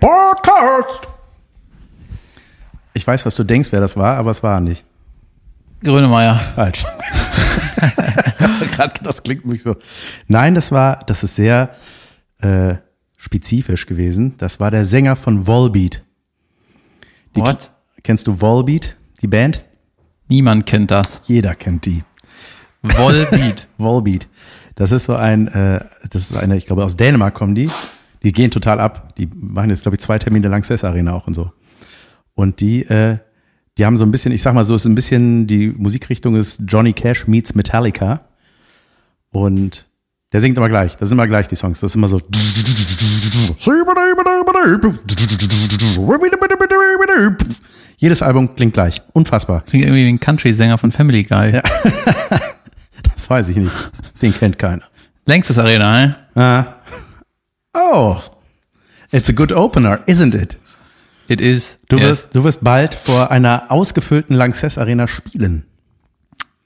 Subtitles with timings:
[0.00, 1.08] Podcast.
[2.94, 4.84] Ich weiß, was du denkst, wer das war, aber es war nicht.
[5.82, 6.34] Grönemeyer.
[6.54, 6.86] Falsch.
[8.76, 9.76] Gerade das klingt mich so.
[10.26, 11.70] Nein, das war, das ist sehr
[12.38, 12.76] äh,
[13.18, 14.36] spezifisch gewesen.
[14.38, 16.02] Das war der Sänger von Volbeat.
[17.36, 17.70] Die, What?
[18.02, 19.64] Kennst du Volbeat, die Band?
[20.28, 21.20] Niemand kennt das.
[21.24, 22.04] Jeder kennt die.
[22.82, 23.68] Volbeat.
[23.78, 24.28] Volbeat.
[24.76, 27.68] Das ist so ein, äh, das ist eine, ich glaube, aus Dänemark kommen die.
[28.22, 29.14] Die gehen total ab.
[29.16, 31.52] Die machen jetzt, glaube ich, zwei Termine Lanxess Arena auch und so.
[32.34, 33.18] Und die, äh,
[33.78, 36.62] die haben so ein bisschen, ich sag mal so, ist ein bisschen, die Musikrichtung ist
[36.66, 38.20] Johnny Cash meets Metallica.
[39.32, 39.88] Und
[40.32, 40.96] der singt immer gleich.
[40.96, 41.80] Das sind immer gleich die Songs.
[41.80, 42.20] Das ist immer so.
[47.96, 49.02] Jedes Album klingt gleich.
[49.12, 49.62] Unfassbar.
[49.66, 51.60] Klingt irgendwie wie ein Country-Sänger von Family Guy.
[53.14, 53.72] Das weiß ich nicht.
[54.22, 54.82] Den kennt keiner.
[55.26, 56.16] Längstes Arena, ne?
[56.34, 56.79] Ah.
[57.74, 58.20] Oh.
[59.12, 60.58] It's a good opener, isn't it?
[61.28, 61.78] It is.
[61.88, 62.04] Du Yes.
[62.06, 65.64] wirst, du wirst bald vor einer ausgefüllten Lanxess Arena spielen.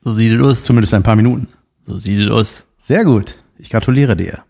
[0.03, 0.65] So sieht es aus.
[0.65, 1.49] Zumindest ein paar Minuten.
[1.83, 2.65] So sieht es aus.
[2.79, 3.37] Sehr gut.
[3.59, 4.43] Ich gratuliere dir.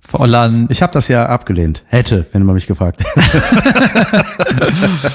[0.00, 0.66] Vollladen.
[0.70, 1.82] Ich habe das ja abgelehnt.
[1.86, 3.42] Hätte, wenn man mich gefragt hätte.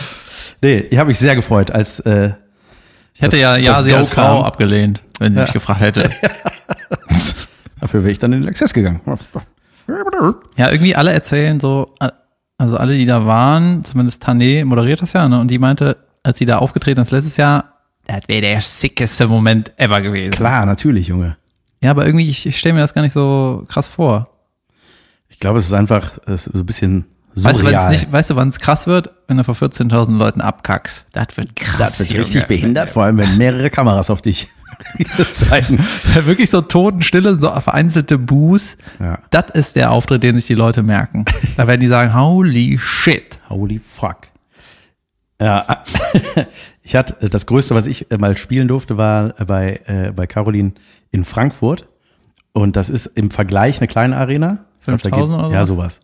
[0.62, 2.32] nee, ich habe mich sehr gefreut, als äh,
[3.14, 4.44] Ich hätte das- ja ja sie Go als Frau kam.
[4.44, 6.10] abgelehnt, wenn sie mich gefragt hätte.
[7.80, 9.02] dafür wäre ich dann in den Lanxess gegangen.
[10.58, 11.94] Ja, irgendwie alle erzählen so,
[12.58, 15.40] also alle, die da waren, zumindest Tané moderiert das ja, ne?
[15.40, 17.74] Und die meinte, als sie da aufgetreten ist letztes Jahr,
[18.06, 20.32] das wäre der sickeste Moment ever gewesen.
[20.32, 21.38] Klar, natürlich, Junge.
[21.82, 24.30] Ja, aber irgendwie, ich, ich stelle mir das gar nicht so krass vor.
[25.30, 27.82] Ich glaube, es ist einfach so ein bisschen Weißt du, surreal.
[27.82, 29.12] wann's nicht, weißt du, wann es krass wird?
[29.28, 31.06] Wenn du vor 14.000 Leuten abkackst.
[31.14, 31.78] Das wird krass.
[31.98, 32.48] das wird richtig Junge.
[32.48, 34.48] behindert, vor allem wenn mehrere Kameras auf dich
[35.34, 35.80] zeigen.
[36.26, 38.78] Wirklich so Totenstille, so vereinzelte Boos.
[39.00, 39.20] Ja.
[39.32, 41.26] Das ist der Auftritt, den sich die Leute merken.
[41.58, 43.40] Da werden die sagen, holy shit.
[43.50, 44.18] Holy fuck.
[45.42, 45.84] Ja,
[46.82, 50.74] ich hatte das Größte, was ich äh, mal spielen durfte, war bei, äh, bei Caroline
[51.12, 51.88] in Frankfurt.
[52.54, 54.66] Und das ist im Vergleich eine kleine Arena.
[54.80, 56.00] Ich glaub, da 5000 geht- oder Ja, sowas?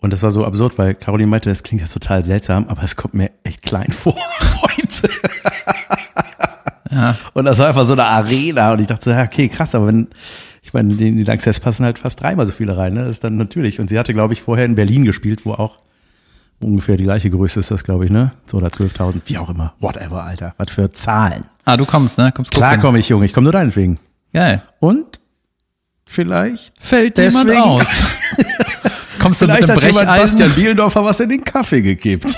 [0.00, 2.96] Und das war so absurd, weil Caroline meinte, das klingt jetzt total seltsam, aber es
[2.96, 4.16] kommt mir echt klein vor
[4.62, 5.10] heute.
[7.34, 8.72] Und das war einfach so eine Arena.
[8.72, 10.08] Und ich dachte so, ja, okay, krass, aber wenn,
[10.62, 12.94] ich meine, in die Lanxess passen halt fast dreimal so viele rein.
[12.94, 13.00] Ne?
[13.00, 13.78] Das ist dann natürlich.
[13.78, 15.78] Und sie hatte, glaube ich, vorher in Berlin gespielt, wo auch
[16.60, 18.32] ungefähr die gleiche Größe ist das, glaube ich, ne?
[18.46, 19.74] So oder 12.000, wie auch immer.
[19.80, 20.54] Whatever, Alter.
[20.58, 21.44] Was für Zahlen.
[21.64, 22.32] Ah, du kommst, ne?
[22.32, 23.24] Kommst Klar komme ich, Junge.
[23.24, 23.98] Ich komme nur deinetwegen.
[24.32, 24.62] Geil.
[24.78, 25.20] Und
[26.04, 28.04] vielleicht, Fällt jemand aus.
[29.20, 30.38] Kommst du mit vielleicht einem hat jemand Brecheisen?
[30.38, 32.36] Bastian Bielendorfer was in den Kaffee gekippt.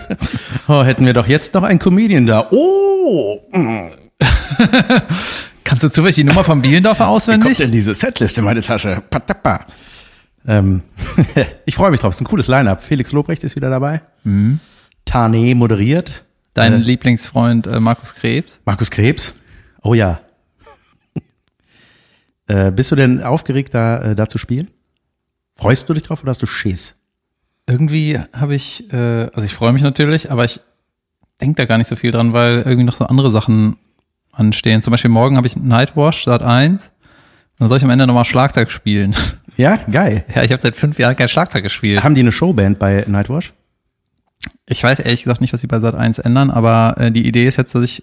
[0.68, 2.46] oh, hätten wir doch jetzt noch einen Comedian da.
[2.50, 3.40] Oh,
[5.64, 7.56] Kannst du zufällig die Nummer von Bielendorfer kommt auswendig?
[7.56, 9.02] denn diese Setliste in meine Tasche?
[9.08, 9.66] Patappa.
[10.46, 10.82] Ähm,
[11.64, 12.10] ich freue mich drauf.
[12.10, 12.82] Es ist ein cooles Line-Up.
[12.82, 14.02] Felix Lobrecht ist wieder dabei.
[15.04, 16.24] Tane moderiert.
[16.54, 18.60] Dein Äh, Lieblingsfreund äh, Markus Krebs?
[18.64, 19.34] Markus Krebs.
[19.82, 20.20] Oh ja.
[22.48, 24.68] äh, bist du denn aufgeregt, da, äh, da zu spielen?
[25.60, 26.96] Freust du dich drauf oder hast du Schiss?
[27.66, 30.60] Irgendwie habe ich, äh, also ich freue mich natürlich, aber ich
[31.40, 33.76] denke da gar nicht so viel dran, weil irgendwie noch so andere Sachen
[34.32, 34.80] anstehen.
[34.82, 36.86] Zum Beispiel morgen habe ich Nightwash, Sat 1.
[36.86, 36.92] Und
[37.58, 39.14] dann soll ich am Ende nochmal Schlagzeug spielen.
[39.56, 40.24] Ja, geil.
[40.34, 42.02] ja, ich habe seit fünf Jahren kein Schlagzeug gespielt.
[42.02, 43.52] Haben die eine Showband bei Nightwash?
[44.64, 47.46] Ich weiß ehrlich gesagt nicht, was sie bei Sat 1 ändern, aber äh, die Idee
[47.46, 48.02] ist jetzt, dass ich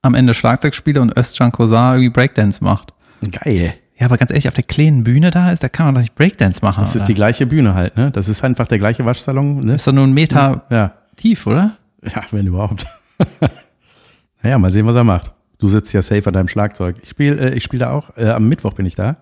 [0.00, 2.94] am Ende Schlagzeug spiele und Özcan Kosar irgendwie Breakdance macht.
[3.30, 3.74] Geil.
[4.02, 6.16] Ja, aber ganz ehrlich, auf der kleinen Bühne da ist, da kann man doch nicht
[6.16, 6.80] Breakdance machen.
[6.80, 7.06] Das ist oder?
[7.06, 8.10] die gleiche Bühne halt, ne?
[8.10, 9.76] Das ist einfach der gleiche Waschsalon, ne?
[9.76, 10.94] ist doch nur ein Meter Ja.
[11.14, 11.76] tief, oder?
[12.02, 12.84] Ja, wenn überhaupt.
[14.42, 15.32] naja, mal sehen, was er macht.
[15.60, 16.96] Du sitzt ja safe an deinem Schlagzeug.
[17.00, 19.18] Ich spiele äh, ich spiel da auch, äh, am Mittwoch bin ich da.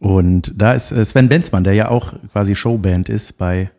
[0.00, 3.70] Und da ist äh, Sven Benzmann, der ja auch quasi Showband ist bei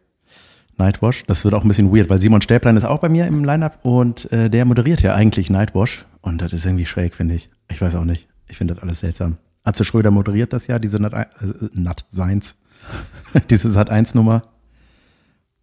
[0.80, 1.24] Nightwash.
[1.28, 3.78] Das wird auch ein bisschen weird, weil Simon Stäblein ist auch bei mir im Lineup
[3.86, 6.06] und äh, der moderiert ja eigentlich Nightwash.
[6.22, 7.52] Und das ist irgendwie schräg, finde ich.
[7.70, 8.28] Ich weiß auch nicht.
[8.48, 9.38] Ich finde das alles seltsam.
[9.66, 11.26] Atze Schröder moderiert das ja, diese Nat, äh,
[11.74, 12.56] Nat Seins,
[13.50, 14.44] diese Sat 1 Nummer.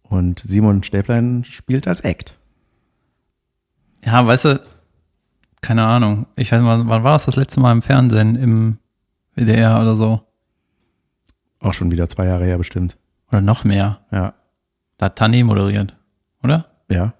[0.03, 2.37] Und Simon Stäblein spielt als Act.
[4.05, 4.61] Ja, weißt du,
[5.61, 6.27] keine Ahnung.
[6.35, 8.77] Ich weiß mal, wann war das das letzte Mal im Fernsehen, im
[9.35, 10.21] WDR oder so?
[11.59, 12.97] Auch schon wieder zwei Jahre her bestimmt.
[13.31, 14.01] Oder noch mehr.
[14.11, 14.33] Ja.
[14.97, 15.95] Da hat Tané moderiert,
[16.43, 16.65] oder?
[16.89, 17.13] Ja.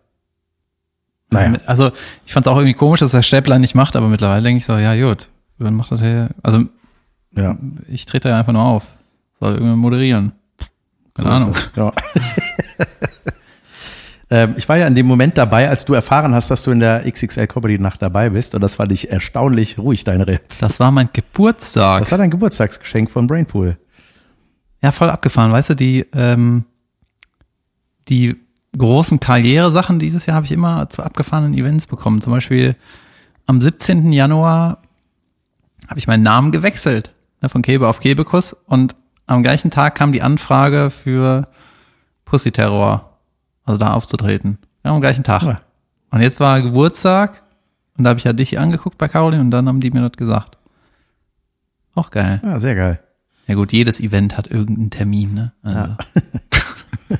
[1.30, 1.57] Naja.
[1.65, 1.91] Also,
[2.25, 4.65] ich fand es auch irgendwie komisch, dass der Stäblein nicht macht, aber mittlerweile denke ich
[4.65, 6.63] so, ja gut, dann macht das ja, also
[7.35, 7.57] Ja.
[7.88, 8.83] ich trete ja einfach nur auf.
[9.39, 10.31] Soll irgendwann moderieren.
[11.15, 11.53] Keine Ahnung.
[11.75, 11.91] Ja.
[14.29, 16.79] ähm, ich war ja in dem Moment dabei, als du erfahren hast, dass du in
[16.79, 18.55] der XXL Comedy Nacht dabei bist.
[18.55, 20.69] Und das fand ich erstaunlich ruhig, deine Reaktion.
[20.69, 21.99] Das war mein Geburtstag.
[21.99, 23.77] Das war dein Geburtstagsgeschenk von Brainpool.
[24.81, 26.65] Ja, voll abgefahren, weißt du, die, ähm,
[28.09, 28.35] die
[28.77, 32.21] großen Karrieresachen dieses Jahr habe ich immer zu abgefahrenen Events bekommen.
[32.21, 32.75] Zum Beispiel
[33.45, 34.11] am 17.
[34.11, 34.79] Januar
[35.88, 38.95] habe ich meinen Namen gewechselt, ne, von Kebe auf Kebekus und
[39.25, 41.47] am gleichen Tag kam die Anfrage für
[42.25, 43.18] Pussy Terror,
[43.63, 44.57] also da aufzutreten.
[44.83, 45.44] Ja, am gleichen Tag.
[45.44, 45.57] Ja.
[46.12, 47.44] Und jetzt war Geburtstag
[47.97, 50.18] und da habe ich ja dich angeguckt bei Caroline und dann haben die mir das
[50.18, 50.57] gesagt.
[51.95, 52.41] Auch geil.
[52.44, 53.00] Ja, sehr geil.
[53.47, 55.53] Ja gut, jedes Event hat irgendeinen Termin, ne?
[55.62, 55.97] Also, Ja.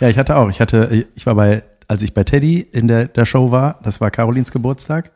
[0.00, 0.50] Ja, ich hatte auch.
[0.50, 4.00] Ich hatte, ich war bei, als ich bei Teddy in der, der Show war, das
[4.00, 5.12] war Carolins Geburtstag.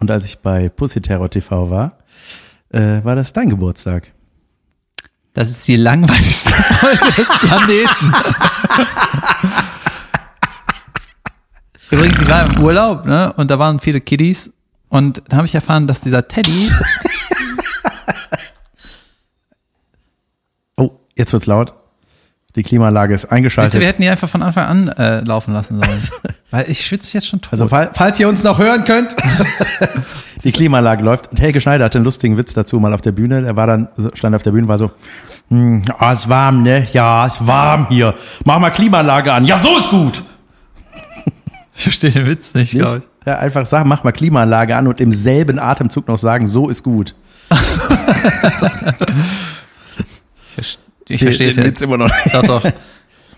[0.00, 1.98] Und als ich bei Pussy Terror TV war,
[2.70, 4.12] äh, war das dein Geburtstag.
[5.34, 8.12] Das ist die langweiligste Folge des Planeten.
[11.90, 13.32] Übrigens, ich war im Urlaub, ne?
[13.34, 14.52] Und da waren viele Kiddies.
[14.88, 16.70] Und da habe ich erfahren, dass dieser Teddy,
[20.76, 21.74] Oh, jetzt wird's laut.
[22.56, 23.80] Die Klimaanlage ist weißt du, eingeschaltet.
[23.80, 26.02] wir hätten die einfach von Anfang an äh, laufen lassen sollen.
[26.50, 27.52] Weil ich schwitze jetzt schon tot.
[27.52, 29.14] Also fall, falls ihr uns noch hören könnt,
[30.44, 31.30] die Klimaanlage läuft.
[31.30, 33.46] Und Helge Schneider hatte einen lustigen Witz dazu mal auf der Bühne.
[33.46, 34.90] Er war dann, stand auf der Bühne, war so,
[35.50, 36.86] hm, ah, ist warm, ne?
[36.94, 38.14] Ja, ist warm hier.
[38.44, 39.44] Mach mal Klimaanlage an.
[39.44, 40.24] Ja, so ist gut.
[41.76, 43.26] ich verstehe den Witz nicht, glaube ich.
[43.26, 46.82] Ja, einfach sagen, mach mal Klimaanlage an und im selben Atemzug noch sagen, so ist
[46.82, 47.14] gut.
[50.48, 51.64] Ich verstehe es Den ja.
[51.64, 52.10] Witz immer noch.
[52.32, 52.72] Doch, doch.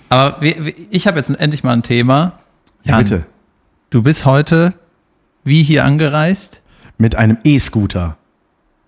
[0.09, 2.39] Aber wir, wir, ich habe jetzt endlich mal ein Thema.
[2.85, 3.27] Ja, Jan, bitte.
[3.91, 4.75] Du bist heute
[5.45, 6.61] wie hier angereist?
[6.99, 8.17] Mit einem E-Scooter.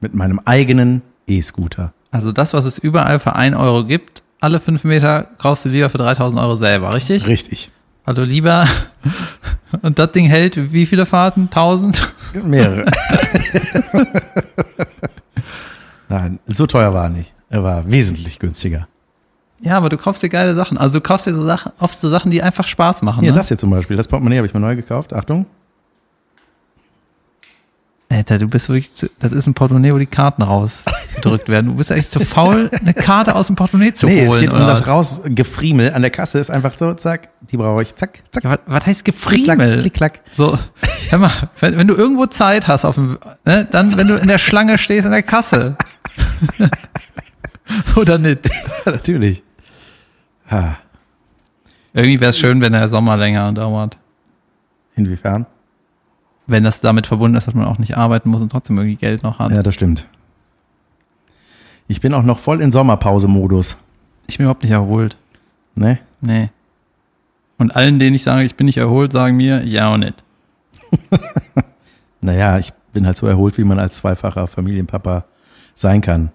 [0.00, 1.92] Mit meinem eigenen E-Scooter.
[2.10, 5.88] Also das, was es überall für 1 Euro gibt, alle fünf Meter kaufst du lieber
[5.88, 7.26] für 3000 Euro selber, richtig?
[7.26, 7.70] Richtig.
[8.04, 8.66] Also lieber,
[9.82, 11.42] und das Ding hält wie viele Fahrten?
[11.42, 12.12] 1000?
[12.42, 12.86] Mehrere.
[16.08, 17.32] Nein, so teuer war er nicht.
[17.52, 18.88] Er war wesentlich günstiger.
[19.60, 20.78] Ja, aber du kaufst dir geile Sachen.
[20.78, 23.20] Also du kaufst dir so Sachen, oft so Sachen, die einfach Spaß machen.
[23.20, 23.36] Hier, ne?
[23.36, 23.94] das hier zum Beispiel.
[23.96, 25.12] Das Portemonnaie habe ich mir neu gekauft.
[25.12, 25.44] Achtung.
[28.08, 31.66] Alter, du bist wirklich, zu, das ist ein Portemonnaie, wo die Karten rausgedrückt werden.
[31.68, 34.40] Du bist echt zu faul, eine Karte aus dem Portemonnaie zu Nee, es holen.
[34.40, 34.66] geht um oder?
[34.66, 36.38] das Rausgefriemel an der Kasse.
[36.38, 38.44] Ist einfach so, zack, die brauche ich, zack, zack.
[38.44, 39.80] ja, was, was heißt Gefriemel?
[39.80, 40.20] klick, klack.
[40.36, 40.58] So,
[41.10, 44.28] hör mal, wenn, wenn du irgendwo Zeit hast auf dem, ne, dann, wenn du in
[44.28, 45.76] der Schlange stehst in der Kasse.
[47.96, 48.50] Oder nicht?
[48.86, 49.42] Natürlich.
[50.50, 50.76] Ha,
[51.94, 53.98] Irgendwie wäre es schön, wenn der Sommer länger dauert.
[54.96, 55.46] inwiefern?
[56.46, 59.22] Wenn das damit verbunden ist, dass man auch nicht arbeiten muss und trotzdem irgendwie Geld
[59.22, 59.50] noch hat.
[59.52, 60.06] Ja, das stimmt.
[61.88, 63.76] Ich bin auch noch voll in Sommerpause-Modus.
[64.26, 65.16] Ich bin überhaupt nicht erholt.
[65.74, 65.98] Ne?
[66.20, 66.50] Nee.
[67.58, 70.22] Und allen, denen ich sage, ich bin nicht erholt, sagen mir, ja und nicht.
[72.24, 75.24] Naja, ich bin halt so erholt, wie man als zweifacher Familienpapa
[75.74, 76.30] sein kann.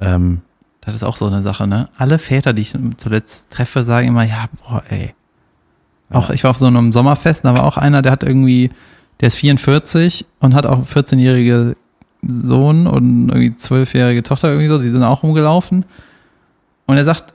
[0.00, 0.40] Ähm,
[0.82, 1.88] Das ist auch so eine Sache, ne?
[1.98, 5.14] Alle Väter, die ich zuletzt treffe, sagen immer, ja, boah, ey.
[6.12, 8.70] Auch ich war auf so einem Sommerfest, da war auch einer, der hat irgendwie,
[9.20, 11.76] der ist 44 und hat auch einen 14-jährige
[12.22, 15.84] Sohn und irgendwie 12-jährige Tochter irgendwie so, die sind auch rumgelaufen.
[16.86, 17.32] Und er sagt,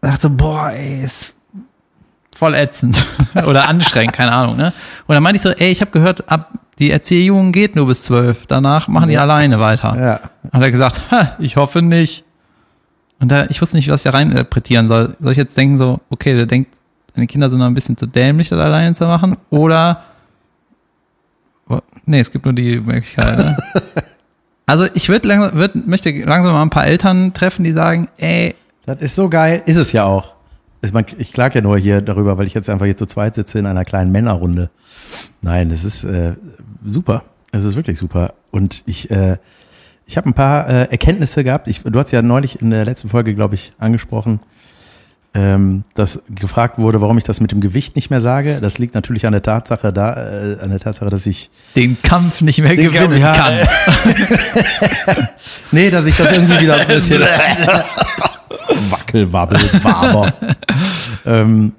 [0.00, 1.34] er sagt so, boah, ey, ist
[2.34, 3.04] voll ätzend
[3.46, 4.72] oder anstrengend, keine Ahnung, ne?
[5.06, 8.04] Und dann meinte ich so, ey, ich habe gehört, ab die Erziehung geht nur bis
[8.04, 9.22] 12, danach machen die Ja.
[9.22, 9.94] alleine weiter.
[9.96, 10.20] ja,
[10.52, 12.23] Hat er gesagt, ha, ich hoffe nicht.
[13.24, 15.16] Und da, ich wusste nicht, was ich da rein interpretieren soll.
[15.18, 16.76] Soll ich jetzt denken so, okay, der denkt,
[17.14, 19.38] deine Kinder sind noch ein bisschen zu dämlich, das alleine zu machen?
[19.48, 20.02] Oder,
[22.04, 23.38] nee, es gibt nur die Möglichkeit.
[23.38, 23.56] Ne?
[24.66, 28.54] Also ich würde langsam, würd, möchte langsam mal ein paar Eltern treffen, die sagen, ey,
[28.84, 29.62] das ist so geil.
[29.66, 30.32] Ist es ja auch.
[30.80, 33.34] Ich, mein, ich klag ja nur hier darüber, weil ich jetzt einfach hier zu zweit
[33.34, 34.70] sitze in einer kleinen Männerrunde.
[35.42, 36.32] Nein, es ist äh,
[36.82, 37.24] super.
[37.52, 38.32] Es ist wirklich super.
[38.50, 39.36] Und ich, äh,
[40.06, 41.68] ich habe ein paar äh, Erkenntnisse gehabt.
[41.68, 44.40] Ich, du hast ja neulich in der letzten Folge, glaube ich, angesprochen,
[45.36, 48.58] ähm, dass gefragt wurde, warum ich das mit dem Gewicht nicht mehr sage.
[48.60, 52.40] Das liegt natürlich an der Tatsache, da, äh, an der Tatsache, dass ich den Kampf
[52.40, 55.26] nicht mehr gewinnen Kampf- ja, kann.
[55.72, 57.20] Nee, dass ich das irgendwie wieder ein bisschen
[58.90, 60.32] Wackelwabbel, Waber.
[61.26, 61.72] ähm,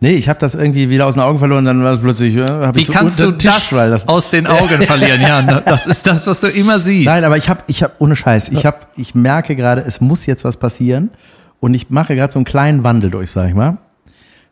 [0.00, 2.42] nee, ich habe das irgendwie wieder aus den Augen verloren, dann war es plötzlich, äh,
[2.46, 5.62] habe Wie ich so kannst du den das, weil das aus den Augen verlieren, Jan?
[5.66, 7.06] Das ist das, was du immer siehst.
[7.06, 10.26] Nein, aber ich habe, ich habe ohne Scheiß, ich habe, ich merke gerade, es muss
[10.26, 11.10] jetzt was passieren
[11.60, 13.78] und ich mache gerade so einen kleinen Wandel durch, sag ich mal.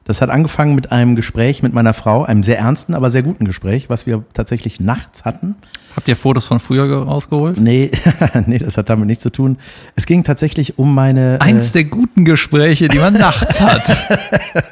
[0.05, 3.45] Das hat angefangen mit einem Gespräch mit meiner Frau, einem sehr ernsten, aber sehr guten
[3.45, 5.57] Gespräch, was wir tatsächlich nachts hatten.
[5.97, 7.59] Habt ihr Fotos von früher ge- rausgeholt?
[7.59, 7.91] Nee,
[8.47, 9.59] nee, das hat damit nichts zu tun.
[9.97, 11.39] Es ging tatsächlich um meine.
[11.41, 13.83] Eins der guten Gespräche, die man nachts hat.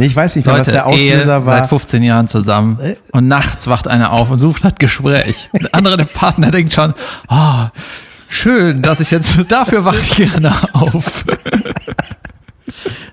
[0.00, 1.56] nee, ich weiß nicht mehr, was Leute, der Auslöser Ehe war.
[1.58, 2.96] seit 15 Jahren zusammen Äh.
[3.12, 5.48] und nachts wacht einer auf und sucht das Gespräch.
[5.52, 6.94] Der andere der Partner denkt schon,
[7.28, 7.66] oh,
[8.28, 11.24] schön, dass ich jetzt, dafür wache ich gerne auf.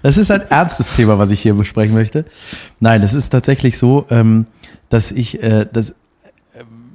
[0.03, 2.25] Das ist ein ernstes Thema, was ich hier besprechen möchte.
[2.79, 4.45] Nein, es ist tatsächlich so, ähm,
[4.89, 5.93] dass ich, äh, dass, äh,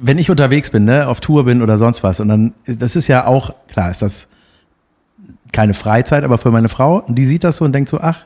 [0.01, 3.09] wenn ich unterwegs bin, ne, auf Tour bin oder sonst was, und dann, das ist
[3.09, 4.29] ja auch, klar, ist das
[5.53, 8.21] keine Freizeit, aber für meine Frau, die sieht das so und denkt so, ach,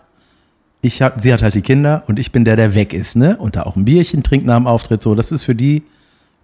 [0.83, 3.37] ich hab, sie hat halt die Kinder und ich bin der, der weg ist, ne?
[3.37, 5.83] Und da auch ein Bierchen trinkt nach dem Auftritt, so, das ist für die,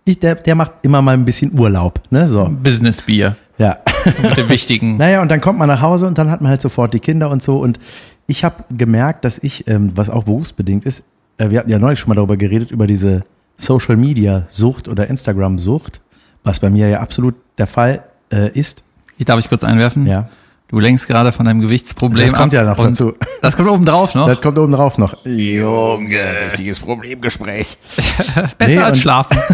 [0.05, 2.29] ich, der, der macht immer mal ein bisschen Urlaub, ne?
[2.29, 2.49] So.
[2.49, 3.37] Business Bier.
[3.59, 3.79] Ja.
[4.23, 4.97] Mit dem wichtigen.
[4.99, 7.31] Naja, und dann kommt man nach Hause und dann hat man halt sofort die Kinder
[7.31, 7.59] und so.
[7.59, 7.79] Und
[8.27, 11.05] ich habe gemerkt, dass ich, ähm, was auch berufsbedingt ist,
[11.39, 13.25] äh, wir hatten ja neulich schon mal darüber geredet, über diese
[13.57, 16.01] Social Media Sucht oder Instagram Sucht,
[16.43, 18.83] was bei mir ja absolut der Fall äh, ist.
[19.19, 20.07] Ich darf ich kurz einwerfen?
[20.07, 20.29] Ja.
[20.73, 23.15] Du lenkst gerade von deinem Gewichtsproblem Das kommt ab ja noch dazu.
[23.43, 24.27] Das kommt oben drauf noch.
[24.27, 25.15] Das kommt oben drauf noch.
[25.27, 27.77] Junge, richtiges Problemgespräch.
[28.59, 29.37] Besser Nee, als schlafen.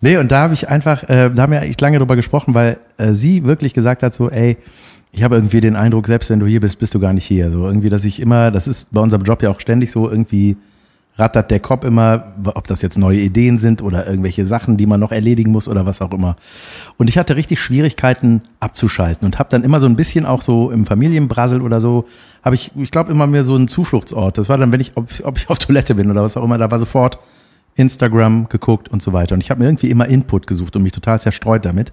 [0.00, 2.78] Nee, und da habe ich einfach, äh, da haben wir echt lange drüber gesprochen, weil
[2.98, 4.56] äh, sie wirklich gesagt hat, so, ey,
[5.10, 7.50] ich habe irgendwie den Eindruck, selbst wenn du hier bist, bist du gar nicht hier.
[7.50, 10.56] So irgendwie, dass ich immer, das ist bei unserem Job ja auch ständig so, irgendwie
[11.18, 15.00] rattert der Kopf immer, ob das jetzt neue Ideen sind oder irgendwelche Sachen, die man
[15.00, 16.36] noch erledigen muss oder was auch immer.
[16.96, 20.70] Und ich hatte richtig Schwierigkeiten abzuschalten und habe dann immer so ein bisschen auch so
[20.70, 22.06] im Familienbrassel oder so,
[22.44, 24.38] habe ich, ich glaube, immer mehr so einen Zufluchtsort.
[24.38, 26.56] Das war dann, wenn ich, ob, ob ich auf Toilette bin oder was auch immer,
[26.56, 27.18] da war sofort
[27.74, 29.34] Instagram geguckt und so weiter.
[29.34, 31.92] Und ich habe mir irgendwie immer Input gesucht und mich total zerstreut damit.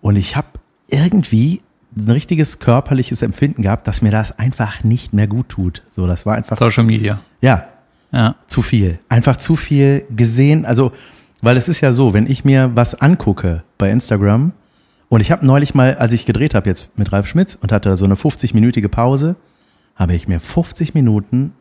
[0.00, 0.48] Und ich habe
[0.88, 1.60] irgendwie
[1.96, 5.82] ein richtiges körperliches Empfinden gehabt, dass mir das einfach nicht mehr gut tut.
[5.90, 7.18] So, das war einfach, Social Media.
[7.40, 7.66] ja,
[8.10, 8.36] Ja.
[8.46, 8.98] zu viel.
[9.08, 10.64] Einfach zu viel gesehen.
[10.64, 10.92] Also,
[11.42, 14.52] weil es ist ja so, wenn ich mir was angucke bei Instagram
[15.08, 17.96] und ich habe neulich mal, als ich gedreht habe jetzt mit Ralf Schmitz und hatte
[17.96, 19.36] so eine 50-minütige Pause,
[19.94, 21.52] habe ich mir 50 Minuten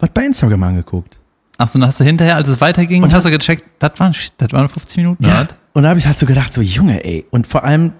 [0.00, 1.18] was bei Instagram angeguckt.
[1.58, 4.14] Ach so, dann hast du hinterher, als es weiterging, Und hast du gecheckt, das waren,
[4.38, 5.24] das waren 50 Minuten.
[5.24, 5.42] Ja.
[5.42, 5.48] Ja.
[5.74, 7.26] Und da habe ich halt so gedacht, so Junge, ey.
[7.30, 7.92] Und vor allem,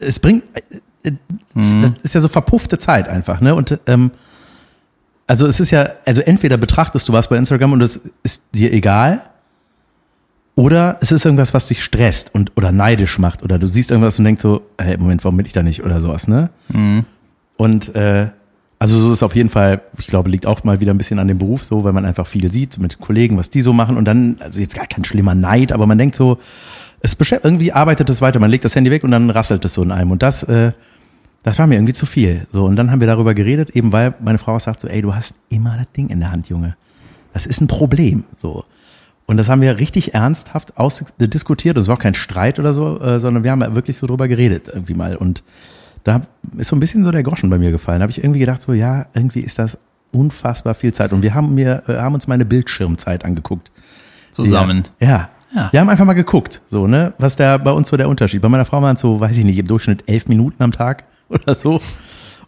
[0.00, 0.42] es bringt,
[1.04, 1.12] äh, äh,
[1.54, 3.54] das ist ja so verpuffte Zeit einfach, ne?
[3.54, 4.10] Und ähm,
[5.30, 8.72] also es ist ja, also entweder betrachtest du was bei Instagram und es ist dir
[8.72, 9.22] egal,
[10.56, 14.18] oder es ist irgendwas, was dich stresst und oder neidisch macht, oder du siehst irgendwas
[14.18, 16.50] und denkst so, hey, Moment, warum bin ich da nicht oder sowas, ne?
[17.56, 18.26] Und äh,
[18.80, 21.28] also so ist auf jeden Fall, ich glaube, liegt auch mal wieder ein bisschen an
[21.28, 24.06] dem Beruf so, weil man einfach viel sieht mit Kollegen, was die so machen und
[24.06, 26.38] dann, also jetzt gar kein schlimmer Neid, aber man denkt so,
[27.02, 29.74] es beschäftigt, irgendwie arbeitet es weiter, man legt das Handy weg und dann rasselt es
[29.74, 30.72] so in einem und das, äh,
[31.42, 32.46] das war mir irgendwie zu viel.
[32.52, 35.02] So und dann haben wir darüber geredet, eben weil meine Frau auch sagt so, ey,
[35.02, 36.76] du hast immer das Ding in der Hand, Junge.
[37.32, 38.64] Das ist ein Problem, so.
[39.26, 41.76] Und das haben wir richtig ernsthaft ausdiskutiert.
[41.76, 44.68] Das war auch kein Streit oder so, äh, sondern wir haben wirklich so drüber geredet
[44.72, 45.14] irgendwie mal.
[45.14, 45.44] Und
[46.02, 46.22] da
[46.56, 48.00] ist so ein bisschen so der Groschen bei mir gefallen.
[48.00, 49.78] Da habe ich irgendwie gedacht, so ja, irgendwie ist das
[50.10, 51.12] unfassbar viel Zeit.
[51.12, 53.70] Und wir haben mir, äh, haben uns meine Bildschirmzeit angeguckt.
[54.32, 54.84] Zusammen.
[54.98, 55.30] Ja.
[55.54, 55.68] Ja.
[55.72, 58.40] Wir haben einfach mal geguckt, so, ne, was da bei uns so der Unterschied.
[58.40, 61.04] Bei meiner Frau waren es so, weiß ich nicht, im Durchschnitt elf Minuten am Tag
[61.44, 61.80] oder so.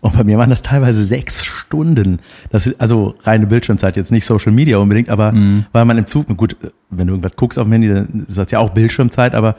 [0.01, 2.19] Und bei mir waren das teilweise sechs Stunden.
[2.51, 5.33] Das ist also reine Bildschirmzeit, jetzt nicht Social Media unbedingt, aber
[5.71, 6.57] weil man im Zug, gut,
[6.91, 9.55] wenn du irgendwas guckst auf dem Handy, dann ist das ja auch Bildschirmzeit, aber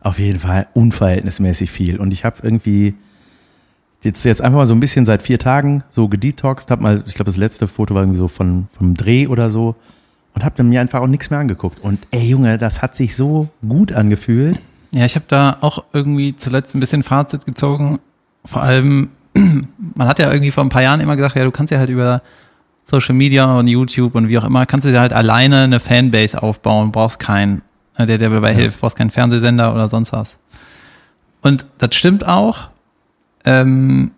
[0.00, 1.98] auf jeden Fall unverhältnismäßig viel.
[1.98, 2.94] Und ich habe irgendwie
[4.02, 7.14] jetzt, jetzt einfach mal so ein bisschen seit vier Tagen so gedetoxed, hab mal, ich
[7.14, 9.74] glaube, das letzte Foto war irgendwie so von, vom Dreh oder so
[10.34, 11.82] und habe mir einfach auch nichts mehr angeguckt.
[11.82, 14.60] Und ey Junge, das hat sich so gut angefühlt.
[14.92, 17.98] Ja, ich habe da auch irgendwie zuletzt ein bisschen Fazit gezogen.
[18.48, 19.10] Vor allem,
[19.94, 21.90] man hat ja irgendwie vor ein paar Jahren immer gesagt, ja, du kannst ja halt
[21.90, 22.22] über
[22.82, 26.42] Social Media und YouTube und wie auch immer, kannst du dir halt alleine eine Fanbase
[26.42, 27.60] aufbauen, brauchst keinen,
[27.96, 30.38] äh, der dir dabei hilft, brauchst keinen Fernsehsender oder sonst was.
[31.42, 32.70] Und das stimmt auch.
[33.44, 34.12] Ähm,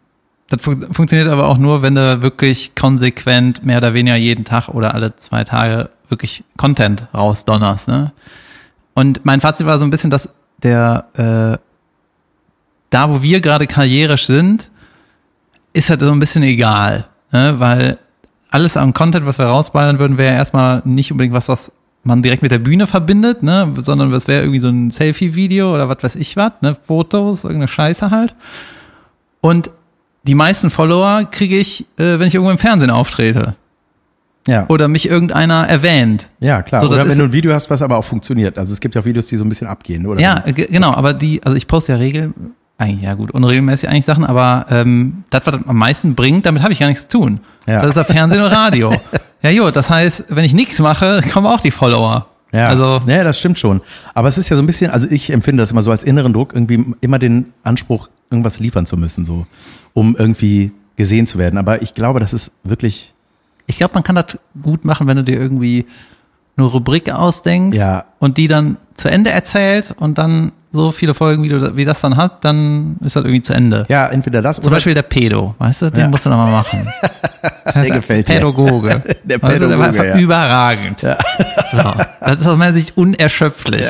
[0.49, 4.69] das fun funktioniert aber auch nur, wenn du wirklich konsequent mehr oder weniger jeden Tag
[4.69, 7.89] oder alle zwei Tage wirklich Content rausdonnerst.
[7.89, 8.13] Ne?
[8.95, 10.29] Und mein Fazit war so ein bisschen, dass
[10.63, 11.70] der äh,
[12.91, 14.71] da, wo wir gerade karrierisch sind,
[15.73, 17.55] ist halt so ein bisschen egal, ne?
[17.59, 17.99] weil
[18.51, 21.71] alles an Content, was wir rausballern würden, wäre ja erstmal nicht unbedingt was, was
[22.03, 23.73] man direkt mit der Bühne verbindet, ne?
[23.77, 26.75] sondern das wäre irgendwie so ein Selfie-Video oder was weiß ich was, ne?
[26.81, 28.35] Fotos, irgendeine Scheiße halt.
[29.41, 29.71] Und
[30.25, 33.55] die meisten Follower kriege ich, äh, wenn ich irgendwo im Fernsehen auftrete
[34.49, 36.29] Ja, oder mich irgendeiner erwähnt.
[36.41, 36.81] ja klar.
[36.81, 38.59] So, oder wenn du ein Video hast, was aber auch funktioniert.
[38.59, 40.21] Also es gibt ja auch Videos, die so ein bisschen abgehen, oder?
[40.21, 42.35] Ja, ge- genau, aber die, also ich poste ja regel,
[42.81, 46.63] eigentlich, ja gut, unregelmäßig eigentlich Sachen, aber ähm, das, was das am meisten bringt, damit
[46.63, 47.41] habe ich gar nichts zu tun.
[47.67, 47.81] Ja.
[47.83, 48.93] Das ist ja Fernsehen und Radio.
[49.43, 52.27] ja, jo, das heißt, wenn ich nichts mache, kommen auch die Follower.
[52.53, 53.81] Ja, Also, ja, das stimmt schon.
[54.15, 56.33] Aber es ist ja so ein bisschen, also ich empfinde das immer so als inneren
[56.33, 59.47] Druck, irgendwie immer den Anspruch, irgendwas liefern zu müssen, so,
[59.95, 61.59] um irgendwie gesehen zu werden.
[61.59, 63.15] Aber ich glaube, das ist wirklich,
[63.67, 65.87] ich glaube, man kann das gut machen, wenn du dir irgendwie
[66.57, 68.05] eine Rubrik ausdenkst Ja.
[68.19, 72.01] und die dann zu Ende erzählt und dann so viele Folgen, wie, du, wie das
[72.01, 73.83] dann hat, dann ist das irgendwie zu Ende.
[73.89, 76.09] Ja, entweder das Zum oder Beispiel der Pedo, weißt du, den Ja.
[76.09, 76.89] musst du nochmal machen.
[77.65, 78.35] Das heißt, Der gefällt dir.
[78.35, 79.03] Pädagoge.
[79.25, 80.19] Der Weißt du, der war Pädagoge, einfach ja.
[80.19, 81.03] überragend.
[81.03, 81.17] Ja.
[81.73, 81.93] So.
[82.21, 83.87] Das ist aus meiner Sicht unerschöpflich.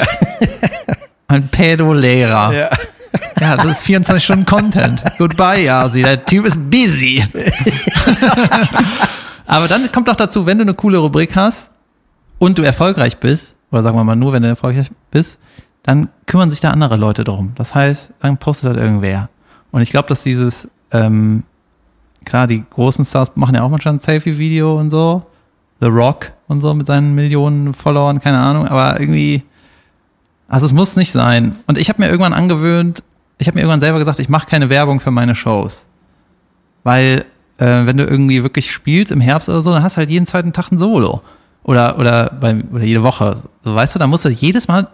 [1.29, 2.53] Ein Pädo-Lehrer.
[2.53, 2.69] Ja.
[3.41, 5.03] Ja, das ist 24 Stunden Content.
[5.19, 6.03] Goodbye, Yasi.
[6.03, 7.25] Der Typ ist busy.
[9.47, 11.71] Aber dann kommt auch dazu, wenn du eine coole Rubrik hast
[12.39, 15.39] und du erfolgreich bist, oder sagen wir mal nur, wenn du erfolgreich bist,
[15.83, 17.53] dann kümmern sich da andere Leute drum.
[17.57, 19.29] Das heißt, dann postet das irgendwer.
[19.71, 21.45] Und ich glaube, dass dieses, ähm,
[22.25, 25.25] klar, die großen Stars machen ja auch manchmal ein Selfie-Video und so.
[25.81, 29.43] The Rock und so mit seinen Millionen Followern, keine Ahnung, aber irgendwie,
[30.49, 31.57] also es muss nicht sein.
[31.67, 33.03] Und ich habe mir irgendwann angewöhnt,
[33.39, 35.87] ich habe mir irgendwann selber gesagt, ich mache keine Werbung für meine Shows.
[36.85, 37.25] Weil,
[37.57, 40.27] äh, wenn du irgendwie wirklich spielst im Herbst oder so, dann hast du halt jeden
[40.27, 41.23] zweiten Tag ein Solo.
[41.63, 43.43] Oder, oder, bei, oder jede Woche.
[43.63, 44.89] So, weißt du, da musst du jedes Mal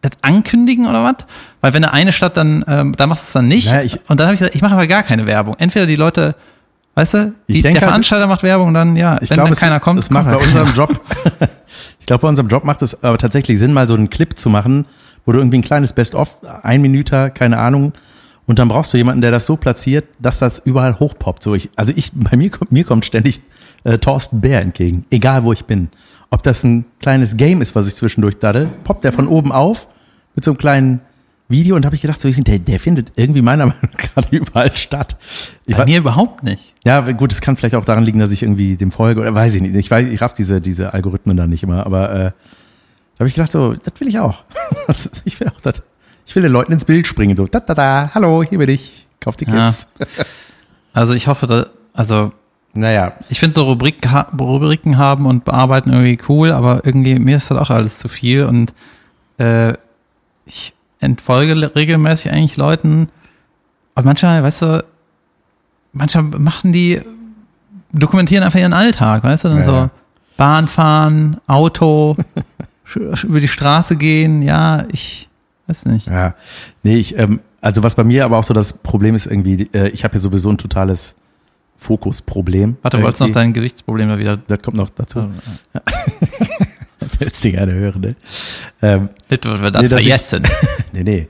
[0.00, 1.26] das ankündigen oder was?
[1.60, 3.66] Weil wenn du eine Stadt dann, ähm, da machst du es dann nicht.
[3.70, 5.56] Naja, ich- und dann habe ich gesagt, ich mache aber gar keine Werbung.
[5.58, 6.34] Entweder die Leute,
[6.94, 9.48] weißt du, Ich die, der halt- Veranstalter macht Werbung und dann, ja, Ich wenn glaube,
[9.48, 11.00] dann es, keiner kommt, es macht bei halt unserem Job,
[12.00, 14.50] ich glaube, bei unserem Job macht es aber tatsächlich Sinn, mal so einen Clip zu
[14.50, 14.84] machen,
[15.26, 17.92] wo du irgendwie ein kleines Best-of, ein Minüter, keine Ahnung,
[18.46, 21.42] und dann brauchst du jemanden, der das so platziert, dass das überall hochpoppt.
[21.42, 23.40] So ich, also ich, bei mir kommt, mir kommt ständig
[23.84, 25.88] äh, Thorsten Bär entgegen, egal wo ich bin.
[26.30, 29.88] Ob das ein kleines Game ist, was ich zwischendurch daddel, poppt der von oben auf
[30.34, 31.00] mit so einem kleinen
[31.50, 34.28] Video und da habe ich gedacht, so, der, der findet irgendwie meiner Meinung nach gerade
[34.36, 35.16] überall statt.
[35.64, 36.74] Ich Bei war- mir überhaupt nicht.
[36.84, 39.54] ja, gut, es kann vielleicht auch daran liegen, dass ich irgendwie dem folge oder weiß
[39.54, 39.74] ich nicht.
[39.74, 43.34] Ich weiß, ich raff diese, diese Algorithmen da nicht immer, aber äh, da habe ich
[43.34, 44.44] gedacht, so, das will ich auch.
[45.24, 45.82] Ich will auch das.
[46.26, 49.06] Ich will den Leuten ins Bild springen, so, da, da, da, hallo, hier bin ich,
[49.18, 49.86] kauf Tickets.
[50.92, 52.32] Also ich hoffe, da, also
[52.78, 57.36] Naja, ich finde so Rubrik, ha- Rubriken haben und bearbeiten irgendwie cool, aber irgendwie mir
[57.36, 58.72] ist das auch alles zu viel und
[59.38, 59.72] äh,
[60.46, 63.08] ich entfolge regelmäßig eigentlich Leuten,
[63.94, 64.84] aber manchmal, weißt du,
[65.92, 67.00] manchmal machen die,
[67.92, 69.90] dokumentieren einfach ihren Alltag, weißt du, dann Ja, so ja.
[70.36, 72.16] Bahn fahren, Auto,
[73.24, 75.28] über die Straße gehen, ja, ich
[75.66, 76.06] weiß nicht.
[76.06, 76.34] ja.
[76.82, 79.88] Nee, ich, ähm, also was bei mir aber auch so das Problem ist irgendwie, äh,
[79.88, 81.16] ich habe hier sowieso ein totales
[81.78, 82.76] Fokusproblem.
[82.82, 84.36] Warte, wolltest du noch dein Gewichtsproblem da wieder?
[84.36, 85.28] Das kommt noch dazu.
[87.00, 88.16] Das willst du gerne hören, ne?
[88.82, 90.42] Ähm, Das wird wir dann Nee, dass ich- vergessen.
[90.92, 91.28] Nee, nee.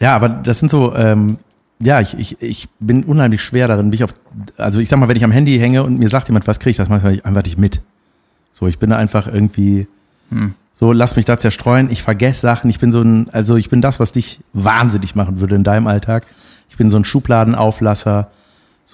[0.00, 1.36] Ja, aber das sind so, ähm,
[1.78, 4.14] ja, ich, ich, ich bin unheimlich schwer darin, mich auf,
[4.56, 6.70] also ich sag mal, wenn ich am Handy hänge und mir sagt jemand was, kriege
[6.70, 7.80] ich das manchmal einfach nicht mit.
[8.52, 9.86] So, ich bin da einfach irgendwie,
[10.30, 10.54] Hm.
[10.74, 13.82] so, lass mich da zerstreuen, ich vergesse Sachen, ich bin so ein, also ich bin
[13.82, 16.24] das, was dich wahnsinnig machen würde in deinem Alltag.
[16.70, 18.30] Ich bin so ein Schubladenauflasser,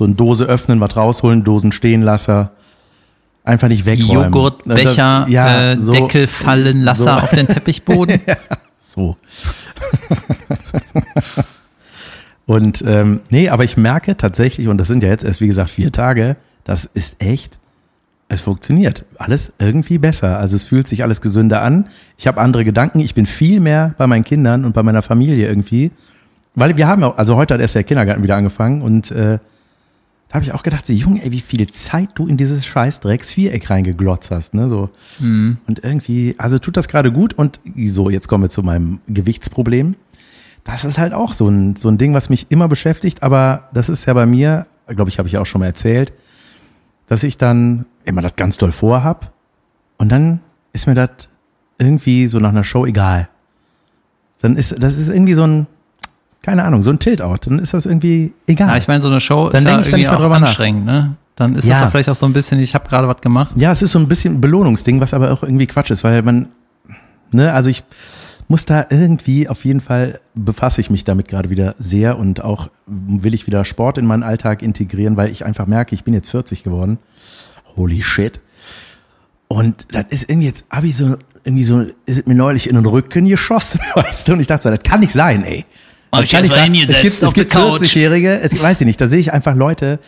[0.01, 2.53] so ein Dose öffnen, was rausholen, Dosen stehen lasser.
[3.45, 4.33] Einfach nicht wegräumen.
[4.33, 7.25] Joghurtbecher, Das- ja, äh, so- Deckel fallen, Lasser so.
[7.25, 8.19] auf den Teppichboden.
[8.83, 9.17] So.
[12.47, 15.71] und ähm, nee, aber ich merke tatsächlich, und das sind ja jetzt erst, wie gesagt,
[15.71, 17.59] vier Tage, das ist echt,
[18.29, 19.05] es funktioniert.
[19.19, 20.39] Alles irgendwie besser.
[20.39, 21.87] Also es fühlt sich alles gesünder an.
[22.19, 22.99] Ich habe andere Gedanken.
[23.01, 25.91] Ich bin viel mehr bei meinen Kindern und bei meiner Familie irgendwie.
[26.57, 29.39] Weil wir haben ja, also heute hat erst der Kindergarten wieder angefangen und äh,
[30.31, 33.33] da habe ich auch gedacht, so, Junge, ey, wie viel Zeit du in dieses Scheißdrecks
[33.33, 34.69] Viereck reingeglotzt hast, ne?
[34.69, 34.89] So.
[35.67, 37.35] Und irgendwie, also tut das gerade gut.
[37.35, 39.97] Und so, jetzt kommen wir zu meinem Gewichtsproblem.
[40.63, 43.25] Das ist halt auch so ein, so ein Ding, was mich immer beschäftigt.
[43.25, 46.13] Aber das ist ja bei mir, glaube ich, habe ich auch schon mal erzählt,
[47.09, 49.33] dass ich dann immer das ganz doll vorhab.
[49.99, 50.39] Und dann
[50.73, 51.29] ist mir das
[51.79, 53.29] irgendwie so nach einer Show egal.
[54.43, 55.67] Dann ist, das ist irgendwie so ein,
[56.43, 57.47] keine Ahnung, so ein Tilt-Out.
[57.47, 58.69] Dann ist das irgendwie egal.
[58.69, 60.37] Ja, ich meine, so eine Show Dann ist ja da irgendwie nicht mehr auch nach.
[60.43, 61.17] anstrengend, ne?
[61.37, 61.85] Dann ist das Ja.
[61.85, 63.53] ja vielleicht auch so ein bisschen, ich habe gerade was gemacht.
[63.57, 66.23] Ja, es ist so ein bisschen ein Belohnungsding, was aber auch irgendwie Quatsch ist, weil
[66.23, 66.49] man,
[67.33, 67.83] ne, also ich
[68.49, 72.69] muss da irgendwie, auf jeden Fall befasse ich mich damit gerade wieder sehr und auch
[72.87, 76.31] will ich wieder Sport in meinen Alltag integrieren, weil ich einfach merke, ich bin jetzt
[76.31, 76.99] 40 geworden.
[77.77, 78.41] Holy shit.
[79.47, 82.87] Und das ist irgendwie jetzt, habe ich so, irgendwie so, ist mir neulich in den
[82.87, 85.65] Rücken geschossen, weißt du, und ich dachte so, das kann nicht sein, ey.
[86.13, 87.81] Das ich kann nicht hingesetzt Es gibt, es gibt der Couch.
[87.83, 89.99] 40-Jährige, es- weiß ich nicht, da sehe ich einfach Leute,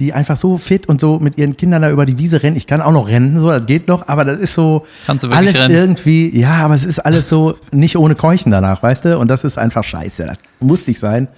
[0.00, 2.56] die einfach so fit und so mit ihren Kindern da über die Wiese rennen.
[2.56, 5.28] Ich kann auch noch rennen, so, das geht noch, aber das ist so Kannst du
[5.28, 5.74] wirklich alles rennen?
[5.74, 9.18] irgendwie, ja, aber es ist alles so nicht ohne Keuchen danach, weißt du?
[9.18, 10.24] Und das ist einfach scheiße.
[10.26, 11.28] Das muss nicht sein.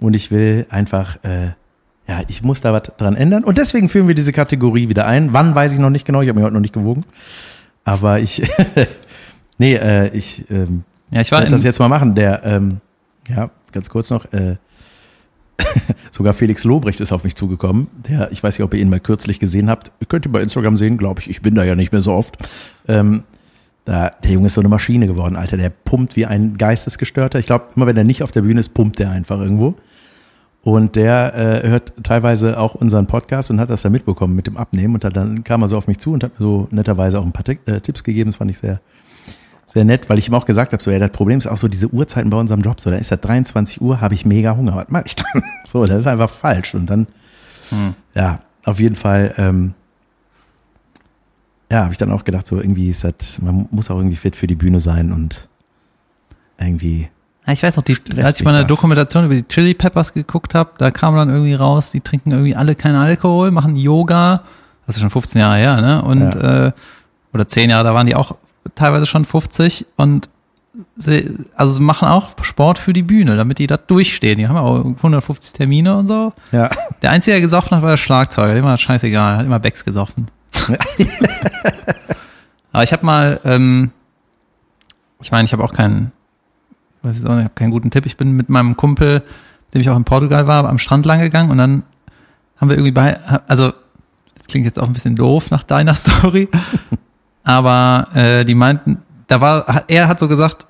[0.00, 1.52] Und ich will einfach, äh,
[2.06, 3.42] ja, ich muss da was dran ändern.
[3.42, 5.32] Und deswegen führen wir diese Kategorie wieder ein.
[5.32, 7.04] Wann weiß ich noch nicht genau, ich habe mich heute noch nicht gewogen.
[7.84, 8.42] Aber ich,
[9.58, 12.14] nee, äh, ich ähm, Ja, ich werde das jetzt mal machen.
[12.14, 12.78] Der, ähm,
[13.28, 14.56] ja, ganz kurz noch, äh,
[16.10, 17.88] sogar Felix Lobrecht ist auf mich zugekommen.
[18.08, 19.92] Der, ich weiß nicht, ob ihr ihn mal kürzlich gesehen habt.
[20.00, 21.30] Ihr könnt ihn bei Instagram sehen, glaube ich.
[21.30, 22.36] Ich bin da ja nicht mehr so oft.
[22.88, 23.22] Ähm,
[23.86, 25.58] Da, der Junge ist so eine Maschine geworden, Alter.
[25.58, 27.38] Der pumpt wie ein Geistesgestörter.
[27.38, 29.74] Ich glaube, immer wenn er nicht auf der Bühne ist, pumpt er einfach irgendwo.
[30.62, 34.56] Und der äh, hört teilweise auch unseren Podcast und hat das dann mitbekommen mit dem
[34.56, 34.94] Abnehmen.
[34.94, 37.32] Und dann kam er so auf mich zu und hat mir so netterweise auch ein
[37.32, 38.30] paar äh, Tipps gegeben.
[38.30, 38.80] Das fand ich sehr,
[39.74, 41.66] sehr nett, weil ich ihm auch gesagt habe, so, ja, das Problem ist auch so
[41.66, 42.80] diese Uhrzeiten bei unserem Job.
[42.80, 44.76] So, da ist das 23 Uhr, habe ich mega Hunger.
[44.76, 45.42] Was mache ich dann?
[45.66, 46.74] So, das ist einfach falsch.
[46.74, 47.08] Und dann,
[47.70, 47.94] hm.
[48.14, 49.74] ja, auf jeden Fall, ähm,
[51.72, 54.36] ja, habe ich dann auch gedacht, so irgendwie ist das, man muss auch irgendwie fit
[54.36, 55.48] für die Bühne sein und
[56.56, 57.08] irgendwie
[57.46, 60.70] ich weiß noch, die, als ich mal eine Dokumentation über die Chili Peppers geguckt habe,
[60.78, 64.44] da kam dann irgendwie raus, die trinken irgendwie alle keinen Alkohol, machen Yoga,
[64.86, 66.02] das ist schon 15 Jahre her, ne?
[66.02, 66.68] Und ja.
[66.68, 66.72] äh,
[67.34, 68.36] oder 10 Jahre, da waren die auch
[68.74, 70.28] teilweise schon 50 und
[70.96, 74.38] sie, also sie machen auch Sport für die Bühne, damit die da durchstehen.
[74.38, 76.32] Die haben auch 150 Termine und so.
[76.52, 76.70] Ja.
[77.02, 78.54] Der Einzige, der gesoffen hat, war der Schlagzeuger.
[78.54, 80.30] Dem war das scheißegal, hat immer Becks gesoffen.
[82.72, 83.92] Aber ich habe mal, ähm,
[85.20, 86.12] ich meine, ich habe auch keinen
[87.04, 88.06] weiß ich auch nicht, ich habe keinen guten Tipp.
[88.06, 91.20] Ich bin mit meinem Kumpel, mit dem ich auch in Portugal war, am Strand lang
[91.20, 91.82] gegangen und dann
[92.56, 93.72] haben wir irgendwie bei, also
[94.36, 96.48] das klingt jetzt auch ein bisschen doof nach deiner Story,
[97.44, 100.66] aber äh, die meinten, da war, er hat so gesagt,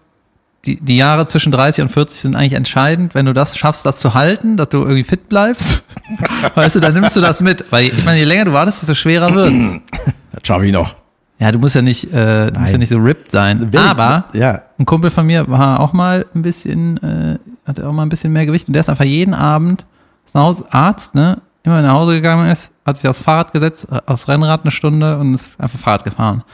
[0.67, 3.99] die, die Jahre zwischen 30 und 40 sind eigentlich entscheidend, wenn du das schaffst, das
[3.99, 5.83] zu halten, dass du irgendwie fit bleibst.
[6.55, 7.67] weißt du, dann nimmst du das mit.
[7.71, 9.79] Weil ich meine, je länger du wartest, desto schwerer wird's.
[10.33, 10.97] Das schaffe ich noch.
[11.39, 13.73] Ja, du musst ja nicht, äh, du musst ja nicht so ripped sein.
[13.73, 14.63] Will aber ich, ja.
[14.79, 18.33] ein Kumpel von mir war auch mal ein bisschen, äh, hatte auch mal ein bisschen
[18.33, 19.87] mehr Gewicht und der ist einfach jeden Abend,
[20.27, 24.01] ist ein Arzt, ne, immer nach Hause gegangen ist, hat sich aufs Fahrrad gesetzt, äh,
[24.07, 26.45] aufs Rennrad eine Stunde und ist einfach Fahrrad gefahren.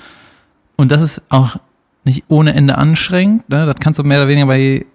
[0.77, 1.57] Und das ist auch
[2.05, 3.66] nicht ohne Ende anstrengend, ne?
[3.66, 4.87] Das kannst du mehr oder weniger bei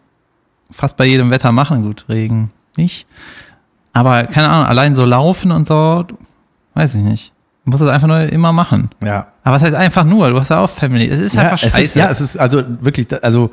[0.71, 1.83] fast bei jedem Wetter machen.
[1.83, 3.05] Gut, Regen nicht.
[3.93, 6.05] Aber keine Ahnung, allein so laufen und so,
[6.73, 7.33] weiß ich nicht.
[7.63, 8.89] Du musst das einfach nur immer machen.
[9.03, 9.27] Ja.
[9.43, 10.29] Aber was heißt einfach nur?
[10.29, 11.07] Du hast ja auch Family.
[11.07, 11.79] Es ist ja, einfach scheiße.
[11.79, 13.51] Ist, ja, es ist also wirklich, also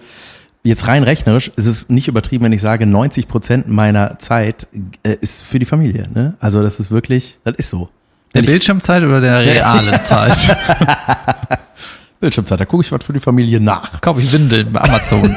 [0.63, 4.67] jetzt rein rechnerisch ist es nicht übertrieben, wenn ich sage, 90 Prozent meiner Zeit
[5.03, 6.09] äh, ist für die Familie.
[6.13, 6.35] Ne?
[6.41, 7.89] Also das ist wirklich, das ist so.
[8.35, 10.57] Der Bildschirmzeit oder der realen Zeit?
[12.21, 14.01] Bildschirmzeit, da gucke ich was für die Familie nach.
[14.01, 15.37] Kaufe ich Windeln bei Amazon.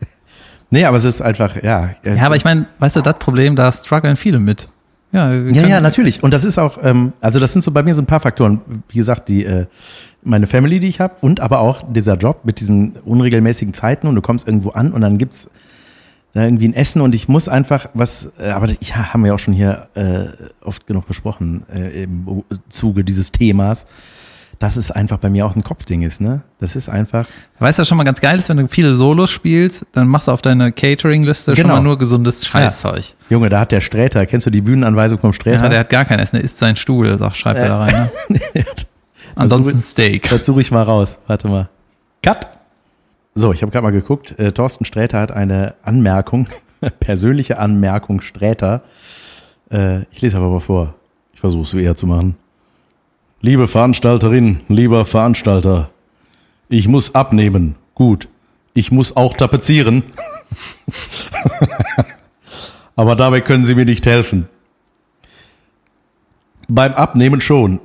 [0.70, 1.90] nee, aber es ist einfach, ja.
[2.04, 4.68] Ja, aber ich meine, weißt du, das Problem, da strugglen viele mit.
[5.12, 6.22] Ja, ja, ja, natürlich.
[6.22, 8.60] Und das ist auch, ähm, also das sind so bei mir so ein paar Faktoren.
[8.88, 9.66] Wie gesagt, die äh,
[10.26, 14.14] meine Family, die ich habe, und aber auch dieser Job mit diesen unregelmäßigen Zeiten und
[14.14, 15.48] du kommst irgendwo an und dann gibt's
[16.34, 19.34] da irgendwie ein Essen und ich muss einfach was, äh, aber das, ja, haben wir
[19.34, 20.26] auch schon hier äh,
[20.62, 23.86] oft genug besprochen äh, im Zuge dieses Themas
[24.58, 26.42] dass es einfach bei mir auch ein Kopfding ist, ne?
[26.58, 27.26] Das ist einfach.
[27.58, 30.28] Weißt du, was schon mal ganz geil ist, wenn du viele Solos spielst, dann machst
[30.28, 31.68] du auf deine Catering-Liste genau.
[31.68, 32.96] schon mal nur gesundes Scheißzeug.
[32.96, 33.14] Ja.
[33.30, 35.64] Junge, da hat der Sträter, kennst du die Bühnenanweisung vom Sträter?
[35.64, 38.10] Ja, der hat gar kein Essen, der isst seinen Stuhl, sag, schreibt er da rein,
[38.28, 38.40] ne?
[39.36, 40.28] Ansonsten Steak.
[40.28, 41.18] Das suche ich mal raus.
[41.26, 41.68] Warte mal.
[42.22, 42.48] Cut!
[43.34, 44.38] So, ich habe gerade mal geguckt.
[44.38, 46.48] Äh, Thorsten Sträter hat eine Anmerkung,
[47.00, 48.82] persönliche Anmerkung Sträter.
[49.70, 50.94] Äh, ich lese aber mal vor.
[51.34, 52.36] Ich versuche es eher zu machen.
[53.42, 55.90] Liebe Veranstalterin, lieber Veranstalter,
[56.68, 57.76] ich muss abnehmen.
[57.94, 58.28] Gut.
[58.74, 60.02] Ich muss auch tapezieren.
[62.96, 64.48] Aber dabei können Sie mir nicht helfen.
[66.68, 67.80] Beim Abnehmen schon.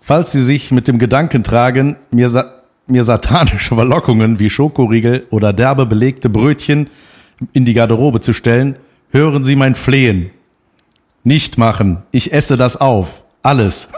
[0.00, 5.52] Falls Sie sich mit dem Gedanken tragen, mir, sa mir satanische Verlockungen wie Schokoriegel oder
[5.52, 6.88] derbe belegte Brötchen
[7.52, 8.76] in die Garderobe zu stellen,
[9.10, 10.30] hören Sie mein Flehen.
[11.22, 12.02] Nicht machen.
[12.10, 13.24] Ich esse das auf.
[13.42, 13.88] Alles.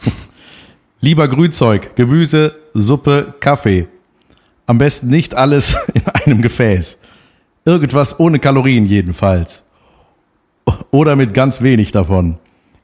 [1.00, 3.86] Lieber Grünzeug, Gemüse, Suppe, Kaffee.
[4.66, 6.98] Am besten nicht alles in einem Gefäß.
[7.64, 9.64] Irgendwas ohne Kalorien jedenfalls.
[10.90, 12.36] Oder mit ganz wenig davon.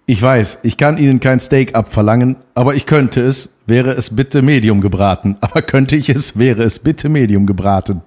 [0.06, 4.42] Ich weiß, ich kann Ihnen kein Steak abverlangen, aber ich könnte es, wäre es bitte
[4.42, 5.38] Medium gebraten.
[5.40, 8.02] Aber könnte ich es, wäre es bitte Medium gebraten.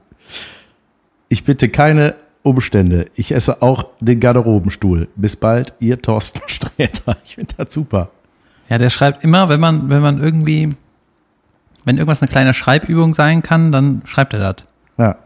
[1.28, 3.08] Ich bitte keine Umstände.
[3.16, 5.08] Ich esse auch den Garderobenstuhl.
[5.16, 7.18] Bis bald, Ihr Thorsten Sträter.
[7.26, 8.12] Ich finde das super.
[8.70, 10.76] Ja, der schreibt immer, wenn man, wenn man irgendwie,
[11.84, 14.66] wenn irgendwas eine kleine Schreibübung sein kann, dann schreibt er das.
[15.00, 15.18] Ja.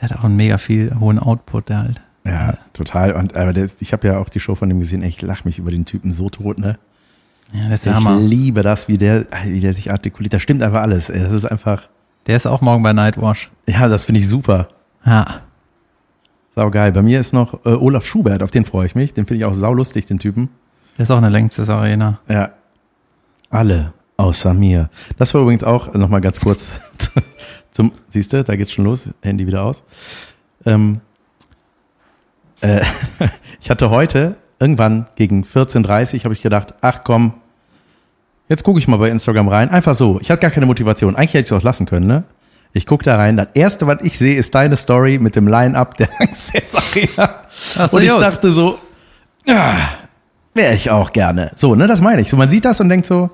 [0.00, 2.00] Der hat auch einen mega viel hohen Output, der halt.
[2.24, 3.12] Ja, total.
[3.12, 5.02] Und aber ist, ich habe ja auch die Show von dem gesehen.
[5.02, 6.78] Ich lach mich über den Typen so tot, ne?
[7.52, 8.20] Ja, das ist ich Hammer.
[8.20, 10.34] liebe das, wie der, wie der sich artikuliert.
[10.34, 11.08] Da stimmt einfach alles.
[11.08, 11.20] Ey.
[11.20, 11.88] Das ist einfach.
[12.26, 13.50] Der ist auch morgen bei Nightwash.
[13.66, 14.68] Ja, das finde ich super.
[15.04, 15.42] Ja.
[16.54, 16.92] Sau geil.
[16.92, 19.14] Bei mir ist noch äh, Olaf Schubert, auf den freue ich mich.
[19.14, 20.50] Den finde ich auch saulustig, den Typen.
[20.98, 22.18] Der ist auch eine längste Arena.
[22.28, 22.50] Ja,
[23.50, 24.90] alle außer mir.
[25.16, 26.80] Das war übrigens auch nochmal ganz kurz
[27.70, 29.84] zum, siehst du, da geht's schon los, Handy wieder aus.
[30.66, 31.00] Ähm,
[32.60, 32.80] äh,
[33.60, 37.34] ich hatte heute, irgendwann gegen 14.30 Uhr, habe ich gedacht, ach komm,
[38.48, 39.70] jetzt gucke ich mal bei Instagram rein.
[39.70, 40.18] Einfach so.
[40.20, 41.16] Ich hatte gar keine Motivation.
[41.16, 42.24] Eigentlich hätte ich es auch lassen können, ne?
[42.72, 43.36] Ich gucke da rein.
[43.36, 46.08] Das erste, was ich sehe, ist deine Story mit dem Line-Up der.
[47.78, 48.20] Ach so, und ich gut.
[48.20, 48.78] dachte so,
[49.46, 49.76] ja,
[50.54, 51.50] wäre ich auch gerne.
[51.54, 52.28] So, ne, das meine ich.
[52.28, 53.30] So, man sieht das und denkt so,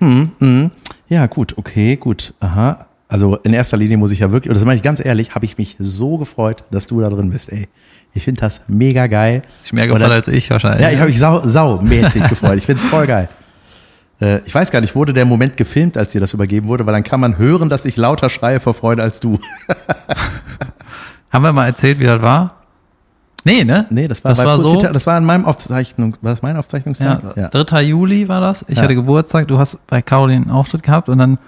[0.00, 0.70] hm, hm,
[1.08, 2.86] ja, gut, okay, gut, aha.
[3.08, 5.44] Also in erster Linie muss ich ja wirklich, und das meine ich ganz ehrlich, habe
[5.44, 7.68] ich mich so gefreut, dass du da drin bist, ey.
[8.14, 9.42] Ich finde das mega geil.
[9.62, 10.80] Ist mehr Oder- als ich wahrscheinlich.
[10.82, 12.56] Ja, ich habe mich sau, saumäßig gefreut.
[12.58, 13.28] Ich finde es voll geil.
[14.20, 16.94] Äh, ich weiß gar nicht, wurde der Moment gefilmt, als dir das übergeben wurde, weil
[16.94, 19.38] dann kann man hören, dass ich lauter schreie vor Freude als du.
[21.30, 22.54] Haben wir mal erzählt, wie das war?
[23.44, 23.86] Nee, ne?
[23.90, 26.56] Nee, das war, Das bei war so- das war in meinem Aufzeichnung, war das mein
[26.56, 27.36] Aufzeichnungstag?
[27.36, 27.82] Ja, 3.
[27.82, 28.64] Juli war das.
[28.68, 28.82] Ich Ja.
[28.84, 31.38] hatte Geburtstag, du hast bei Caroline einen Auftritt gehabt und dann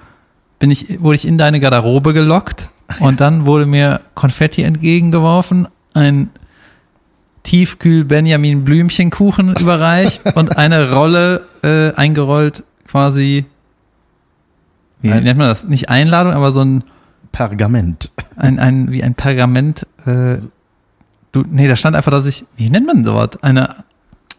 [0.58, 2.68] bin ich, wurde ich in deine Garderobe gelockt
[3.00, 6.30] und dann wurde mir Konfetti entgegengeworfen, ein
[7.42, 13.46] Tiefkühl Benjamin Blümchenkuchen überreicht und eine Rolle äh, eingerollt quasi,
[15.00, 15.64] wie Ein- nennt man das?
[15.64, 16.84] Nicht Einladung, aber so ein,
[17.32, 18.10] Pergament.
[18.36, 19.86] ein, ein wie ein Pergament.
[20.06, 20.38] Äh,
[21.32, 23.30] du, nee, da stand einfach, dass ich, wie nennt man sowas?
[23.42, 23.76] Eine,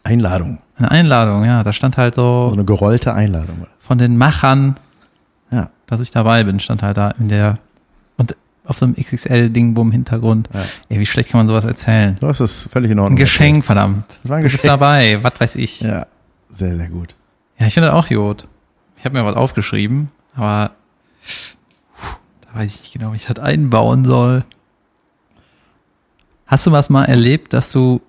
[0.04, 0.58] Einladung.
[0.78, 1.64] eine Einladung, ja.
[1.64, 3.68] Da stand halt so So eine gerollte Einladung.
[3.80, 4.76] von den Machern.
[5.90, 7.58] Dass ich dabei bin, stand halt da in der
[8.18, 10.50] und auf so einem XXL-Dingbo im Hintergrund.
[10.54, 10.62] Ja.
[10.90, 12.18] Ey, wie schlecht kann man sowas erzählen?
[12.22, 13.18] Das ist völlig in Ein Ordnung.
[13.18, 14.20] Geschenk, verdammt.
[14.24, 14.72] Das war ein Du bist Geschenk.
[14.80, 15.82] dabei, was weiß ich.
[15.82, 16.08] Ja, Ja,
[16.52, 17.16] sehr, sehr gut.
[17.58, 18.48] ich finde das auch gut.
[18.98, 20.72] Ich habe mir was aufgeschrieben, aber
[22.42, 24.44] da weiß ich nicht genau, wie ich das einbauen soll.
[26.46, 28.02] Hast du was mal erlebt, dass du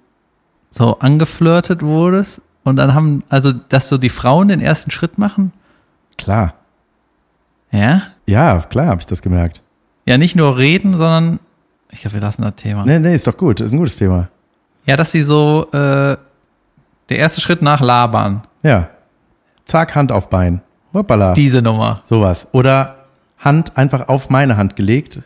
[0.71, 5.53] so angeflirtet wurdest und dann haben, also, dass so die Frauen den ersten Schritt machen?
[6.19, 6.55] Klar.
[7.73, 8.03] Ja?
[8.27, 9.63] Ja, klar habe ich das gemerkt.
[10.07, 11.41] Ja, nicht nur reden, sondern
[11.91, 12.85] ich glaube, wir lassen das Thema.
[12.85, 13.61] Nee, nee, ist doch gut.
[13.61, 14.29] Ist ein gutes Thema.
[14.87, 16.17] Ja, dass sie so äh,
[17.09, 18.43] der erste Schritt nach labern.
[18.63, 18.89] Ja.
[19.65, 20.63] Zack, Hand auf Bein.
[20.93, 21.35] Hoppala.
[21.35, 22.01] Diese Nummer.
[22.05, 22.49] Sowas.
[22.53, 22.97] Oder
[23.39, 25.17] Hand einfach auf meine Hand gelegt.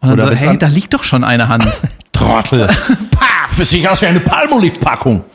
[0.00, 1.66] Und dann Oder so, hey, da liegt doch schon eine Hand.
[2.12, 2.66] Trottel.
[3.10, 5.24] Pah, bist dich aus wie eine Palmolive-Packung.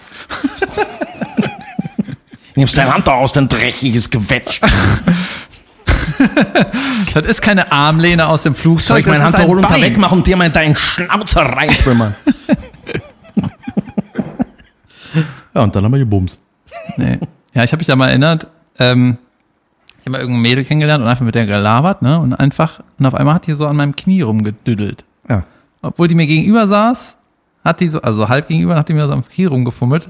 [2.55, 4.61] Nimmst deine Hand da aus, dein dreckiges Gewätsch.
[7.13, 8.99] das ist keine Armlehne aus dem Soll Flugzeug.
[8.99, 9.81] ich meine Hand da runter Bein.
[9.81, 12.15] wegmachen und dir mal deinen Schnauzer reinschwimmern?
[15.53, 16.41] ja, und dann haben wir gebumst.
[16.97, 17.19] Nee.
[17.53, 18.47] Ja, ich habe mich da mal erinnert.
[18.79, 19.17] Ähm,
[19.99, 22.19] ich habe mal irgendein Mädel kennengelernt und einfach mit der gelabert, ne?
[22.19, 25.05] Und einfach, und auf einmal hat die so an meinem Knie rumgedüdelt.
[25.29, 25.43] Ja.
[25.81, 27.15] Obwohl die mir gegenüber saß,
[27.63, 30.09] hat die so, also halb gegenüber, hat die mir so am Knie rumgefummelt.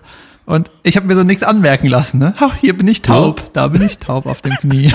[0.52, 2.20] Und ich habe mir so nichts anmerken lassen.
[2.20, 2.34] Ne?
[2.38, 4.92] Ach, hier bin ich taub, da bin ich taub auf dem Knie.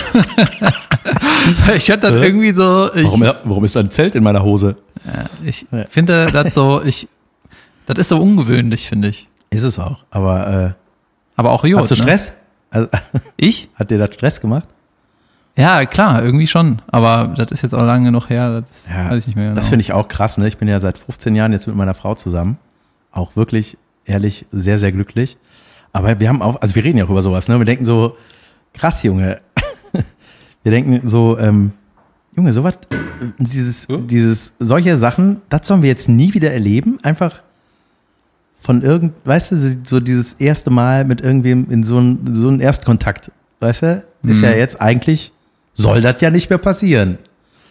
[1.75, 2.93] ich hatte das irgendwie so.
[2.95, 4.77] Ich, Warum, warum ist da ein Zelt in meiner Hose?
[5.43, 7.09] ich finde das so, ich,
[7.87, 9.31] das ist so ungewöhnlich, finde ich.
[9.49, 10.05] Ist es auch.
[10.11, 10.73] Aber äh,
[11.37, 12.03] Aber auch Jod, hast du ne?
[12.03, 12.33] Stress?
[12.69, 12.89] Also,
[13.39, 13.71] Ich?
[13.77, 14.69] hat dir das Stress gemacht?
[15.57, 16.83] Ja, klar, irgendwie schon.
[16.89, 19.57] Aber das ist jetzt auch lange genug her, das weiß ich nicht mehr genau.
[19.57, 20.37] Das finde ich auch krass.
[20.37, 20.49] Ne?
[20.49, 22.59] Ich bin ja seit 15 Jahren jetzt mit meiner Frau zusammen.
[23.11, 25.39] Auch wirklich, ehrlich, sehr, sehr glücklich.
[25.93, 27.49] Aber wir haben auch, also wir reden ja auch über sowas.
[27.49, 27.59] Ne?
[27.59, 28.17] Wir denken so,
[28.73, 29.41] krass, Junge.
[30.63, 31.71] Wir denken so, ähm,
[32.37, 32.75] Junge, sowas,
[33.39, 36.99] dieses, dieses, solche Sachen, das sollen wir jetzt nie wieder erleben.
[37.05, 37.41] Einfach
[38.61, 42.59] von irgend, weißt du, so dieses erste Mal mit irgendwem in so einen so einen
[42.59, 45.33] Erstkontakt, weißt du, ist ja jetzt eigentlich,
[45.73, 47.19] soll das ja nicht mehr passieren.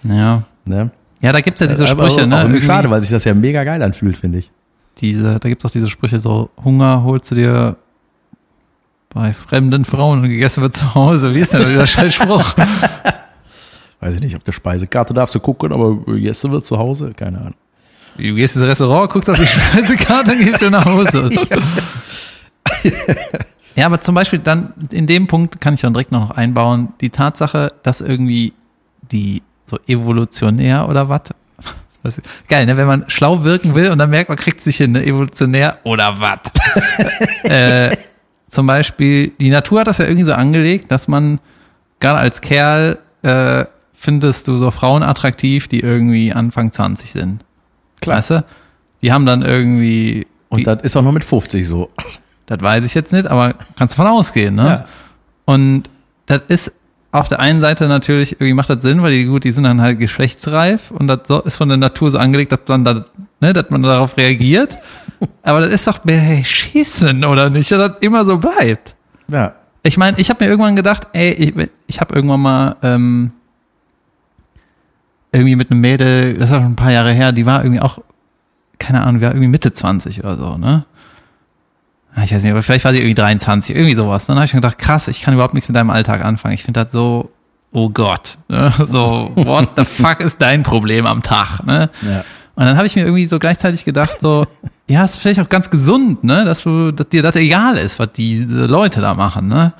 [0.03, 0.43] ja.
[0.63, 0.89] Ne?
[1.21, 2.37] ja, da gibt's ja diese Sprüche, auch, ne?
[2.37, 4.51] Auch irgendwie schade, weil sich das ja mega geil anfühlt, finde ich.
[4.97, 7.75] diese, da gibt's auch diese Sprüche so, Hunger holst du dir
[9.15, 11.33] bei fremden Frauen und gegessen wird zu Hause.
[11.33, 12.55] Wie ist denn dieser Scheißspruch?
[14.01, 17.37] Weiß ich nicht, auf der Speisekarte darfst du gucken, aber Jesse wird zu Hause, keine
[17.39, 17.55] Ahnung.
[18.17, 21.29] Du gehst ins Restaurant, guckst auf die Speisekarte und gehst du nach Hause.
[23.77, 27.09] Ja, aber zum Beispiel dann, in dem Punkt kann ich dann direkt noch einbauen, die
[27.09, 28.53] Tatsache, dass irgendwie
[29.11, 31.23] die so evolutionär oder was?
[32.01, 32.77] Das ist Geil, ne?
[32.77, 35.05] Wenn man schlau wirken will und dann merkt man, kriegt sich hin, ne?
[35.05, 36.39] evolutionär oder was?
[37.43, 37.89] äh,
[38.47, 41.39] zum Beispiel, die Natur hat das ja irgendwie so angelegt, dass man
[41.99, 47.43] gerade als Kerl äh, findest du so Frauen attraktiv, die irgendwie Anfang 20 sind.
[48.01, 48.17] Klar.
[48.17, 48.45] Weißt du?
[49.01, 51.89] Die haben dann irgendwie, Und das ist auch nur mit 50 so.
[52.45, 54.65] das weiß ich jetzt nicht, aber kannst davon ausgehen, ne?
[54.65, 54.85] Ja.
[55.45, 55.83] Und
[56.27, 56.71] das ist
[57.11, 59.81] auf der einen Seite natürlich, irgendwie macht das Sinn, weil die gut, die sind dann
[59.81, 63.05] halt geschlechtsreif und das so- ist von der Natur so angelegt, dass man da,
[63.39, 64.77] ne, dass man darauf reagiert.
[65.43, 67.71] Aber das ist doch beschissen, oder nicht?
[67.71, 68.95] Dass das immer so bleibt.
[69.27, 69.53] Ja.
[69.83, 71.53] Ich meine, ich habe mir irgendwann gedacht, ey, ich,
[71.87, 73.31] ich habe irgendwann mal ähm,
[75.31, 77.99] irgendwie mit einem Mädel, das auch schon ein paar Jahre her, die war irgendwie auch,
[78.79, 80.85] keine Ahnung, war irgendwie Mitte 20 oder so, ne?
[82.23, 84.25] Ich weiß nicht, aber vielleicht war sie irgendwie 23, irgendwie sowas.
[84.25, 86.53] Dann habe ich mir gedacht, krass, ich kann überhaupt nichts mit deinem Alltag anfangen.
[86.53, 87.29] Ich finde das so
[87.75, 88.37] oh Gott.
[88.47, 88.71] Ne?
[88.85, 91.63] So, what the fuck ist dein Problem am Tag?
[91.65, 91.89] Ne?
[92.01, 92.23] Ja.
[92.55, 94.47] Und dann habe ich mir irgendwie so gleichzeitig gedacht, so,
[94.87, 98.11] ja, ist vielleicht auch ganz gesund, ne, dass du, dass dir das egal ist, was
[98.13, 99.73] diese Leute da machen, ne?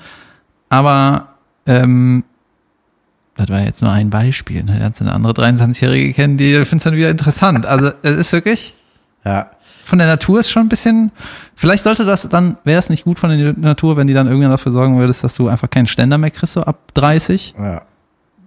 [0.68, 1.28] Aber
[1.66, 2.24] ähm,
[3.36, 4.78] das war jetzt nur ein Beispiel, ne?
[4.78, 7.66] Lernst eine andere 23-Jährige kennen, die findest dann wieder interessant.
[7.66, 8.74] Also es ist wirklich,
[9.24, 9.50] Ja.
[9.84, 11.12] von der Natur ist schon ein bisschen,
[11.54, 14.50] vielleicht sollte das dann, wäre das nicht gut von der Natur, wenn die dann irgendwann
[14.50, 17.82] dafür sorgen würdest, dass du einfach keinen Ständer mehr kriegst, so ab 30, Ja.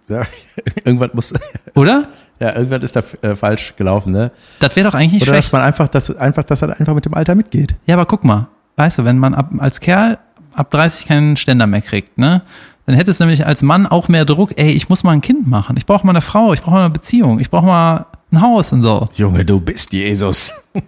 [0.10, 0.24] ja.
[0.84, 1.34] irgendwas muss,
[1.76, 2.08] oder?
[2.40, 4.32] Ja, irgendwas ist da äh, falsch gelaufen, ne?
[4.60, 5.48] Das wäre doch eigentlich nicht Oder schlecht.
[5.48, 7.76] dass man einfach, dass einfach, dass er einfach mit dem Alter mitgeht.
[7.86, 8.48] Ja, aber guck mal,
[8.78, 10.18] weißt du, wenn man ab, als Kerl
[10.54, 12.42] ab 30 keinen Ständer mehr kriegt, ne?
[12.86, 15.48] Dann hätte es nämlich als Mann auch mehr Druck, ey, ich muss mal ein Kind
[15.48, 15.78] machen.
[15.78, 18.72] Ich brauche mal eine Frau, ich brauche mal eine Beziehung, ich brauche mal ein Haus
[18.72, 19.08] und so.
[19.14, 20.54] Junge, du bist Jesus.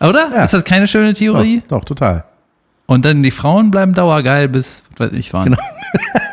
[0.00, 0.28] Oder?
[0.34, 0.42] Ja.
[0.42, 1.62] Ist das keine schöne Theorie?
[1.68, 2.24] Doch, doch, total.
[2.86, 5.44] Und dann die Frauen bleiben dauergeil bis, was weiß ich wann.
[5.44, 5.58] Genau.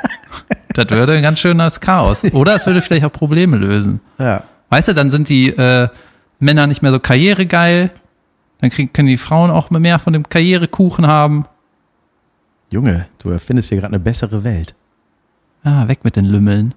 [0.86, 2.24] Das würde ein ganz schönes Chaos.
[2.34, 4.02] Oder es würde vielleicht auch Probleme lösen.
[4.18, 4.44] Ja.
[4.70, 5.90] Weißt du, dann sind die äh,
[6.40, 7.92] Männer nicht mehr so karrieregeil.
[8.62, 11.46] Dann kriegen, können die Frauen auch mehr von dem Karrierekuchen haben.
[12.72, 14.76] Junge, du erfindest hier gerade eine bessere Welt.
[15.64, 16.74] Ah, weg mit den Lümmeln.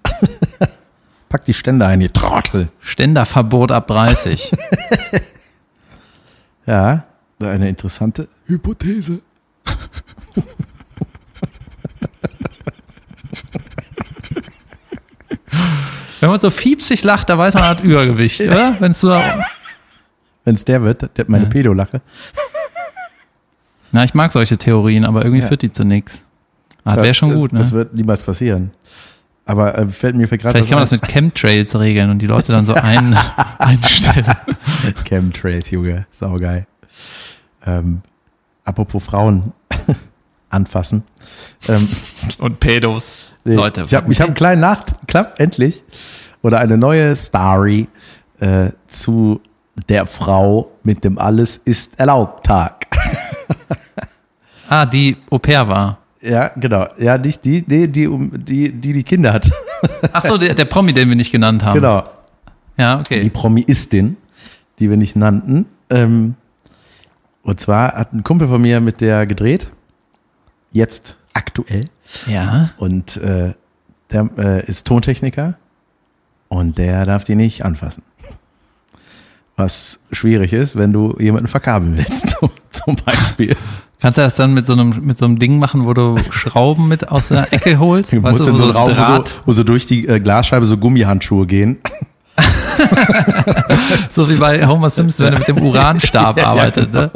[1.29, 2.69] Pack die Ständer ein, ihr Trottel.
[2.81, 4.53] Ständerverbot ab 30.
[6.67, 7.05] Ja,
[7.41, 9.21] eine interessante Hypothese.
[16.23, 18.77] Wenn man so fiepsig lacht, da weiß man, man hat Übergewicht, oder?
[18.79, 19.11] Wenn so,
[20.45, 21.51] Wenn es der wird, der meine Ja.
[21.51, 22.01] Pedolache.
[23.91, 25.49] na, ich mag solche Theorien, aber irgendwie Ja.
[25.49, 26.23] führt die zu nichts.
[26.85, 27.59] Ah, das wäre schon das, gut, ne?
[27.59, 28.71] Das wird niemals passieren.
[29.47, 32.27] Aber äh, fällt mir für gerade Vielleicht kann man das mit Chemtrails regeln und die
[32.29, 33.17] Leute dann so ein,
[33.59, 34.25] einstellen.
[35.05, 36.07] Chemtrails, Junge.
[36.13, 36.67] Saugeil.
[37.67, 38.03] Ähm,
[38.65, 39.53] apropos Frauen
[40.51, 41.03] anfassen.
[41.69, 41.89] Ähm,
[42.39, 43.17] Und Pedos.
[43.45, 43.85] Nee, Leute.
[43.85, 45.83] ich habe hab einen kleinen Nachklapp, endlich.
[46.43, 47.89] Oder eine neue Story
[48.41, 49.41] äh, zu
[49.89, 52.87] der Frau mit dem Alles ist erlaubt Tag.
[54.69, 55.99] Ah, die Au pair war.
[56.23, 56.87] Ja, genau.
[56.97, 59.51] Ja, nicht die, die, die, um, die, die, die Kinder hat.
[60.15, 61.75] Ach so, der, der Promi, den wir nicht genannt haben.
[61.75, 62.05] genau.
[62.79, 63.29] Ja, Die okay.
[63.31, 64.17] Promiistin,
[64.79, 65.67] die wir nicht nannten.
[65.91, 66.37] Ähm,
[67.43, 69.71] und zwar hat ein Kumpel von mir mit der gedreht.
[70.71, 71.85] Jetzt aktuell.
[72.27, 72.71] Ja.
[72.77, 73.55] Und äh,
[74.11, 75.55] der äh, ist Tontechniker
[76.49, 78.03] und der darf die nicht anfassen.
[79.57, 82.37] Was schwierig ist, wenn du jemanden verkabeln willst,
[82.71, 83.57] zum Beispiel.
[84.01, 86.89] Kannst du das dann mit so einem, mit so einem Ding machen, wo du Schrauben
[86.89, 88.13] mit aus der Ecke holst?
[88.13, 90.09] Du Weißt musst du, in wo so einen Raum, wo so, wo so durch die
[90.09, 91.79] äh, Glasscheibe so Gummihandschuhe gehen.
[94.11, 97.11] so wie bei Homer Simpson, wenn er mit dem Uranstab Ja, arbeitet, ne?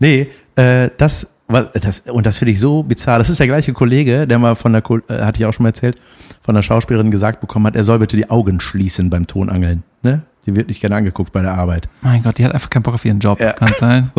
[0.00, 3.18] Nee, äh, das, das, und das finde ich so bizarr.
[3.18, 5.70] Das ist der gleiche Kollege, der mal von der, äh, hatte ich auch schon mal
[5.70, 6.00] erzählt,
[6.42, 9.82] von der Schauspielerin gesagt bekommen hat, er soll bitte die Augen schließen beim Tonangeln.
[10.02, 10.22] Ne?
[10.46, 11.88] Die wird nicht gerne angeguckt bei der Arbeit.
[12.00, 13.52] Mein Gott, die hat einfach keinen Bock auf ihren Job, Ja.
[13.52, 14.10] kann sein.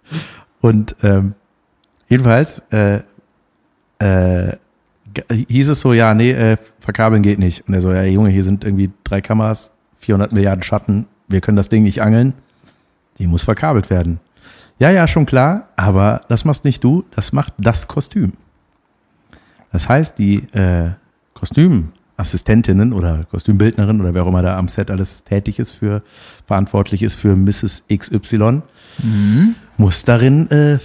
[0.60, 1.34] Und ähm,
[2.08, 3.00] jedenfalls äh,
[3.98, 4.56] äh,
[5.48, 7.66] hieß es so, ja, nee, äh, verkabeln geht nicht.
[7.68, 11.56] Und er so, ja, Junge, hier sind irgendwie drei Kameras, 400 Milliarden Schatten, wir können
[11.56, 12.32] das Ding nicht angeln.
[13.18, 14.18] Die muss verkabelt werden.
[14.80, 18.32] Ja, ja, schon klar, aber das machst nicht du, das macht das Kostüm.
[19.72, 20.92] Das heißt, die äh,
[21.34, 26.02] Kostümassistentinnen oder Kostümbildnerin oder wer auch immer da am Set alles tätig ist für,
[26.46, 27.84] verantwortlich ist für Mrs.
[27.94, 28.62] XY,
[29.76, 30.78] muss darin äh,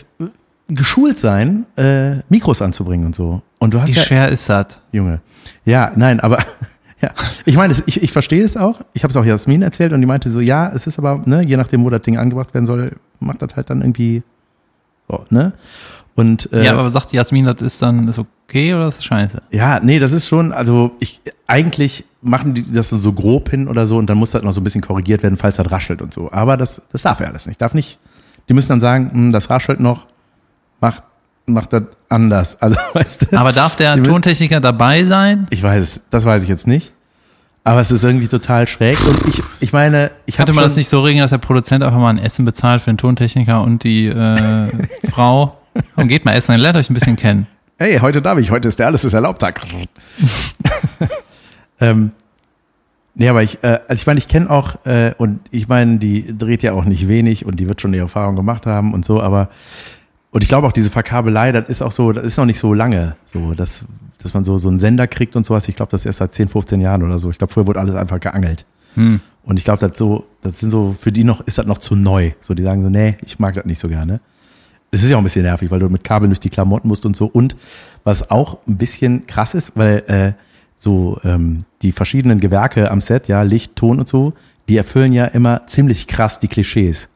[0.67, 3.41] geschult sein, äh, Mikros anzubringen und so.
[3.59, 4.81] Und du hast Wie ja, schwer ist das?
[4.91, 5.21] Junge.
[5.63, 6.39] Ja, nein, aber
[7.01, 7.11] ja,
[7.45, 8.79] ich meine, ich, ich verstehe es auch.
[8.93, 11.45] Ich habe es auch Jasmin erzählt und die meinte so, ja, es ist aber, ne,
[11.45, 14.23] je nachdem, wo das Ding angebracht werden soll, macht das halt dann irgendwie
[15.09, 15.53] so, ne?
[16.15, 19.41] Und äh, Ja, aber sagt Jasmin, das ist dann ist okay oder ist das scheiße?
[19.51, 23.67] ja, nee, das ist schon, also ich eigentlich machen die das dann so grob hin
[23.67, 26.01] oder so und dann muss das noch so ein bisschen korrigiert werden, falls das raschelt
[26.01, 26.31] und so.
[26.31, 27.61] Aber das, das darf ja alles nicht.
[27.61, 27.99] Darf nicht.
[28.47, 30.05] Die müssen dann sagen, hm, das raschelt noch,
[30.79, 31.03] macht,
[31.45, 32.57] macht das anders.
[32.61, 35.47] Also, weißt du, Aber darf der Die Tontechniker dabei sein?
[35.49, 36.93] ich weiß es, das weiß ich jetzt nicht.
[37.63, 40.87] Aber es ist irgendwie total schräg und ich, ich meine, ich man schon, das nicht
[40.87, 44.05] so regeln, dass der Produzent einfach mal ein Essen bezahlt für den Tontechniker und die
[44.05, 44.69] äh,
[45.11, 45.57] Frau?
[45.95, 47.47] Und geht mal essen, dann lernt euch ein bisschen kennen.
[47.77, 49.61] Hey, heute darf ich, heute ist der Alles ist erlaubt Tag.
[51.81, 52.11] ähm,
[53.15, 56.37] nee, aber ich, äh, also ich meine, ich kenne auch, äh, und ich meine, die
[56.37, 59.19] dreht ja auch nicht wenig und die wird schon ihre Erfahrung gemacht haben und so,
[59.21, 59.49] aber,
[60.35, 62.73] und ich glaube auch diese Verkabelei, das ist auch so, das ist noch nicht so
[62.73, 63.85] lange, so, dass,
[64.21, 65.69] dass man so, so einen Sender kriegt und sowas.
[65.69, 67.31] Ich glaube, das ist erst seit 10, 15 Jahren oder so.
[67.31, 68.65] Ich glaube, früher wurde alles einfach geangelt.
[68.95, 69.21] Hm.
[69.43, 71.95] Und ich glaube, das so, das sind so, für die noch, ist das noch zu
[71.95, 72.31] neu.
[72.41, 74.19] So, die sagen so, nee, ich mag das nicht so gerne.
[74.91, 77.05] es ist ja auch ein bisschen nervig, weil du mit Kabeln durch die Klamotten musst
[77.05, 77.27] und so.
[77.27, 77.55] Und
[78.03, 80.33] was auch ein bisschen krass ist, weil äh,
[80.75, 84.33] so ähm, die verschiedenen Gewerke am Set, ja, Licht, Ton und so,
[84.67, 87.07] die erfüllen ja immer ziemlich krass die Klischees.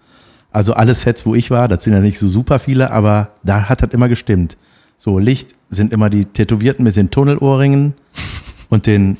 [0.52, 3.70] Also alle Sets, wo ich war, das sind ja nicht so super viele, aber da
[3.70, 4.58] hat das immer gestimmt.
[4.98, 7.94] So Licht sind immer die Tätowierten mit den Tunnelohrringen
[8.70, 9.18] und den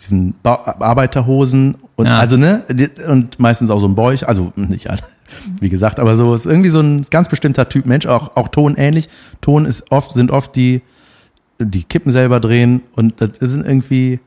[0.00, 2.18] diesen ba Arbeiterhosen und Ja.
[2.18, 2.62] also ne
[3.08, 5.00] und meistens auch so ein Bäuch, also nicht alle,
[5.60, 8.74] wie gesagt, aber so ist irgendwie so ein ganz bestimmter Typ Mensch, auch auch Ton
[8.76, 9.08] ähnlich.
[9.40, 10.82] Ton ist oft sind oft die
[11.58, 14.20] die Kippen selber drehen und das sind irgendwie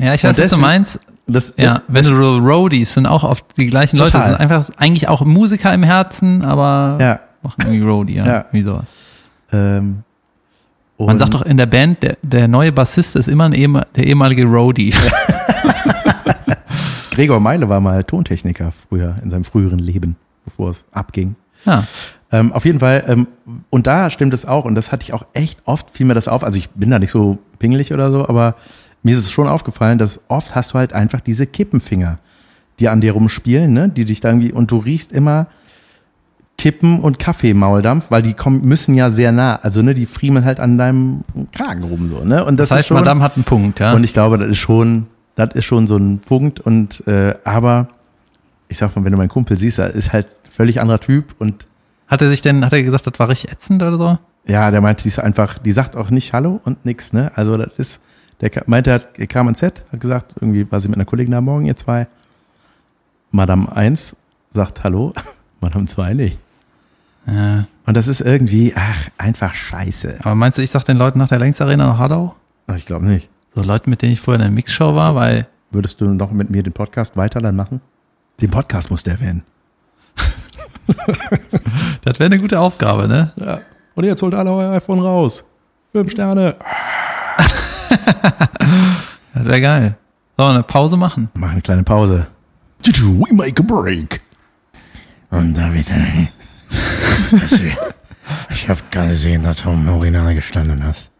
[0.00, 0.98] Ja, ich weiß, was du meinend.
[1.26, 4.30] Das Ja, wenn du so Roadies sind auch oft die gleichen Leute, Total.
[4.30, 8.44] sind einfach eigentlich auch Musiker im Herzen, aber ja machen irgendwie Roadie, ja, Ja.
[8.52, 8.84] wie sowas.
[9.52, 10.02] ähm,
[10.98, 14.06] Man sagt doch in der Band, der, der neue Bassist ist immer ein ehem, der
[14.06, 14.94] ehemalige Roadie.
[17.10, 21.36] Gregor Meile war mal Tontechniker früher in seinem früheren Leben, bevor es abging.
[21.64, 21.84] Ja.
[22.32, 23.26] Ähm, auf jeden Fall, ähm,
[23.70, 26.26] und da stimmt es auch, und das hatte ich auch echt oft, fiel mir das
[26.26, 26.42] auf.
[26.42, 28.56] Also ich bin da nicht so pingelig oder so, aber
[29.04, 32.18] mir ist es schon aufgefallen, dass oft hast du halt einfach diese Kippenfinger,
[32.80, 33.88] die an dir rumspielen, ne?
[33.88, 35.46] die dich da irgendwie, und du riechst immer
[36.56, 40.60] Kippen und Kaffeemauldampf, weil die kommen, müssen ja sehr nah, also ne, die friemeln halt
[40.60, 42.44] an deinem Kragen rum so, ne?
[42.44, 43.92] Und das, Das, heißt, schon, Madame hat einen Punkt, ja.
[43.92, 46.60] und ich glaube, das ist schon, das ist schon so ein Punkt.
[46.60, 47.88] Und äh, aber
[48.68, 51.66] ich sag mal, wenn du meinen Kumpel siehst, er ist halt völlig anderer Typ und
[52.06, 54.18] hat er sich denn, hat er gesagt, das war richtig ätzend oder so?
[54.46, 57.32] ja, der meinte, die ist einfach, die sagt auch nicht Hallo und nix, ne?
[57.34, 58.00] Also das ist,
[58.40, 61.04] der meinte, er, hat, er kam ans Set, hat gesagt, irgendwie war sie mit einer
[61.04, 62.06] Kollegin da morgen, ihr zwei.
[63.30, 64.16] Madame 1
[64.50, 65.12] sagt Hallo,
[65.60, 66.38] Madame 2 nicht.
[67.26, 67.66] Ja.
[67.86, 70.18] Und das ist irgendwie, ach, einfach scheiße.
[70.20, 72.34] Aber meinst du, ich sag den Leuten nach der Längsarena nach Hadau?
[72.66, 73.28] Ach, ich glaube nicht.
[73.54, 76.50] So Leuten, mit denen ich vorher in der Mixshow war, weil Würdest du noch mit
[76.50, 77.80] mir den Podcast weiter dann machen?
[78.40, 79.42] Den Podcast muss der werden.
[82.04, 83.32] das wäre eine gute Aufgabe, ne?
[83.34, 83.58] Ja.
[83.96, 85.42] Und jetzt holt alle euer iPhone raus.
[85.90, 86.54] Fünf Sterne.
[89.34, 89.96] Das wäre geil.
[90.36, 91.28] Sollen wir eine Pause machen?
[91.34, 92.28] Mach eine kleine Pause.
[92.86, 94.20] We make a break.
[95.30, 95.90] Und David,
[97.32, 97.70] weißt du,
[98.50, 101.10] ich habe gerade gesehen, dass du im Urinal gestanden hast.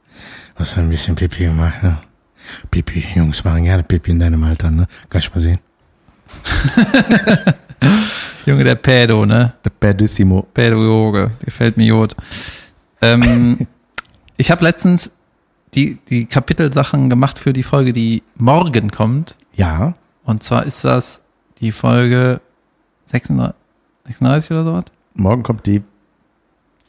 [0.54, 1.98] Hast du ein bisschen Pipi gemacht, ne?
[2.70, 4.86] Pipi, Jungs machen gerne Pipi in deinem Alter, ne?
[5.08, 5.58] Kann ich mal sehen.
[8.46, 9.54] Junge, der Pädo, ne?
[9.64, 10.46] Der Pedissimo.
[10.54, 12.14] Pädagoge, gefällt mir gut.
[13.00, 13.66] Ähm,
[14.36, 15.10] ich habe letztens
[15.74, 19.36] die, die Kapitelsachen gemacht für die Folge, die morgen kommt.
[19.54, 19.94] Ja.
[20.24, 21.22] Und zwar ist das
[21.58, 22.40] die Folge
[23.06, 23.54] 36,
[24.06, 24.84] 36 oder sowas?
[25.14, 25.82] Morgen kommt die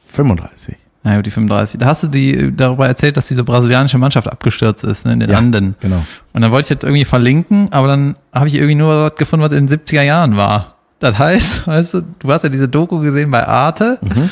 [0.08, 0.76] 35.
[1.04, 1.80] Naja, die 35.
[1.80, 5.30] Da hast du die darüber erzählt, dass diese brasilianische Mannschaft abgestürzt ist, ne, in den
[5.30, 5.38] Ja.
[5.38, 5.76] Anden.
[5.80, 6.04] Genau.
[6.34, 9.46] Und dann wollte ich jetzt irgendwie verlinken, aber dann habe ich irgendwie nur was gefunden,
[9.46, 10.76] was in den 70er Jahren war.
[11.00, 14.30] Das heißt, weißt du, du hast ja diese Doku gesehen bei Arte Mhm.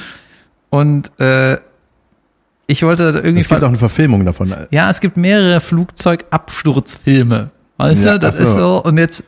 [0.71, 1.57] und äh,
[2.67, 4.53] ich wollte das irgendwie Es gibt auch eine Verfilmung davon.
[4.71, 7.49] Ja, es gibt mehrere Flugzeugabsturzfilme.
[7.77, 8.43] Weißt Ja, du, das so.
[8.43, 8.83] ist so.
[8.83, 9.23] Und jetzt,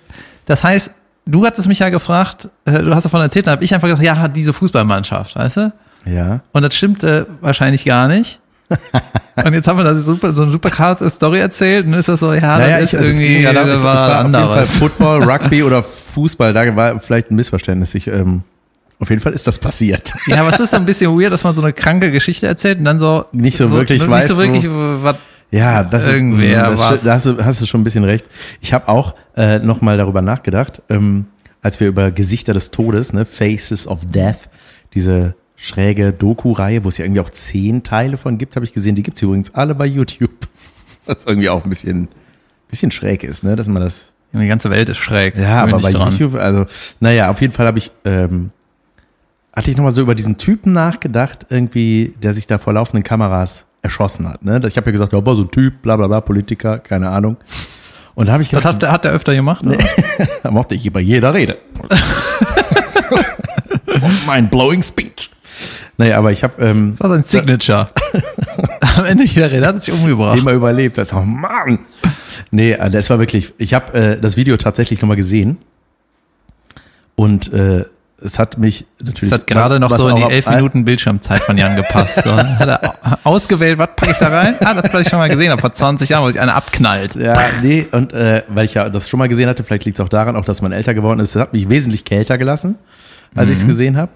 [0.45, 0.91] das heißt,
[1.25, 4.03] du hattest mich ja gefragt, äh, du hast davon erzählt, dann habe ich einfach gesagt,
[4.03, 5.73] ja, hat diese Fußballmannschaft, weißt du?
[6.05, 6.41] Ja.
[6.53, 8.39] Und das stimmte wahrscheinlich gar nicht.
[9.45, 12.19] und jetzt haben wir da super, so eine super krasse Story erzählt und ist das
[12.19, 14.25] so, ja, Naja, das ich, ist das irgendwie ging ja das es war, war auf
[14.25, 14.65] jeden Fall.
[14.65, 16.51] Football, Rugby oder Fußball.
[16.53, 17.93] Da war vielleicht ein Missverständnis.
[17.93, 18.41] Ich, ähm,
[18.99, 20.13] auf jeden Fall ist das passiert.
[20.27, 22.79] Ja, aber es ist so ein bisschen weird, dass man so eine kranke Geschichte erzählt
[22.79, 25.17] und dann so Nicht so wirklich nicht weiß, so wirklich, was
[25.51, 28.25] Ja, das Irgendwer ist, das, da hast du, hast du schon ein bisschen recht.
[28.61, 31.25] Ich habe auch äh, nochmal darüber nachgedacht, ähm,
[31.61, 34.49] als wir über Gesichter des Todes, ne, Faces of Death,
[34.93, 38.95] diese schräge Doku-Reihe, wo es ja irgendwie auch zehn Teile von gibt, habe ich gesehen.
[38.95, 40.47] Die gibt's übrigens alle bei YouTube.
[41.05, 42.07] Was irgendwie auch ein bisschen,
[42.69, 45.37] bisschen schräg ist, ne, dass man das die ganze Welt ist schräg.
[45.37, 46.11] ja, aber bei dran.
[46.11, 46.65] YouTube, also,
[46.99, 48.51] naja, auf jeden Fall habe ich, ähm,
[49.55, 53.65] hatte ich nochmal so über diesen Typen nachgedacht, irgendwie, der sich da vor laufenden Kameras
[53.81, 54.43] erschossen hat.
[54.43, 54.61] Ne?
[54.67, 57.37] Ich habe ja gesagt, ja, war so ein Typ, bla bla bla, Politiker, keine Ahnung.
[58.15, 59.77] Und da habe ich Das gedacht, hat, hat er öfter gemacht, ne?
[60.43, 61.57] da mochte ich bei jeder Rede.
[64.27, 65.31] mein blowing speech.
[65.97, 67.89] Naja, aber ich habe ähm, Das war sein Signature.
[68.97, 70.37] Am Ende jeder Rede hat er sich umgebracht.
[70.37, 70.97] immer überlebt.
[70.97, 71.79] Das, oh Mann.
[72.51, 75.57] Nee, äh, das war wirklich, ich habe äh, das Video tatsächlich nochmal gesehen.
[77.15, 77.85] Und äh,
[78.21, 79.29] es hat mich natürlich.
[79.29, 82.23] Das hat gerade was- noch was so in die elf Minuten Bildschirmzeit von Jan gepasst.
[82.23, 82.31] So.
[82.35, 84.55] Hat er ausgewählt, was packe ich da rein?
[84.63, 87.15] Ah, das, was ich schon mal gesehen habe, vor 20 Jahren, wo sich einer abknallt.
[87.15, 90.03] Ja, nee, und äh, weil ich ja das schon mal gesehen hatte, vielleicht liegt es
[90.05, 92.75] auch daran, auch dass man älter geworden ist, es hat mich wesentlich kälter gelassen,
[93.35, 94.11] als ich es gesehen habe.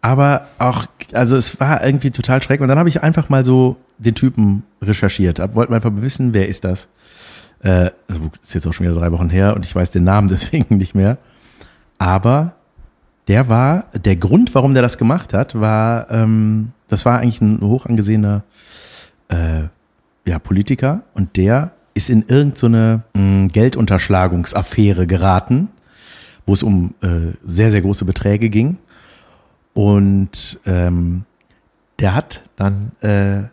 [0.00, 2.62] Aber auch, also es war irgendwie total schrecklich.
[2.62, 6.48] Und dann habe ich einfach mal so den Typen recherchiert, hab, wollte einfach wissen, wer
[6.48, 6.88] ist das?
[7.62, 10.26] Äh, also ist jetzt auch schon wieder drei Wochen her und ich weiß den Namen
[10.28, 11.18] deswegen nicht mehr.
[11.98, 12.54] Aber
[13.28, 17.60] der war, der Grund, warum der das gemacht hat, war, ähm, das war eigentlich ein
[17.60, 18.42] hoch angesehener
[19.28, 19.64] äh,
[20.24, 25.68] ja, Politiker und der ist in irgendeine so Geldunterschlagungsaffäre geraten,
[26.46, 28.78] wo es um äh, sehr, sehr große Beträge ging.
[29.74, 31.24] Und ähm,
[31.98, 33.48] der hat dann, äh,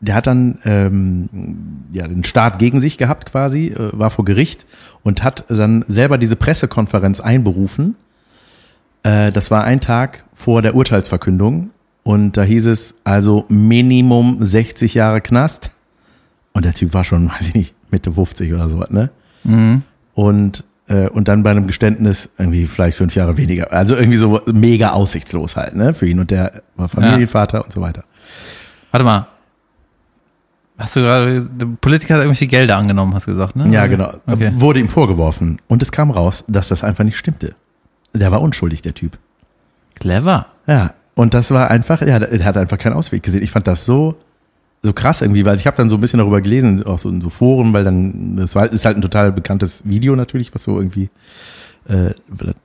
[0.00, 1.28] der hat dann ähm,
[1.92, 4.66] ja, den Staat gegen sich gehabt quasi, äh, war vor Gericht
[5.02, 7.96] und hat dann selber diese Pressekonferenz einberufen.
[9.06, 11.70] Äh, das war ein Tag vor der Urteilsverkündung
[12.02, 15.70] und da hieß es also Minimum 60 Jahre Knast.
[16.52, 19.10] Und der Typ war schon, weiß ich nicht, Mitte 50 oder so, ne?
[19.44, 19.82] Mhm.
[20.14, 23.72] Und, äh, und dann bei einem Geständnis irgendwie vielleicht fünf Jahre weniger.
[23.72, 25.94] Also irgendwie so mega aussichtslos halt, ne?
[25.94, 26.18] Für ihn.
[26.18, 27.64] Und der war Familienvater ja.
[27.64, 28.02] und so weiter.
[28.90, 29.28] Warte mal.
[30.78, 33.68] Hast du gerade, der Politiker hat irgendwelche Gelder angenommen, hast du gesagt, ne?
[33.70, 34.10] Ja, genau.
[34.26, 34.52] Okay.
[34.56, 35.58] Wurde ihm vorgeworfen.
[35.68, 37.54] Und es kam raus, dass das einfach nicht stimmte.
[38.18, 39.18] Der war unschuldig, der Typ.
[39.94, 40.46] Clever.
[40.66, 40.94] Ja.
[41.14, 43.42] Und das war einfach, ja, er hat einfach keinen Ausweg gesehen.
[43.42, 44.16] Ich fand das so
[44.86, 47.20] so krass irgendwie, weil ich habe dann so ein bisschen darüber gelesen, auch so in
[47.20, 50.78] so Foren, weil dann, das war, ist halt ein total bekanntes Video natürlich, was so
[50.78, 51.10] irgendwie,
[51.88, 52.10] äh,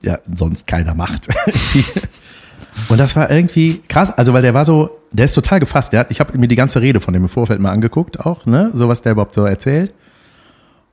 [0.00, 1.28] ja, sonst keiner macht.
[2.88, 5.92] Und das war irgendwie krass, also weil der war so, der ist total gefasst.
[5.92, 8.46] Der hat, ich habe mir die ganze Rede von dem im Vorfeld mal angeguckt, auch,
[8.46, 9.92] ne, so was der überhaupt so erzählt.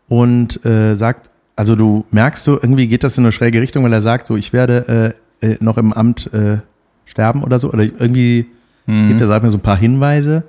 [0.09, 1.29] Und äh, sagt,
[1.59, 4.37] also du merkst so, irgendwie geht das in eine schräge Richtung, weil er sagt, so,
[4.37, 6.59] ich werde äh, äh noch im Amt äh,
[7.03, 8.45] sterben oder so, oder irgendwie
[8.85, 9.09] mhm.
[9.09, 10.43] gibt er, sagt mir so ein paar Hinweise.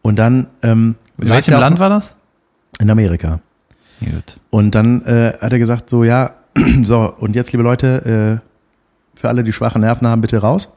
[0.00, 0.46] Und dann.
[0.62, 2.16] Ähm, in welchem Land war das?
[2.80, 3.40] In Amerika.
[4.00, 4.38] Gut.
[4.48, 6.30] Und dann äh, hat er gesagt, so, ja,
[6.84, 10.72] so, und jetzt, liebe Leute, äh, für alle, die schwache Nerven haben, bitte raus.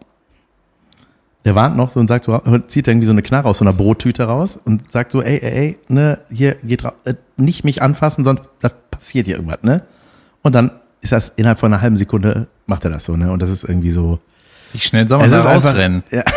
[1.48, 2.38] Der warnt noch so und sagt so,
[2.68, 5.52] zieht irgendwie so eine Knarre aus so einer Brottüte raus und sagt so, ey, ey,
[5.52, 9.84] ey, ne, hier geht raus, äh, nicht mich anfassen, sonst das passiert hier irgendwas, ne?
[10.42, 13.32] Und dann ist das innerhalb von einer halben Sekunde macht er das so, ne?
[13.32, 14.20] Und das ist irgendwie so.
[14.74, 16.04] Wie schnell soll man da rausrennen?
[16.12, 16.24] ja.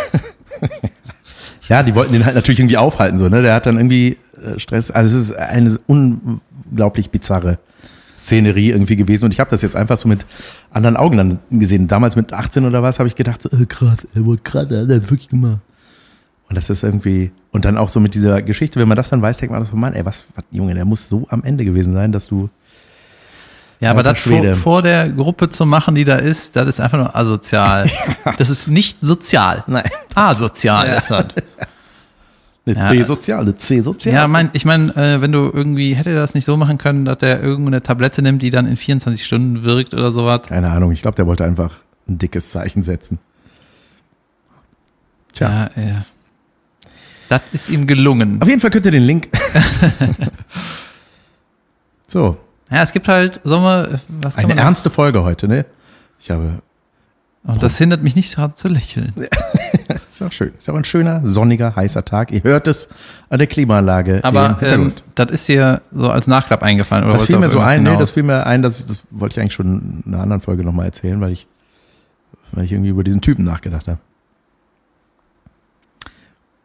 [1.68, 3.42] Ja, die wollten den halt natürlich irgendwie aufhalten, so, ne?
[3.42, 4.92] Der hat dann irgendwie äh, Stress.
[4.92, 7.58] Also es ist eine unglaublich bizarre
[8.20, 9.24] Szenerie irgendwie gewesen.
[9.24, 10.26] Und ich habe das jetzt einfach so mit
[10.70, 11.88] anderen Augen dann gesehen.
[11.88, 14.82] Damals mit 18 oder was habe ich gedacht, so, äh, krass, er wurde krass, er
[14.82, 15.60] hat das wirklich gemacht.
[16.48, 19.22] Und das ist irgendwie, und dann auch so mit dieser Geschichte, wenn man das dann
[19.22, 21.94] weiß, denkt man so, Mann, ey, was, was, Junge, der muss so am Ende gewesen
[21.94, 22.50] sein, dass du.
[23.78, 26.98] Ja, aber das vor, vor der Gruppe zu machen, die da ist, das ist einfach
[26.98, 27.88] nur asozial.
[28.36, 29.64] das ist nicht sozial.
[29.66, 29.88] Nein.
[30.14, 30.94] Asozial ja.
[30.94, 31.26] ist das.
[32.66, 32.90] Eine ja.
[32.90, 34.14] B-Sozial, eine C-Sozial.
[34.14, 37.04] Ja, mein, ich meine, äh, wenn du irgendwie, hätte er das nicht so machen können,
[37.04, 40.42] dass der irgendeine Tablette nimmt, die dann in 24 Stunden wirkt oder sowas?
[40.46, 43.18] Keine Ahnung, ich glaube, der wollte einfach ein dickes Zeichen setzen.
[45.32, 45.70] Tja.
[45.74, 46.04] Ja, ja.
[47.28, 48.42] Das ist ihm gelungen.
[48.42, 49.28] Auf jeden Fall könnt ihr den Link.
[52.08, 52.36] so.
[52.70, 54.00] Ja, es gibt halt Sommer.
[54.08, 55.64] Was Eine ernste Folge heute, ne?
[56.18, 56.60] Ich habe.
[57.44, 59.14] Und das hindert mich nicht daran zu lächeln.
[60.10, 60.52] ist auch schön.
[60.56, 62.30] Ist auch ein schöner, sonniger, heißer Tag.
[62.32, 62.88] Ihr hört es
[63.28, 64.20] an der Klimaanlage.
[64.22, 67.04] Aber ähm, das ist hier so als Nachklapp eingefallen.
[67.04, 69.40] Oder das fiel mir so ein, nee, das fiel mir ein, dass, das wollte ich
[69.40, 71.46] eigentlich schon in einer anderen Folge nochmal erzählen, weil ich,
[72.52, 73.98] weil ich irgendwie über diesen Typen nachgedacht habe.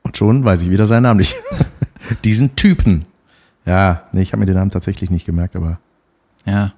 [0.04, 1.36] Und schon weiß ich wieder seinen Namen nicht.
[2.24, 3.06] diesen Typen.
[3.66, 5.80] Ja, nee, ich habe mir den Namen tatsächlich nicht gemerkt, aber.
[6.46, 6.74] Ja,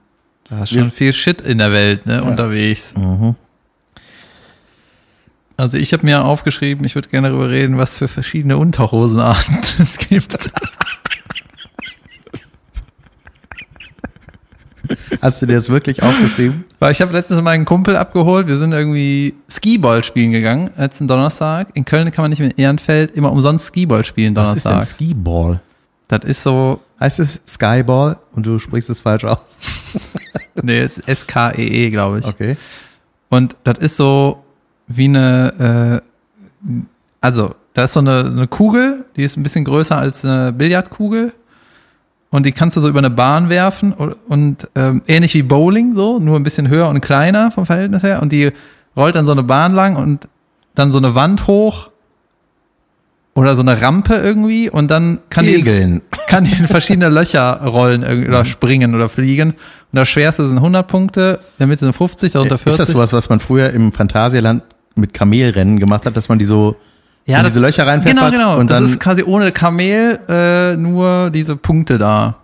[0.50, 2.22] da ist schon viel Shit in der Welt, ne, ja.
[2.22, 2.94] unterwegs.
[2.96, 3.36] Mhm.
[5.58, 9.98] Also ich habe mir aufgeschrieben, ich würde gerne darüber reden, was für verschiedene Unterhosenarten es
[9.98, 10.52] gibt.
[15.20, 16.64] Hast du dir das wirklich aufgeschrieben?
[16.78, 18.48] Weil ich habe letztens meinen Kumpel abgeholt.
[18.48, 21.70] Wir sind irgendwie Skiball spielen gegangen, letzten Donnerstag.
[21.74, 24.76] In Köln kann man nicht mit Ehrenfeld immer umsonst Skiball spielen Donnerstag.
[24.76, 25.60] Was ist denn Skiball?
[26.08, 26.82] Das ist so.
[27.00, 29.40] Heißt es Skyball und du sprichst es falsch aus?
[30.64, 32.26] nee, es ist S-K-E-E, -E, glaube ich.
[32.26, 32.58] Okay.
[33.30, 34.44] Und das ist so
[34.88, 36.02] wie eine,
[36.64, 36.82] äh,
[37.22, 41.34] also da ist so eine, eine Kugel, die ist ein bisschen größer als eine Billardkugel
[42.30, 45.94] und die kannst du so über eine Bahn werfen und, und ähm, ähnlich wie Bowling
[45.94, 48.52] so, nur ein bisschen höher und kleiner vom Verhältnis her und die
[48.96, 50.28] rollt dann so eine Bahn lang und
[50.76, 51.92] dann so eine Wand hoch
[53.38, 56.02] oder so eine Rampe irgendwie und dann kann Kegeln.
[56.02, 59.52] die, kann die in verschiedene Löcher rollen oder springen oder fliegen.
[59.52, 59.58] Und
[59.92, 62.72] das schwerste sind 100 Punkte, in der Mitte sind 50, darunter 40.
[62.72, 64.64] Ist das sowas, was man früher im Phantasialand
[64.98, 66.76] mit Kamelrennen gemacht hat, dass man die so
[67.26, 68.32] ja, das, diese Löcher reinpfeffert.
[68.32, 68.58] Genau, genau.
[68.58, 72.38] Und das dann, ist quasi ohne Kamel äh, nur diese Punkte da.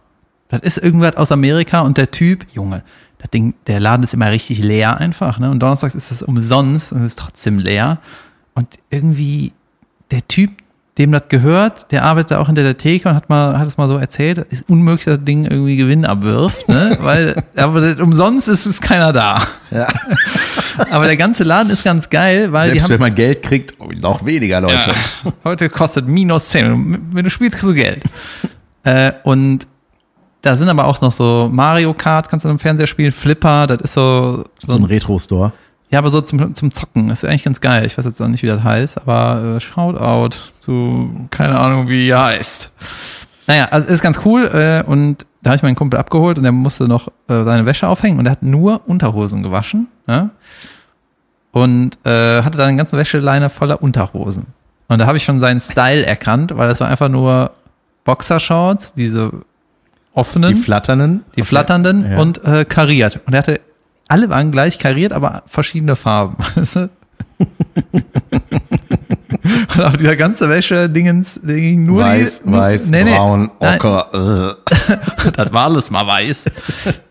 [0.50, 2.84] Das ist irgendwas aus Amerika und der Typ, Junge,
[3.18, 5.50] das Ding, der Laden ist immer richtig leer einfach, ne?
[5.50, 8.00] Und donnerstags ist das umsonst und es ist trotzdem leer.
[8.54, 9.54] Und irgendwie,
[10.12, 10.52] der Typ,
[10.98, 13.88] dem das gehört, der arbeitet auch hinter der Theke und hat mal, hat es mal
[13.88, 16.98] so erzählt, ist unmöglich, dass das Ding irgendwie Gewinn abwirft, ne?
[17.02, 19.42] Weil, aber umsonst ist es keiner da.
[19.72, 19.88] Ja.
[20.90, 23.76] Aber der ganze Laden ist ganz geil, weil Selbst die wenn haben, man Geld kriegt,
[23.78, 24.90] oh, noch weniger Leute.
[24.90, 27.14] ja, heute kostet minus 10.
[27.14, 28.04] Wenn du spielst, kriegst du Geld.
[28.84, 29.68] äh, und
[30.42, 33.82] da sind aber auch noch so Mario Kart, kannst du im Fernseher spielen, Flipper, das
[33.82, 35.54] ist so, so So ein Retro-Store.
[35.94, 37.86] Ja, aber so zum, zum Zocken ist eigentlich ganz geil.
[37.86, 42.10] Ich weiß jetzt noch nicht, wie das heißt, aber äh, Shoutout zu, keine Ahnung, wie
[42.10, 42.72] er heißt.
[43.46, 46.52] Naja, also ist ganz cool äh, und da habe ich meinen Kumpel abgeholt und der
[46.52, 49.88] musste noch äh, seine Wäsche aufhängen und er hat nur Unterhosen gewaschen.
[50.08, 50.32] Ja?
[51.52, 54.48] Und äh, hatte dann einen ganzen Wäscheleiner voller Unterhosen.
[54.88, 57.52] Und da habe ich schon seinen Style erkannt, weil das war einfach nur
[58.04, 59.32] Boxershorts, diese
[60.14, 60.56] offenen.
[60.56, 61.24] Die flatternden.
[61.36, 62.18] Die flatternden Ja.
[62.20, 63.20] und äh, kariert.
[63.28, 63.60] Und er hatte,
[64.14, 66.36] alle waren gleich kariert, aber verschiedene Farben.
[66.56, 66.90] Weißt du?
[69.76, 73.76] und auch dieser ganze Wäsche-Dingens, der ging nur Weiß, die, weiß, nee, nee, braun, nein,
[73.76, 74.56] ocker.
[74.62, 75.32] äh.
[75.36, 76.46] das war alles mal weiß.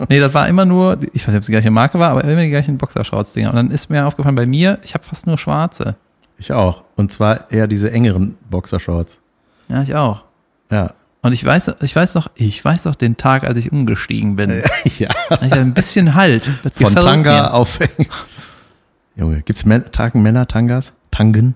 [0.09, 2.23] nee, das war immer nur, ich weiß nicht, ob es die gleiche Marke war, aber
[2.23, 3.51] immer die gleichen Boxershorts-Dinger.
[3.51, 5.97] Und dann ist mir aufgefallen, bei mir, ich habe fast nur schwarze.
[6.39, 6.85] Ich auch.
[6.95, 9.19] Und zwar eher diese engeren Boxershorts.
[9.69, 10.23] Ja, ich auch.
[10.71, 10.93] Ja.
[11.25, 14.63] Und ich weiß, ich weiß doch, ich weiß doch den Tag, als ich umgestiegen bin.
[14.99, 15.09] ja.
[15.43, 16.51] Ich ein bisschen Halt.
[16.75, 17.55] Von Tanga mir.
[17.55, 17.79] auf.
[19.17, 20.95] Junge, gibt's Män Tagen Männer Tangas?
[21.11, 21.55] Tangen?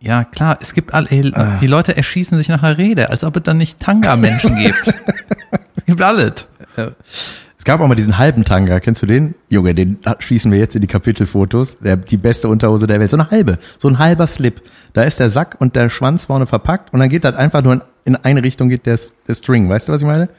[0.00, 1.56] Ja, klar, es gibt alle, ey, Ah.
[1.60, 4.86] die Leute erschießen sich nach der Rede, als ob es dann nicht Tanga-Menschen gibt.
[5.76, 6.46] es gibt alles.
[7.68, 9.34] Gab auch mal diesen halben Tanga, kennst du den?
[9.50, 11.76] Junge, den schließen wir jetzt in die Kapitelfotos.
[11.80, 13.10] Der, die beste Unterhose der Welt.
[13.10, 14.62] So eine halbe, so ein halber Slip.
[14.94, 17.74] Da ist der Sack und der Schwanz vorne verpackt und dann geht das einfach nur
[17.74, 19.68] in, in eine Richtung geht der, der String.
[19.68, 20.30] Weißt du, was ich meine?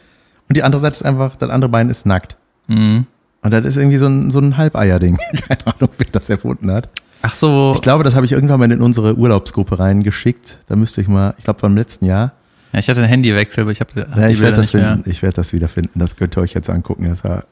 [0.47, 2.35] Und die andere Seite ist einfach, das andere Bein ist nackt.
[2.65, 3.05] Mhm.
[3.43, 5.19] Und das ist irgendwie so ein, so ein Halbeier-Ding.
[5.47, 6.89] Keine Ahnung, wer das erfunden hat.
[7.21, 10.57] Ach so, Ich glaube, das habe ich irgendwann mal in unsere Urlaubsgruppe reingeschickt.
[10.67, 12.31] Da müsste ich mal, ich glaube, vom letzten Jahr.
[12.73, 14.93] Ja, ich hatte einen Handywechsel, aber ich habe hab Ja, ich werde das mehr.
[14.93, 15.09] finden.
[15.09, 15.99] Ich werde das wiederfinden.
[15.99, 17.05] Das könnt ihr euch jetzt angucken.
[17.07, 17.43] Das war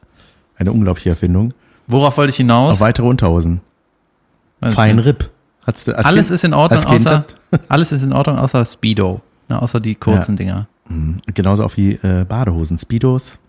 [0.58, 1.54] eine unglaubliche Erfindung.
[1.88, 2.78] Worauf wollte ich hinaus?
[2.78, 3.62] Auch weitere Unterhosen.
[4.60, 5.00] Weiß Fein.
[5.00, 5.30] Ripp.
[5.66, 7.26] Hattest du als Alles kind, ist in Ordnung, außer,
[7.70, 9.22] alles ist in Ordnung, außer Speedo.
[9.50, 10.68] Ne, außer die kurzen Dinger.
[10.90, 11.18] Mhm.
[11.34, 12.78] Genauso auch wie äh, Badehosen.
[12.78, 13.40] Speedos.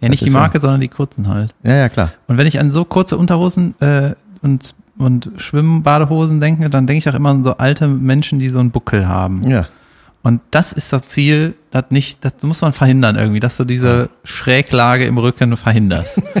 [0.00, 0.38] Ja, nicht die ist so.
[0.38, 1.54] Marke, sondern die kurzen halt.
[1.62, 2.10] Ja, ja, klar.
[2.26, 7.08] Und wenn ich an so kurze Unterhosen äh, und, und Schwimmbadehosen denke, dann denke ich
[7.08, 9.48] auch immer an so alte Menschen, die so einen Buckel haben.
[9.50, 9.66] Ja.
[10.22, 14.10] Und das ist das Ziel, das nicht, das muss man verhindern irgendwie, dass du diese
[14.24, 16.22] Schräglage im Rücken verhinderst.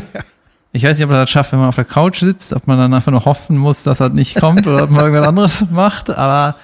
[0.72, 2.78] Ich weiß nicht, ob man das schafft, wenn man auf der Couch sitzt, ob man
[2.78, 6.10] dann einfach nur hoffen muss, dass das nicht kommt oder ob man irgendwas anderes macht,
[6.10, 6.54] aber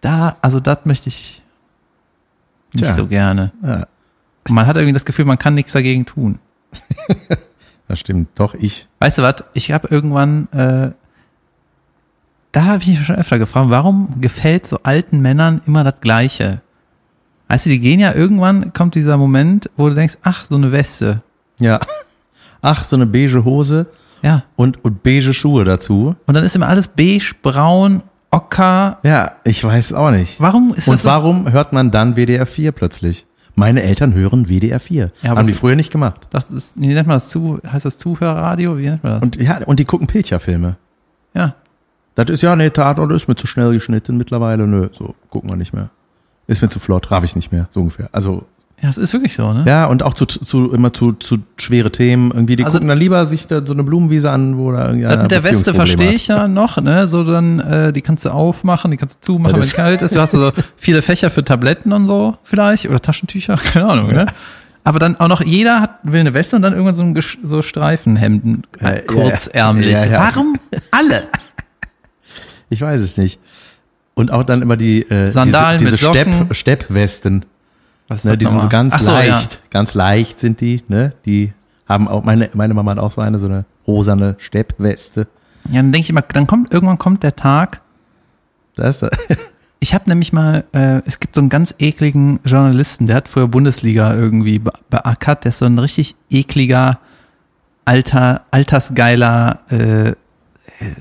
[0.00, 1.42] da, also das möchte ich
[2.72, 2.94] nicht Tja.
[2.94, 3.50] so gerne.
[3.64, 3.88] ja.
[4.48, 6.38] Man hat irgendwie das Gefühl, man kann nichts dagegen tun.
[7.88, 8.28] Das stimmt.
[8.34, 8.86] Doch, ich.
[9.00, 9.36] Weißt du was?
[9.54, 10.90] Ich habe irgendwann, äh,
[12.52, 16.60] da habe ich mich schon öfter gefragt, warum gefällt so alten Männern immer das Gleiche?
[17.48, 20.72] Weißt du, die gehen ja irgendwann, kommt dieser Moment, wo du denkst, ach, so eine
[20.72, 21.22] Weste.
[21.58, 21.80] Ja.
[22.60, 23.86] Ach, so eine beige Hose
[24.22, 24.42] Ja.
[24.56, 26.14] und, und beige Schuhe dazu.
[26.26, 28.98] Und dann ist immer alles beige, braun, ocker.
[29.02, 30.40] Ja, ich weiß auch nicht.
[30.40, 31.08] Warum ist Und das so?
[31.08, 33.26] warum hört man dann WDR 4 plötzlich?
[33.54, 35.10] Meine Eltern hören WDR 4.
[35.22, 36.28] Ja, Haben die früher nicht gemacht.
[36.30, 38.76] Das ist, wie nennt man das zu, heißt das Zuhörradio?
[38.78, 39.22] Wie nennt man das?
[39.22, 40.76] Und ja, und die gucken Pilcher-Filme.
[41.34, 41.54] ja.
[42.18, 44.66] Das ist ja, nee, Tatort ist mir zu schnell geschnitten mittlerweile.
[44.66, 45.90] Nö, so gucken wir nicht mehr.
[46.48, 48.08] Ist mir zu flott, raff ich nicht mehr, so ungefähr.
[48.12, 48.44] Also,
[48.82, 49.64] Ja, es ist wirklich so, ne?
[49.66, 52.30] ja, und auch zu, zu immer zu, zu schwere Themen.
[52.32, 55.06] Irgendwie, die Also- gucken dann lieber sich da so eine Blumenwiese an, wo da irgendwie
[55.16, 57.06] mit der Weste verstehe ich ja noch, ne?
[57.06, 60.14] So dann, äh, die kannst du aufmachen, die kannst du zumachen, wenn es kalt ist.
[60.16, 64.26] Du hast so viele Fächer für Tabletten und so vielleicht oder Taschentücher, keine Ahnung, ne?
[64.84, 67.14] Aber dann auch noch jeder hat, will eine Weste und dann irgendwann so, ein
[67.44, 69.90] so Streifenhemden, Ja, äh, kurzärmlich.
[69.92, 70.18] ja, ja.
[70.34, 70.56] Warum
[70.90, 71.22] alle?
[72.70, 73.40] Ich weiß es nicht.
[74.14, 76.08] Und auch dann immer die äh, Sandalen diese, diese.
[76.08, 77.44] Stepp, Steppwesten.
[78.08, 80.82] Was Ne, die sind so ganz so, leicht, ganz leicht sind die.
[80.88, 81.12] Ne?
[81.26, 81.52] Die
[81.86, 85.28] haben auch meine meine Mama hat auch so eine so eine rosane Steppweste.
[85.66, 85.74] Ja.
[85.74, 87.80] ja, dann denke ich immer, dann kommt irgendwann kommt der Tag.
[88.76, 89.10] Das ist,
[89.80, 93.46] Ich habe nämlich mal, äh, es gibt so einen ganz ekligen Journalisten, der hat früher
[93.46, 96.98] Bundesliga irgendwie be beackert, der ist so ein richtig ekliger,
[97.84, 100.12] alter, altersgeiler, äh,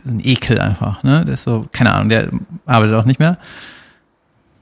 [0.03, 1.23] so ein Ekel einfach, ne?
[1.25, 2.29] Der ist so, keine Ahnung, der
[2.65, 3.37] arbeitet auch nicht mehr.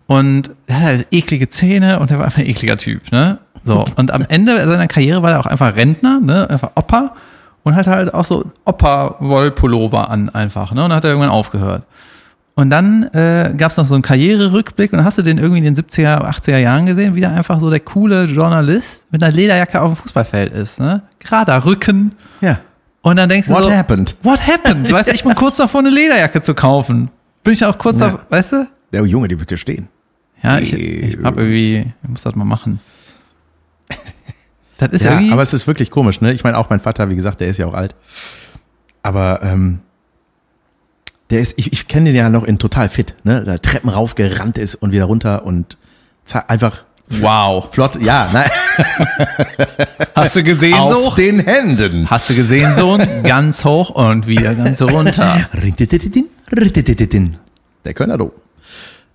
[0.07, 3.39] Und er hat halt eklige Zähne und der war einfach ein ekliger Typ, ne?
[3.63, 3.86] So.
[3.95, 6.47] Und am Ende seiner Karriere war er auch einfach Rentner, ne?
[6.49, 7.16] Einfach Opa
[7.63, 10.84] und hatte halt auch so Opa-Wollpullover an einfach, ne?
[10.84, 11.84] Und dann hat er irgendwann aufgehört.
[12.53, 15.74] Und dann äh, gab es noch so einen Karriererückblick und hast du den irgendwie in
[15.74, 19.82] den 70er, 80er Jahren gesehen, wie der einfach so der coole Journalist mit einer Lederjacke
[19.82, 21.01] auf dem Fußballfeld ist, ne?
[21.20, 22.11] Gerader Rücken.
[22.39, 22.59] ja.
[23.06, 24.16] Und dann denkst du What so, happened?
[24.24, 24.89] What happened?
[24.89, 27.10] Du weißt, ich bin kurz davor, eine Lederjacke zu kaufen.
[27.43, 28.08] Bin ich auch kurz Ja.
[28.10, 28.68] davor, weißt du?
[28.93, 29.89] Der Junge, die wird dir stehen.
[30.41, 32.80] Ja, ich, ich hab irgendwie, ich muss das mal machen.
[34.80, 35.32] Das ist Ja, irgendwie.
[35.32, 36.34] aber es ist wirklich komisch, ne?
[36.34, 37.93] Ich meine, auch mein Vater, wie gesagt, der ist ja auch alt.
[39.03, 39.82] Aber ähm,
[41.30, 43.43] der ist, ich, ich kenne den ja noch in total fit, ne?
[43.45, 45.78] Da Treppen raufgerannt ist und wieder runter und
[46.47, 47.68] einfach wow.
[47.72, 48.49] flott, ja, nein.
[50.16, 51.14] Hast du gesehen, so?
[51.16, 52.10] den Händen.
[52.10, 53.01] Hast du gesehen, Sohn?
[53.24, 55.49] Ganz hoch und wieder ganz runter.
[57.84, 58.34] Der Kölner do.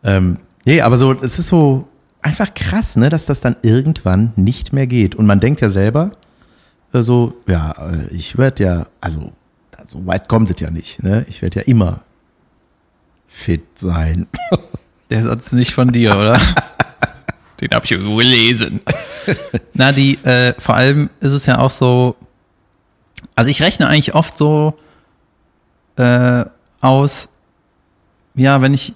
[0.05, 1.89] Ähm, nee, aber so, es ist so
[2.23, 5.15] einfach krass, ne, dass das dann irgendwann nicht mehr geht.
[5.15, 6.13] Und man denkt ja selber,
[6.93, 9.33] äh, so, ja, äh, ich werde ja, also,
[9.87, 11.25] so weit kommt es ja nicht, ne?
[11.29, 12.03] Ich werde ja immer
[13.27, 14.27] fit sein.
[15.11, 16.39] Der Satz nicht von dir, oder?
[17.61, 18.81] Den habe ich irgendwo gelesen.
[19.75, 22.17] Na, die, äh, vor allem ist es ja auch so,
[23.35, 24.75] also ich rechne eigentlich oft so
[25.97, 26.45] äh,
[26.81, 27.29] aus,
[28.35, 28.95] ja, wenn ich,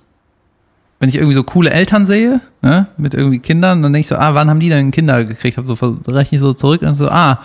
[0.98, 4.16] wenn ich irgendwie so coole Eltern sehe, ne, mit irgendwie Kindern, dann denke ich so,
[4.16, 5.58] ah, wann haben die denn Kinder gekriegt?
[5.58, 5.74] Hab so,
[6.08, 7.42] rechne ich so zurück und so, ah,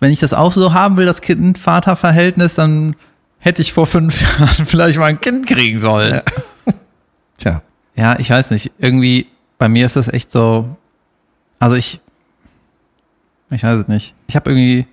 [0.00, 2.96] wenn ich das auch so haben will, das Kind-Vater-Verhältnis, dann
[3.38, 6.22] hätte ich vor fünf Jahren vielleicht mal ein Kind kriegen sollen.
[7.36, 7.62] Tja.
[7.96, 8.70] Ja, ich weiß nicht.
[8.78, 9.26] Irgendwie,
[9.58, 10.76] bei mir ist das echt so.
[11.58, 12.00] Also ich.
[13.50, 14.14] Ich weiß es nicht.
[14.28, 14.86] Ich habe irgendwie.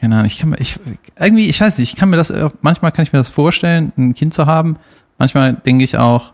[0.00, 0.80] Keine Ahnung, ich kann mir, ich,
[1.16, 3.92] irgendwie, ich weiß nicht, ich kann mir das, äh, manchmal kann ich mir das vorstellen,
[3.96, 4.76] ein Kind zu haben.
[5.16, 6.32] Manchmal denke ich auch,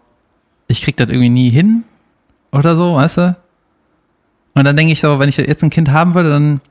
[0.68, 1.84] ich krieg das irgendwie nie hin
[2.50, 3.36] oder so, weißt du?
[4.54, 6.62] Und dann denke ich so, wenn ich jetzt ein Kind haben würde, dann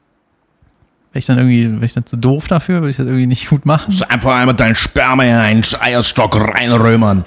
[1.12, 3.48] wäre ich dann irgendwie, wäre ich dann zu doof dafür, würde ich das irgendwie nicht
[3.48, 3.94] gut machen.
[4.10, 7.26] Einfach einmal dein Sperma in einen Eierstock reinrömern.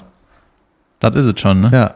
[0.99, 1.69] Das ist es schon, ne?
[1.71, 1.95] Ja.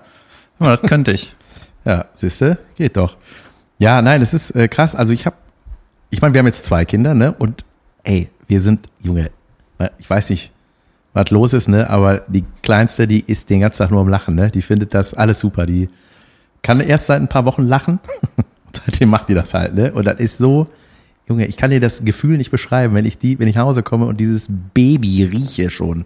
[0.60, 1.36] Aber das könnte ich.
[1.88, 3.16] Ja, siehste, geht doch.
[3.78, 4.95] Ja, nein, es ist äh, krass.
[4.95, 5.36] Also ich habe,
[6.10, 7.32] ich meine, wir haben jetzt zwei Kinder, ne?
[7.32, 7.64] Und
[8.03, 9.30] ey, wir sind, Junge,
[9.99, 10.51] ich weiß nicht,
[11.14, 11.88] was los ist, ne?
[11.89, 14.49] Aber die Kleinste, die ist den ganzen Tag nur am Lachen, ne?
[14.49, 15.68] Die findet das alles super.
[15.68, 15.88] Die
[16.64, 17.99] kann erst seit ein paar Wochen lachen.
[18.86, 19.93] Seitdem macht die das halt, ne?
[19.93, 20.68] Und das ist so,
[21.28, 23.84] Junge, ich kann dir das Gefühl nicht beschreiben, wenn ich die, wenn ich nach Hause
[23.84, 26.06] komme und dieses Baby rieche schon.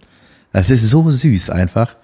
[0.53, 1.95] Das ist so süß einfach.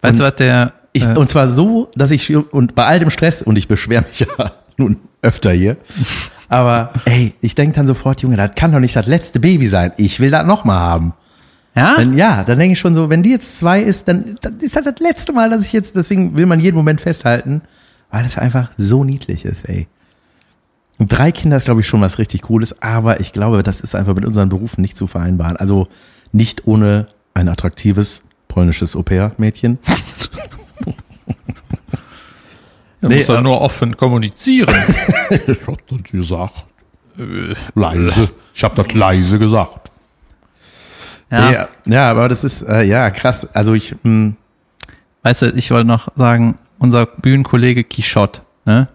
[0.00, 0.72] Weißt du, was der.
[0.92, 4.04] Ich, äh, und zwar so, dass ich, und bei all dem Stress, und ich beschwere
[4.08, 5.76] mich ja nun öfter hier,
[6.48, 9.92] aber ey, ich denke dann sofort, Junge, das kann doch nicht das letzte Baby sein.
[9.96, 11.14] Ich will das nochmal haben.
[11.74, 11.94] ja?
[11.96, 14.76] Wenn, ja, dann denke ich schon so, wenn die jetzt zwei ist, dann das ist
[14.76, 17.62] das das letzte Mal, dass ich jetzt, deswegen will man jeden Moment festhalten,
[18.10, 19.86] weil das einfach so niedlich ist, ey.
[20.98, 23.94] Und drei Kinder ist, glaube ich, schon was richtig Cooles, aber ich glaube, das ist
[23.94, 25.56] einfach mit unseren Berufen nicht zu vereinbaren.
[25.56, 25.88] Also
[26.32, 29.78] nicht ohne ein attraktives polnisches Au-pair-Mädchen.
[33.02, 34.74] Du Nee, musst doch äh, nur offen kommunizieren.
[35.46, 36.64] Ich hab das gesagt.
[37.74, 38.30] Leise.
[38.54, 39.90] Ich hab das leise gesagt.
[41.30, 41.50] ja.
[41.52, 43.46] Ja, ja, aber das ist, äh, ja, krass.
[43.54, 44.32] Also ich, mh,
[45.24, 48.88] Weißt du, ich wollte noch sagen, unser Bühnenkollege Quichotte, ne?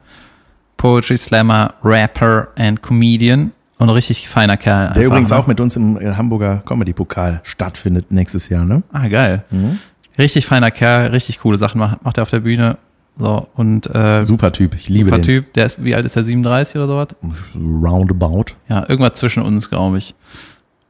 [0.76, 4.94] Poetry Slammer, Rapper and Comedian und richtig feiner Kerl.
[4.94, 5.38] der übrigens ne?
[5.38, 8.84] auch mit uns im äh, Hamburger Comedy-Pokal stattfindet nächstes Jahr, ne?
[8.92, 9.44] Ah, geil.
[9.50, 9.80] Mhm.
[10.20, 12.78] Richtig feiner Kerl, richtig coole Sachen macht, macht er auf der Bühne.
[13.20, 15.24] So, und äh, Super Typ, ich liebe super den.
[15.24, 15.54] Typ.
[15.54, 16.24] Der ist, wie alt ist er?
[16.24, 17.08] 37 oder sowas?
[17.56, 18.54] Roundabout.
[18.70, 20.14] Ja, irgendwas zwischen uns, glaube ich.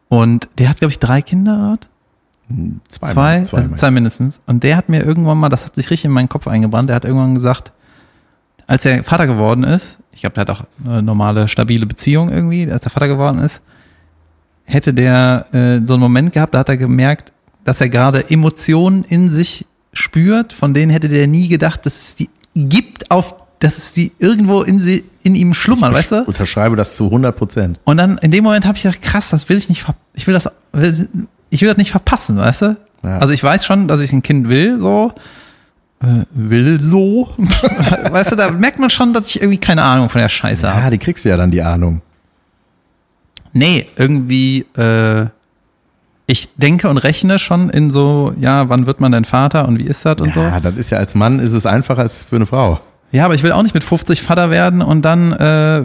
[0.09, 1.78] Und der hat, glaube ich, drei Kinder.
[1.80, 2.59] was?
[2.89, 3.63] Zweimal, Zwei, zweimal.
[3.65, 4.41] Also zwei mindestens.
[4.45, 6.95] Und der hat mir irgendwann mal, das hat sich richtig in meinen Kopf eingebrannt, der
[6.95, 7.71] hat irgendwann gesagt,
[8.67, 12.69] als er Vater geworden ist, ich glaube, der hat auch eine normale, stabile Beziehung irgendwie,
[12.69, 13.61] als er Vater geworden ist,
[14.65, 17.32] hätte der äh, so einen Moment gehabt, da hat er gemerkt,
[17.63, 19.65] dass er gerade Emotionen in sich
[19.98, 24.12] spürt, von denen hätte der nie gedacht, dass es die gibt, auf, dass es die
[24.20, 26.24] irgendwo in, sie, in ihm schlummern, weißt du?
[26.26, 27.80] Unterschreibe das zu 100 Prozent.
[27.84, 30.34] Und dann in dem Moment habe ich gedacht, krass, das will ich nicht, ich will
[30.34, 31.10] das, will,
[31.50, 32.78] ich will das nicht verpassen, weißt du?
[33.04, 33.18] Ja.
[33.20, 35.14] Also ich weiß schon, dass ich ein Kind will, so,
[36.02, 40.22] äh, will so, weißt du, da merkt man schon, dass ich irgendwie keine Ahnung von
[40.22, 40.82] der Scheiße habe.
[40.82, 42.02] Ja, die kriegst du ja dann die Ahnung.
[43.54, 45.28] Nee, irgendwie, äh,
[46.28, 49.86] ich denke und rechne schon in so, ja, wann wird man denn Vater und wie
[49.86, 50.41] ist das und so.
[50.41, 52.80] Ja, das ist ja als Mann ist es einfacher als für eine Frau.
[53.13, 55.84] Ja, aber ich will auch nicht mit 50 Vater werden und dann äh,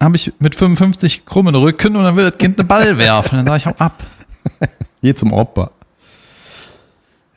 [0.00, 3.36] habe ich mit 55 krummen Rücken und dann will das Kind einen Ball werfen.
[3.36, 4.02] Dann sage ich, hau ab.
[5.02, 5.70] Hier zum Opa.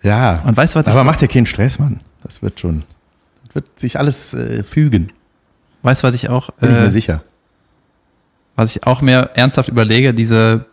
[0.01, 0.41] Ja.
[0.45, 1.99] Und weißt du, was ich Aber mach dir keinen Stress, Mann.
[2.23, 2.84] Das wird schon.
[3.47, 5.11] Das wird sich alles äh, fügen.
[5.82, 7.21] Weißt du, was ich auch, Bin ich mir äh, sicher.
[8.55, 10.65] was ich auch mehr ernsthaft überlege, diese,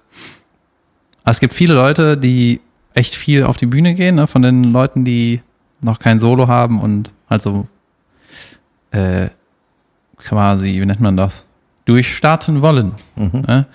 [1.31, 2.61] es gibt viele Leute, die
[2.95, 5.41] echt viel auf die Bühne gehen, ne, von den Leuten, die
[5.81, 7.67] noch kein Solo haben und also
[8.91, 9.29] äh,
[10.17, 11.47] quasi, wie nennt man das,
[11.85, 12.93] durchstarten wollen.
[13.17, 13.45] Mhm.
[13.47, 13.67] Ne?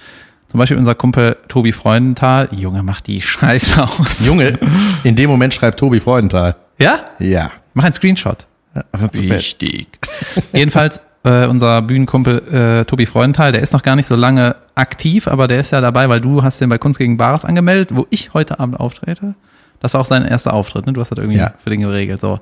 [0.48, 2.48] Zum Beispiel unser Kumpel Tobi Freudenthal.
[2.52, 4.26] Junge, mach die Scheiße aus.
[4.26, 4.58] Junge,
[5.04, 6.56] in dem Moment schreibt Tobi Freudenthal.
[6.80, 7.00] Ja?
[7.20, 7.52] Ja.
[7.74, 8.46] Mach einen Screenshot.
[8.94, 9.30] Wichtig.
[9.30, 9.88] Wichtig.
[10.54, 15.28] Jedenfalls äh, unser Bühnenkumpel äh, Tobi Freudenthal, der ist noch gar nicht so lange aktiv,
[15.28, 18.08] aber der ist ja dabei, weil du hast den bei Kunst gegen Bares angemeldet, wo
[18.10, 19.36] ich heute Abend auftrete.
[19.80, 20.94] Das war auch sein erster Auftritt, ne?
[20.94, 21.54] Du hast das irgendwie Ja.
[21.58, 22.20] für den geregelt.
[22.20, 22.40] So.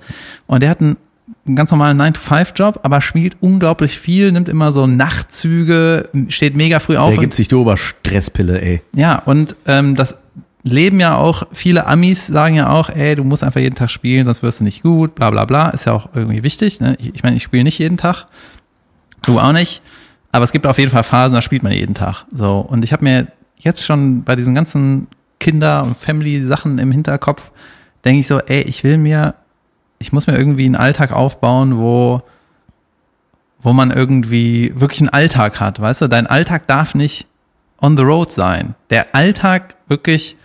[0.47, 0.95] Und der hat einen,
[1.45, 6.97] einen ganz normalen 9-to-5-Job, aber spielt unglaublich viel, nimmt immer so Nachtzüge, steht mega früh
[6.97, 7.09] auf.
[7.09, 8.81] Der und- gibt sich die Oberstresspille, ey.
[8.95, 10.17] ja, und ähm, das
[10.63, 14.25] leben ja auch, viele Amis sagen ja auch, ey, du musst einfach jeden Tag spielen,
[14.25, 15.69] sonst wirst du nicht gut, bla bla bla.
[15.69, 16.79] Ist ja auch irgendwie wichtig.
[16.79, 16.97] Ne?
[16.99, 18.25] Ich meine, ich spiele nicht jeden Tag.
[19.23, 19.81] Du auch nicht.
[20.35, 22.25] Aber es gibt auf jeden Fall Phasen, da spielt man jeden Tag.
[22.33, 22.57] So.
[22.59, 23.27] Und ich habe mir
[23.57, 25.07] jetzt schon bei diesen ganzen
[25.39, 27.51] Kinder- und Family-Sachen im Hinterkopf,
[28.03, 29.35] denke ich so, ey, ich will mir,
[29.97, 32.21] ich muss mir irgendwie einen Alltag aufbauen, wo
[33.63, 36.07] wo man irgendwie wirklich einen Alltag hat, weißt du?
[36.07, 37.25] Dein Alltag darf nicht
[37.81, 38.75] on the road sein.
[38.91, 40.35] Der Alltag wirklich,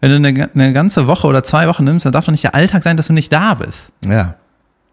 [0.00, 2.54] wenn du eine, eine ganze Woche oder zwei Wochen nimmst, dann darf doch nicht der
[2.54, 3.88] Alltag sein, dass du nicht da bist.
[4.06, 4.34] Ja.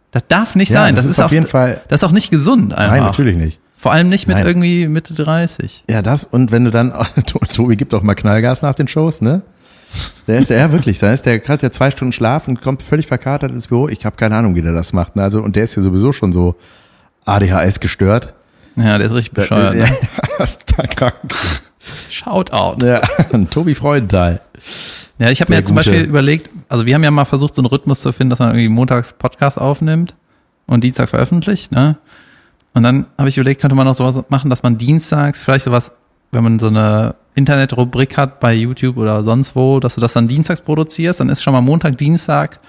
[0.09, 0.95] Das darf nicht Ja, sein.
[0.95, 2.91] das Das, ist ist auf jeden Fall- Das ist auch nicht gesund einfach.
[2.93, 3.59] Nein, natürlich nicht.
[3.77, 4.47] Vor allem nicht mit Nein.
[4.47, 5.83] irgendwie Mitte 30.
[5.89, 6.93] Ja, das und wenn du dann,
[7.53, 9.41] Tobi gibt auch mal Knallgas nach den Shows, ne?
[10.27, 13.07] Der ist ja wirklich, da ist der gerade der zwei Stunden Schlaf und kommt völlig
[13.07, 13.87] verkatert ins Büro.
[13.87, 15.15] Ich habe keine Ahnung, wie der das macht.
[15.15, 15.23] Ne?
[15.23, 16.55] Also und der ist ja sowieso schon so
[17.25, 18.33] ADHS gestört.
[18.75, 19.75] Ja, der ist richtig bescheuert.
[19.77, 19.97] Ja, Ne?
[20.37, 21.13] das ist total krank.
[22.09, 22.85] Shoutout.
[22.85, 22.99] Ja,
[23.49, 24.41] Tobi Freudenthal.
[25.19, 25.75] Ja, ich habe mir Der jetzt zum.
[25.77, 28.49] Beispiel überlegt, also wir haben ja mal versucht, so einen Rhythmus zu finden, dass man
[28.49, 30.15] irgendwie montags Podcast aufnimmt
[30.67, 31.97] und Dienstag veröffentlicht, ne?
[32.77, 35.91] Und dann habe ich überlegt, könnte man noch sowas machen, dass man dienstags vielleicht sowas,
[36.31, 40.27] wenn man so eine Internetrubrik hat bei YouTube oder sonst wo, dass du das dann
[40.27, 42.59] dienstags produzierst, dann ist schon mal Montag, Dienstag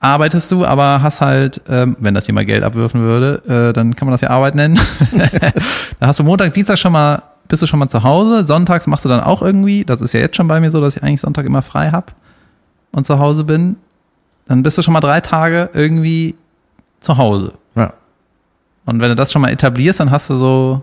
[0.00, 4.04] arbeitest du, aber hast halt, ähm, wenn das jemand Geld abwürfen würde, äh, dann kann
[4.06, 4.78] man das ja Arbeit nennen.
[5.98, 8.44] da hast du Montag, Dienstag schon mal, bist du schon mal zu Hause.
[8.44, 10.94] Sonntags machst du dann auch irgendwie, das ist ja jetzt schon bei mir so, dass
[10.94, 12.14] ich eigentlich Sonntag immer frei hab
[12.92, 13.76] und zu Hause bin.
[14.46, 16.34] Dann bist du schon mal drei Tage irgendwie
[17.00, 17.54] zu Hause.
[18.86, 20.82] Und wenn du das schon mal etablierst, dann hast du so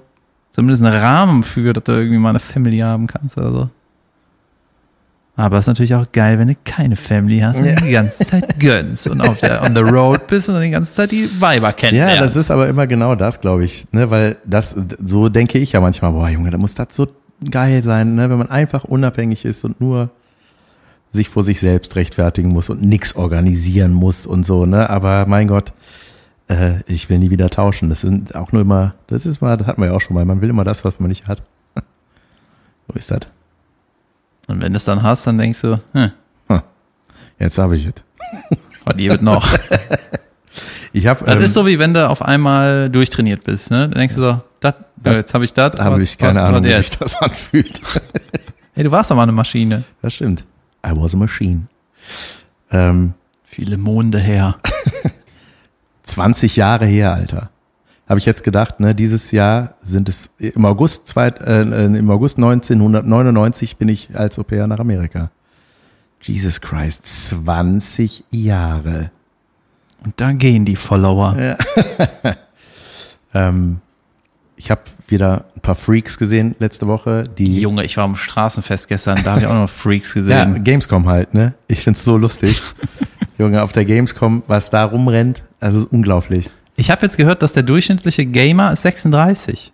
[0.51, 3.69] zumindest einen Rahmen für, dass du irgendwie mal eine Family haben kannst oder so.
[5.35, 7.75] Aber es ist natürlich auch geil, wenn du keine Family hast und Ja.
[7.79, 11.11] die ganze Zeit gönnst und auf der on the road bist und die ganze Zeit
[11.11, 12.15] die Weiber kennenlernst.
[12.15, 13.85] Ja, das ist aber immer genau das, glaube ich.
[13.91, 14.11] Ne?
[14.11, 17.07] Weil das, so denke ich ja manchmal, boah, Junge, da muss das so
[17.49, 18.29] geil sein, ne?
[18.29, 20.11] wenn man einfach unabhängig ist und nur
[21.09, 24.89] sich vor sich selbst rechtfertigen muss und nix organisieren muss und so, ne?
[24.89, 25.71] Aber mein Gott,
[26.49, 27.89] äh, ich will nie wieder tauschen.
[27.89, 30.25] Das sind auch nur immer, das ist mal, das hatten wir ja auch schon mal,
[30.25, 31.41] man will immer das, was man nicht hat.
[32.87, 33.21] So ist das.
[34.47, 36.11] Und wenn du es dann hast, dann denkst du, hm,
[37.39, 37.93] Jetzt habe ich es.
[38.85, 39.45] was ihr wird noch.
[40.95, 43.71] Ich habe Das ähm, ist so, wie wenn du auf einmal durchtrainiert bist.
[43.71, 43.89] Ne?
[43.89, 45.79] Dann denkst du so, dat, ja, jetzt habe ich das.
[45.79, 47.81] habe ich keine Ahnung, wie sich das anfühlt.
[48.73, 49.83] Hey, du warst doch mal eine Maschine.
[50.03, 50.45] Das stimmt.
[50.85, 51.63] I was a machine.
[52.69, 53.13] Ähm,
[53.45, 54.55] Viele Monde her.
[56.03, 57.49] 20 Jahre her, Alter.
[58.07, 62.37] Habe ich jetzt gedacht, ne, dieses Jahr sind es im August, zweit, äh, im August
[62.37, 65.31] 1999 bin ich als Au nach Amerika.
[66.21, 69.11] Jesus Christ, 20 Jahre.
[70.03, 71.57] Und da gehen die Follower.
[73.33, 73.79] Ähm,
[74.55, 78.87] ich habe wieder ein paar Freaks gesehen letzte Woche, die Junge, ich war am Straßenfest
[78.87, 80.63] gestern, da habe ich auch noch Freaks ja, gesehen.
[80.63, 81.53] Gamescom halt, ne?
[81.67, 82.61] Ich find's so lustig.
[83.37, 86.51] Junge, auf der Gamescom, was da rumrennt, also ist unglaublich.
[86.75, 89.71] Ich habe jetzt gehört, dass der durchschnittliche Gamer ist 36.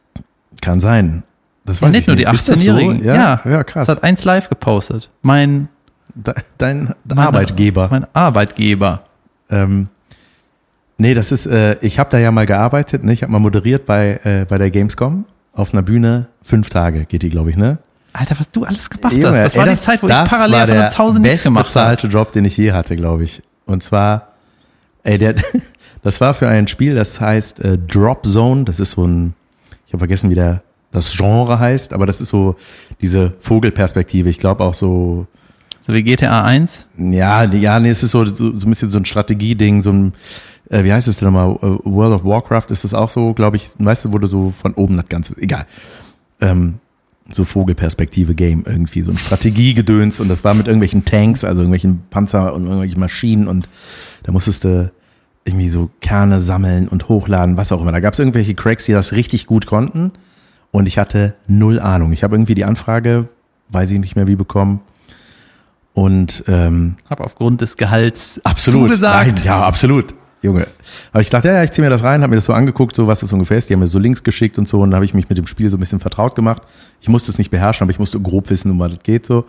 [0.62, 1.24] Kann sein.
[1.66, 3.00] Das Ja, weiß nicht ich nur die Ist das 18-Jährigen.
[3.00, 3.04] So?
[3.10, 3.88] Ja, ja, krass.
[3.88, 5.10] Das hat eins live gepostet.
[5.22, 5.68] Mein,
[6.16, 7.88] De- Dein Meine- Arbeitgeber.
[7.92, 9.04] mein Arbeitgeber.
[9.50, 9.88] Ähm,
[10.98, 13.14] nee, das ist, äh, ich habe da ja mal gearbeitet, ne?
[13.14, 16.28] ich habe mal moderiert bei, äh, bei der Gamescom auf einer Bühne.
[16.44, 17.78] Fünf Tage geht die, glaube ich, ne?
[18.14, 19.46] Alter, was du alles gemacht Junge, hast.
[19.46, 21.76] Das war ey, die Zeit, wo ich das parallel war von der Hause nichts gemacht
[21.76, 21.90] habe.
[21.96, 23.44] bestbezahlte Job, den ich je hatte, glaube ich.
[23.68, 24.30] Und zwar,
[25.04, 25.36] ey, der,
[26.02, 28.64] das war für ein Spiel, das heißt äh, Drop Zone.
[28.64, 29.34] Das ist so ein,
[29.86, 32.56] ich habe vergessen, wie der das Genre heißt, aber das ist so
[33.02, 34.30] diese Vogelperspektive.
[34.30, 35.28] Ich glaube auch so,
[35.82, 36.86] So wie GTA 1.
[36.98, 40.14] Ja, ja, nee, es ist so, so, so ein bisschen so ein Strategieding, so ein,
[40.70, 41.56] äh, wie heißt es denn nochmal?
[41.56, 44.98] Äh, World of Warcraft ist das auch so, glaube ich, du, wurde so von oben
[44.98, 45.66] das Ganze, egal.
[46.42, 46.76] Ähm,
[47.32, 52.54] so Vogelperspektive-Game irgendwie, so ein Strategiegedöns und das war mit irgendwelchen Tanks, also irgendwelchen Panzer
[52.54, 53.70] und irgendwelchen Maschinen und
[54.24, 54.92] da musstest du
[55.50, 57.92] irgendwie so Kerne sammeln und hochladen, was auch immer.
[57.92, 60.12] Da gab es irgendwelche Cracks, die das richtig gut konnten
[60.72, 62.14] und ich hatte null Ahnung.
[62.14, 63.28] Ich habe irgendwie die Anfrage,
[63.70, 64.82] weiß ich nicht mehr wie bekommen
[65.94, 68.88] und ähm, Habe aufgrund des Gehalts Absolut.
[68.88, 69.38] zugesagt.
[69.38, 70.16] Nein, ja, absolut.
[70.42, 70.68] Junge.
[71.12, 72.96] Aber ich dachte, ja, ja, ich ziehe mir das rein, habe mir das so angeguckt,
[72.96, 73.70] so was das ungefähr ist.
[73.70, 75.48] Die haben mir so Links geschickt und so und dann habe ich mich mit dem
[75.48, 76.62] Spiel so ein bisschen vertraut gemacht.
[77.02, 79.46] Ich musste es nicht beherrschen, aber ich musste grob wissen, um was es geht so.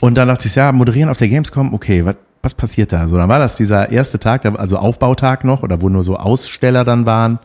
[0.00, 3.06] Und dann dachte ich, ja, moderieren auf der Gamescom, okay, was, was passiert da?
[3.08, 6.84] So, dann war das dieser erste Tag, also Aufbautag noch, oder wo nur so Aussteller
[6.84, 7.38] dann waren.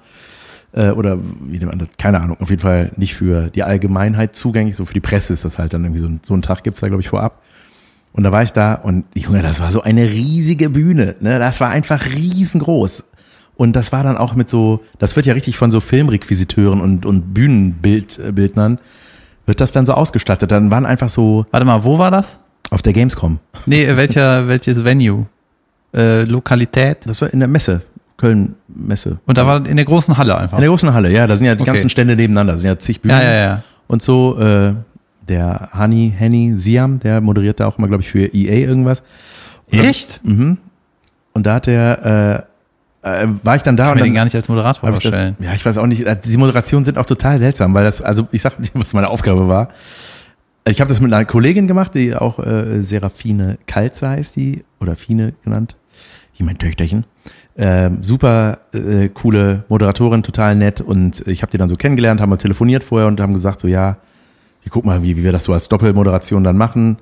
[0.73, 1.89] Äh, oder wie nennt man das?
[1.97, 5.45] Keine Ahnung, auf jeden Fall nicht für die Allgemeinheit zugänglich, so für die Presse ist
[5.45, 7.41] das halt dann irgendwie so ein, so ein Tag gibt's da, glaube ich, vorab.
[8.11, 11.15] Und da war ich da und Junge, das war so eine riesige Bühne.
[11.19, 11.37] Ne?
[11.37, 13.05] Das war einfach riesengroß.
[13.55, 17.05] Und das war dann auch mit so, das wird ja richtig von so Filmrequisiteuren und,
[17.05, 18.79] und Bühnenbildnern,
[19.45, 20.51] wird das dann so ausgestattet.
[20.51, 22.39] Dann waren einfach so Warte mal, wo war das?
[22.69, 23.39] Auf der Gamescom.
[23.65, 25.25] Nee, äh, welcher, welches Venue?
[25.95, 26.99] Äh, Lokalität?
[27.05, 27.81] Das war in der Messe,
[28.17, 29.19] Köln Messe.
[29.25, 30.57] Und da war in der großen Halle einfach.
[30.57, 31.71] In der großen Halle, ja, da sind ja die Okay.
[31.71, 33.17] ganzen Stände nebeneinander, da sind ja zig Bühnen.
[33.17, 33.63] Ja, ja, ja.
[33.87, 34.73] Und so, äh,
[35.27, 39.01] der Hani, Henny Siam, der moderiert da auch immer, glaube ich, für EA irgendwas.
[39.71, 40.21] Und dann- Echt?
[40.23, 40.57] Mhm.
[41.33, 42.45] Und da hat der,
[43.03, 44.89] äh, äh, war ich dann da Kann und mir den dann gar nicht als Moderator
[44.89, 45.35] ich das, vorstellen.
[45.39, 48.27] ja, ich weiß auch nicht, äh, diese Moderationen sind auch total seltsam, weil das, also
[48.31, 49.69] ich sag dir, was meine Aufgabe war.
[50.67, 54.97] Ich habe das mit einer Kollegin gemacht, die auch äh, Serafine Kalze heißt die, oder
[54.97, 55.77] Fine genannt,
[56.35, 57.05] wie mein Töchterchen.
[57.55, 62.31] Ähm, super äh, coole Moderatorin, total nett und ich habe die dann so kennengelernt, haben
[62.31, 63.97] wir telefoniert vorher und haben gesagt so, ja,
[64.61, 66.97] ich guck mal, wie, wie wir das so als Doppelmoderation dann machen.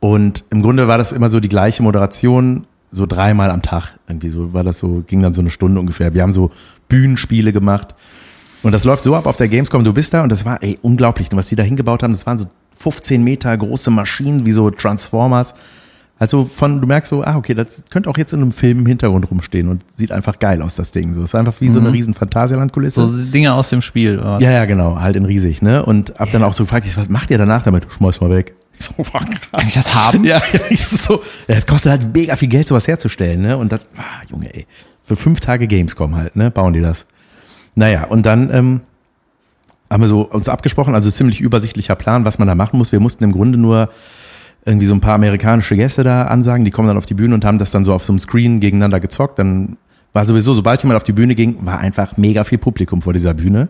[0.00, 3.94] Und im Grunde war das immer so die gleiche Moderation, so dreimal am Tag.
[4.08, 6.12] Irgendwie so war das so, ging dann so eine Stunde ungefähr.
[6.12, 6.50] Wir haben so
[6.88, 7.94] Bühnenspiele gemacht.
[8.62, 10.78] Und das läuft so ab auf der Gamescom, du bist da und das war ey,
[10.82, 12.12] unglaublich, was die da hingebaut haben.
[12.12, 12.46] Das waren so
[12.80, 15.54] 15 Meter große Maschinen, wie so Transformers.
[16.18, 18.86] Also von, du merkst so, ah, okay, das könnte auch jetzt in einem Film im
[18.86, 21.12] Hintergrund rumstehen und sieht einfach geil aus, das Ding.
[21.14, 23.06] So, es ist einfach wie so eine riesen Phantasialand-Kulisse.
[23.06, 24.18] So Dinge aus dem Spiel.
[24.18, 24.32] Oder?
[24.32, 24.42] was?
[24.42, 25.84] Ja, ja, genau, halt in riesig, ne?
[25.84, 27.86] Und hab dann auch so gefragt, was macht ihr danach damit?
[27.90, 28.54] Schmeiß mal weg.
[28.78, 29.40] Ich so, war krass.
[29.52, 30.24] Kann ich das haben?
[30.24, 33.58] Ja, ja, ich so, ja, es kostet halt mega viel Geld, sowas herzustellen, ne?
[33.58, 34.66] Und das, ah, Junge, ey,
[35.02, 36.50] für fünf Tage Gamescom halt, ne?
[36.50, 37.04] Bauen die das.
[37.74, 38.80] Naja, und dann ähm,
[39.90, 42.92] haben wir so uns abgesprochen, also ziemlich übersichtlicher Plan, was man da machen muss.
[42.92, 43.88] Wir mussten im Grunde nur
[44.64, 47.44] irgendwie so ein paar amerikanische Gäste da ansagen, die kommen dann auf die Bühne und
[47.44, 49.38] haben das dann so auf so einem Screen gegeneinander gezockt.
[49.38, 49.76] Dann
[50.12, 53.34] war sowieso, sobald jemand auf die Bühne ging, war einfach mega viel Publikum vor dieser
[53.34, 53.68] Bühne.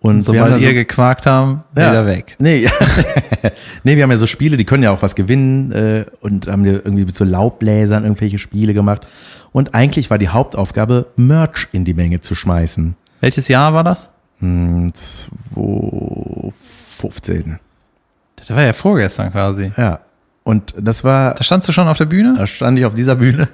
[0.00, 1.90] Und wir haben Sobald ihr so, gequakt haben, Ja.
[1.92, 2.34] wieder weg.
[2.40, 2.68] Nee,
[3.84, 6.64] nee, wir haben ja so Spiele, die können ja auch was gewinnen äh, und haben
[6.64, 9.06] wir irgendwie mit so Laubbläsern irgendwelche Spiele gemacht.
[9.52, 12.96] Und eigentlich war die Hauptaufgabe, Merch in die Menge zu schmeißen.
[13.20, 14.08] Welches Jahr war das?
[14.42, 17.58] Hm, 2015.
[18.36, 19.72] Das war ja vorgestern quasi.
[19.76, 20.00] Ja.
[20.42, 22.34] Und das war, Da standst du schon auf der Bühne?
[22.36, 23.48] da stand ich auf dieser Bühne.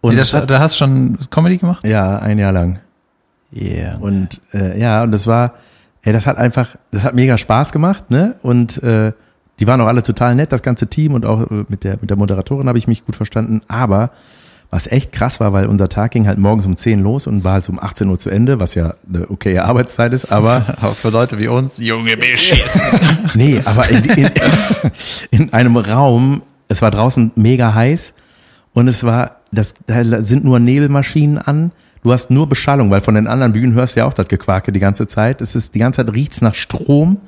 [0.00, 1.86] Und das da, hat, da hast du schon Comedy gemacht?
[1.86, 2.78] ja, ein Jahr lang.
[3.54, 3.98] Yeah.
[3.98, 5.54] Und äh, ja, und das war,
[6.02, 8.34] ey, das hat einfach, das hat mega Spaß gemacht, ne?
[8.42, 9.12] Und äh,
[9.60, 12.10] die waren auch alle total nett, das ganze Team und auch äh, mit der mit
[12.10, 13.62] der Moderatorin habe ich mich gut verstanden.
[13.68, 14.10] Aber
[14.74, 17.52] was echt krass war, weil unser Tag ging halt morgens um 10 los und war
[17.52, 21.10] halt um 18 Uhr zu Ende, was ja eine okaye Arbeitszeit ist, aber Aber für
[21.10, 22.80] Leute wie uns, Junge, beschissen.
[23.34, 24.30] nee, aber in, in,
[25.30, 28.14] in einem Raum, es war draußen mega heiß
[28.72, 31.70] und es war, das, da sind nur Nebelmaschinen an.
[32.02, 34.72] Du hast nur Beschallung, weil von den anderen Bühnen hörst du ja auch das Gequake
[34.72, 35.40] die ganze Zeit.
[35.40, 37.18] Es ist, die ganze Zeit riecht's nach Strom,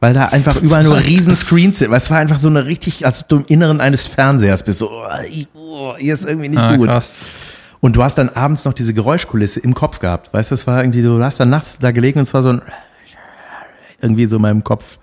[0.00, 1.90] weil da einfach überall nur riesen Screens sind.
[1.90, 4.78] Weil es war einfach so eine richtig, als ob du im Inneren eines Fernsehers bist.
[4.78, 5.06] So, oh,
[5.54, 6.88] oh, hier ist irgendwie nicht Ah, gut.
[6.88, 7.12] krass.
[7.80, 10.32] Und du hast dann abends noch diese Geräuschkulisse im Kopf gehabt.
[10.34, 12.42] Weißt du, das war irgendwie so, du hast dann nachts da gelegen und es war
[12.42, 12.62] so ein
[14.02, 14.98] irgendwie so in meinem Kopf.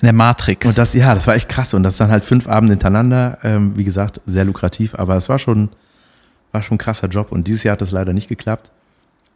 [0.00, 0.66] In der Matrix.
[0.66, 1.72] Und das, ja, das war echt krass.
[1.72, 3.38] Und das dann halt fünf Abende hintereinander.
[3.44, 5.68] Ähm, wie gesagt, sehr lukrativ, aber es war schon,
[6.52, 7.30] war schon ein krasser Job.
[7.32, 8.72] Und dieses Jahr hat das leider nicht geklappt.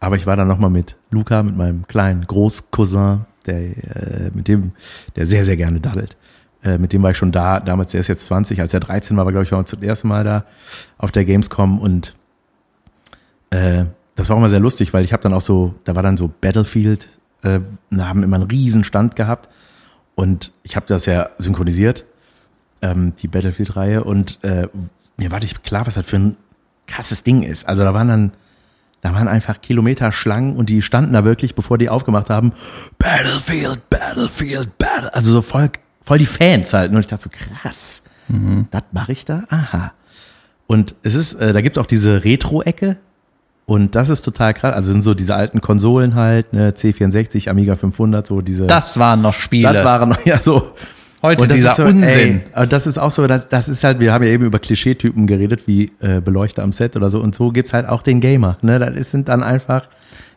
[0.01, 4.73] Aber ich war dann nochmal mit Luca, mit meinem kleinen Großcousin, der, äh, mit dem,
[5.17, 6.17] der sehr, sehr gerne daddelt.
[6.63, 9.17] Äh, mit dem war ich schon da, damals, der ist jetzt 20, als er 13
[9.17, 10.45] war, war, glaube ich, war zum ersten Mal da
[10.99, 12.15] auf der Gamescom und
[13.51, 13.85] äh,
[14.15, 16.17] das war auch immer sehr lustig, weil ich habe dann auch so, da war dann
[16.17, 17.09] so Battlefield,
[17.43, 17.61] äh,
[17.97, 19.49] haben immer einen riesen Stand gehabt
[20.15, 22.05] und ich habe das ja synchronisiert,
[22.83, 24.69] ähm, die Battlefield-Reihe und äh,
[25.17, 26.37] mir war nicht klar, was das für ein
[26.87, 27.69] krasses Ding ist.
[27.69, 28.33] Also da waren dann,
[29.01, 32.53] da waren einfach Kilometer Schlangen und die standen da wirklich, bevor die aufgemacht haben,
[32.99, 35.71] Battlefield, Battlefield, Battle, also so voll,
[36.03, 36.93] voll die Fans halt.
[36.93, 38.03] Und ich dachte so, krass,
[38.71, 39.45] das mache ich da?
[39.49, 39.93] Aha.
[40.67, 42.97] Und es ist, äh, da gibt es auch diese Retro-Ecke.
[43.67, 44.75] Und das ist total krass.
[44.75, 48.67] Also sind so diese alten Konsolen halt, ne, C64, Amiga 500, so diese.
[48.67, 49.73] das waren noch Spiele.
[49.73, 50.75] das waren noch, ja so.
[51.23, 52.43] Heute Und das dieser ist so, Unsinn.
[52.55, 55.27] Ey, das ist auch so, das, das ist halt, wir haben ja eben über Klischeetypen
[55.27, 57.21] geredet, wie äh, Beleuchter am Set oder so.
[57.21, 58.57] Und so gibt's halt auch den Gamer.
[58.63, 58.79] Ne?
[58.79, 59.89] Das ist, sind dann einfach,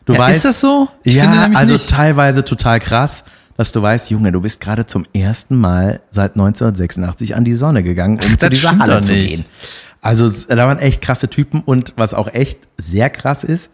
[0.04, 0.36] du Ja, weißt.
[0.36, 0.88] ist das so?
[1.02, 1.88] Ich ja, also nicht.
[1.88, 3.24] teilweise total krass,
[3.56, 7.82] dass du weißt, Junge, du bist gerade zum ersten Mal seit 1986 an die Sonne
[7.82, 9.44] gegangen, um Ach, zu dieser Halle zu gehen.
[10.02, 13.70] Also da waren echt krasse Typen und was auch echt sehr krass ist,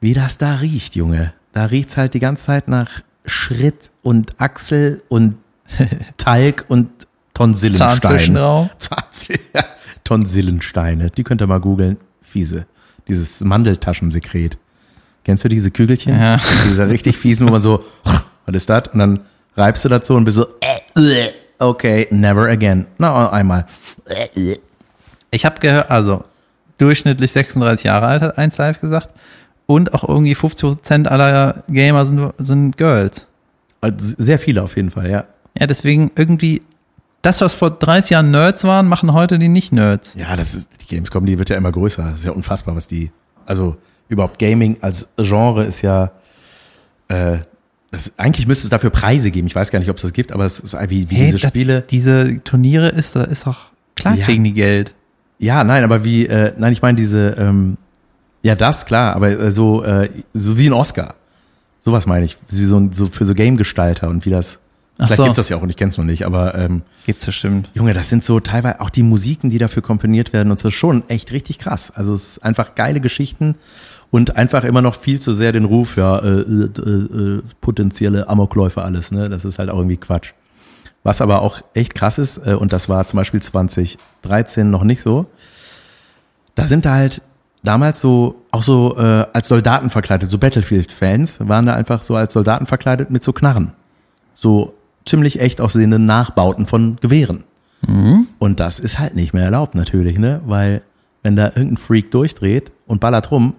[0.00, 1.32] wie das da riecht, Junge.
[1.52, 2.88] Da riecht's halt die ganze Zeit nach
[3.24, 5.34] Schritt und Achsel und
[6.16, 6.88] Talg und
[7.34, 8.00] Tonsillenstein.
[8.00, 8.70] Zahnzwischenraum.
[8.78, 9.64] Zahnzwi- ja,
[10.04, 11.10] Tonsillensteine.
[11.10, 11.96] Die könnt ihr mal googeln.
[12.20, 12.66] Fiese.
[13.08, 14.58] Dieses Mandeltaschensekret.
[15.24, 16.18] Kennst du diese Kügelchen?
[16.18, 16.36] Ja.
[16.64, 18.88] Diese richtig fiesen, wo man so, was ist das?
[18.92, 19.20] Und dann
[19.56, 20.46] reibst du dazu und bist so,
[21.58, 22.86] okay, never again.
[22.98, 23.66] Na, einmal.
[25.30, 26.24] Ich habe gehört, also
[26.78, 29.10] durchschnittlich 36 Jahre alt, hat 1 Live gesagt.
[29.66, 33.26] Und auch irgendwie 50% aller Gamer sind, sind Girls.
[33.80, 35.24] Also Sehr viele auf jeden Fall, ja.
[35.58, 36.62] Ja, deswegen irgendwie,
[37.22, 40.14] das, was vor 30 Jahren Nerds waren, machen heute die Nicht-Nerds.
[40.14, 42.02] Ja, das ist, die Gamescom, die wird ja immer größer.
[42.04, 43.10] Das ist ja unfassbar, was die,
[43.46, 43.76] also
[44.08, 46.10] überhaupt Gaming als Genre ist ja,
[47.08, 47.38] äh,
[47.90, 49.46] das, eigentlich müsste es dafür Preise geben.
[49.46, 51.50] Ich weiß gar nicht, ob es das gibt, aber es ist wie, wie diese das-
[51.50, 51.82] Spiele.
[51.82, 54.24] Diese Turniere ist, da ist doch, klar Ja.
[54.24, 54.94] kriegen die Geld.
[55.38, 57.76] Ja, nein, aber wie, äh, nein, ich meine diese, ähm,
[58.42, 61.14] ja, das, klar, aber äh, so, äh, so wie ein Oscar.
[61.80, 62.36] Sowas meine ich.
[62.48, 64.60] Wie so, so für so Game-Gestalter und wie das,
[64.98, 65.24] Ach vielleicht so.
[65.24, 67.70] gibt's das ja auch und ich kenn's noch nicht, aber ähm, Gibt's bestimmt.
[67.74, 71.08] Junge, das sind so teilweise auch die Musiken, die dafür komponiert werden und so schon
[71.08, 71.90] echt richtig krass.
[71.90, 73.56] Also es ist einfach geile Geschichten
[74.10, 78.82] und einfach immer noch viel zu sehr den Ruf, ja, äh, äh, äh, potenzielle Amokläufe
[78.82, 79.30] alles, ne?
[79.30, 80.34] Das ist halt auch irgendwie Quatsch.
[81.02, 85.00] Was aber auch echt krass ist, äh, und das war zum Beispiel 2013 noch nicht
[85.00, 85.26] so,
[86.54, 87.22] da sind da halt
[87.64, 92.34] damals so, auch so äh, als Soldaten verkleidet, so Battlefield-Fans waren da einfach so als
[92.34, 93.72] Soldaten verkleidet mit so Knarren.
[94.34, 94.74] So
[95.04, 97.44] ziemlich echt aussehende Nachbauten von Gewehren.
[98.38, 100.40] Und das ist halt nicht mehr erlaubt natürlich, ne?
[100.46, 100.82] Weil
[101.24, 103.54] wenn da irgendein Freak durchdreht und ballert rum,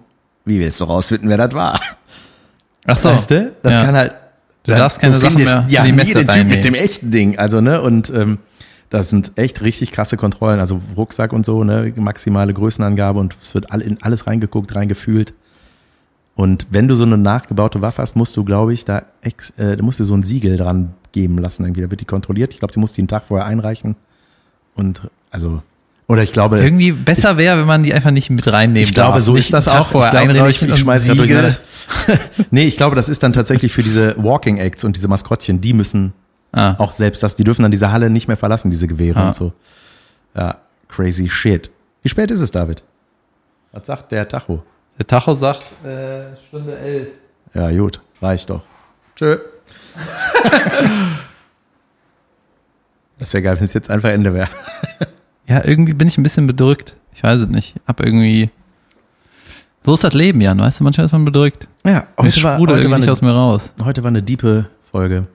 [0.46, 1.78] wie willst du rausfinden, wer das war?
[2.86, 3.10] Ach so.
[3.10, 3.52] Weißt du?
[3.62, 3.84] Das Ja.
[3.84, 4.14] kann halt.
[4.64, 7.38] Du darfst keine Sachen findest mehr ja die Messe den Typ mit dem echten Ding.
[7.38, 7.82] Also, ne?
[7.82, 8.38] Und ähm,
[8.88, 10.58] das sind echt richtig krasse Kontrollen.
[10.58, 11.92] Also Rucksack und so, ne?
[11.96, 15.34] Maximale Größenangabe und es wird all, in alles reingeguckt, reingefühlt.
[16.34, 19.76] Und wenn du so eine nachgebaute Waffe hast, musst du, glaube ich, da ex, äh,
[19.76, 21.64] du musst dir so ein Siegel dran geben lassen.
[21.64, 21.80] Irgendwie.
[21.80, 22.52] Da wird die kontrolliert.
[22.52, 23.96] Ich glaube, du musst die einen Tag vorher einreichen.
[24.74, 25.00] Und
[25.30, 25.62] also,
[26.08, 29.14] oder ich glaube, Irgendwie besser wäre, wenn man die einfach nicht mit reinnehmen ich glaube,
[29.14, 29.24] darf.
[29.24, 29.86] so Nicht ist das auch.
[29.86, 31.26] Vorher ich glaube, ich, einreichen ich und schmeiß da Siegel.
[31.26, 31.58] durcheinander.
[32.50, 35.72] nee, ich glaube, das ist dann tatsächlich für diese Walking Acts und diese Maskottchen, die
[35.72, 36.12] müssen
[36.56, 36.76] Ah.
[36.78, 39.26] auch selbst das, die dürfen dann diese Halle nicht mehr verlassen, diese Gewehre Ah.
[39.28, 39.52] und so.
[40.36, 40.58] Ja,
[40.88, 41.68] crazy shit.
[42.02, 42.82] Wie spät ist es, David?
[43.72, 44.62] Was sagt der Tacho?
[44.98, 47.08] Der Tacho sagt äh, Stunde elf.
[47.54, 48.62] Ja, gut, reicht doch.
[49.16, 49.38] Tschö.
[53.18, 54.48] das wäre geil, wenn es jetzt einfach Ende wäre.
[55.46, 56.96] Ja, irgendwie bin ich ein bisschen bedrückt.
[57.12, 57.74] Ich weiß es nicht.
[57.86, 58.48] Hab irgendwie.
[59.84, 60.58] So ist das Leben, Jan.
[60.58, 61.68] Weißt du, manchmal ist man bedrückt.
[61.84, 63.70] Ja, heute, war irgendwie nicht eine, aus mir raus.
[63.84, 65.26] heute war eine diepe Folge.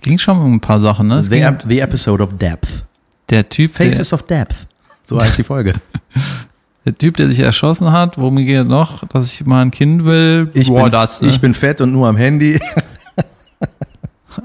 [0.00, 1.24] Ging schon um ein paar Sachen, ne?
[1.24, 2.84] The, ep- the Episode of Depth.
[3.28, 4.68] der, typ, der, Faces of Depth.
[5.02, 5.74] So heißt die Folge.
[6.84, 10.04] der Typ, der sich erschossen hat, worum geht es noch, dass ich mal ein Kind
[10.04, 10.50] will.
[10.54, 11.28] Ich, Boah, bin, das, ne?
[11.28, 12.60] ich bin fett und nur am Handy.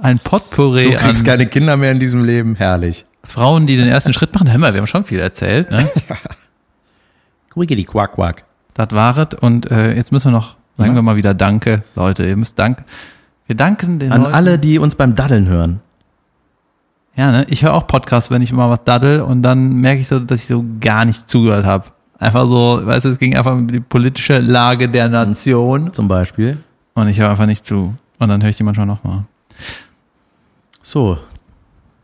[0.02, 2.56] Ein Potpourri Du kriegst keine Kinder mehr in diesem Leben.
[2.56, 3.06] Herrlich.
[3.24, 4.50] Frauen, die den ersten Schritt machen.
[4.52, 5.88] Hör mal, wir haben schon viel erzählt, ne?
[7.50, 8.44] Quickity quack quack.
[8.74, 9.34] Das waret.
[9.36, 10.96] Und äh, jetzt müssen wir noch, sagen Ja.
[10.96, 12.26] wir mal wieder Danke, Leute.
[12.26, 12.84] Ihr müsst danken.
[13.48, 14.34] Wir danken den An Leuten.
[14.34, 15.82] alle, die uns beim Daddeln hören.
[17.16, 17.46] Ja, ne?
[17.50, 20.42] Ich höre auch Podcasts, wenn ich immer was daddel und dann merke ich so, dass
[20.42, 21.86] ich so gar nicht zugehört habe.
[22.18, 26.58] Einfach so, weißt du, es ging einfach um die politische Lage der Nation Zum Beispiel.
[26.94, 27.94] und ich höre einfach nicht zu.
[28.20, 29.24] Und dann höre ich die manchmal nochmal.
[30.82, 31.18] So,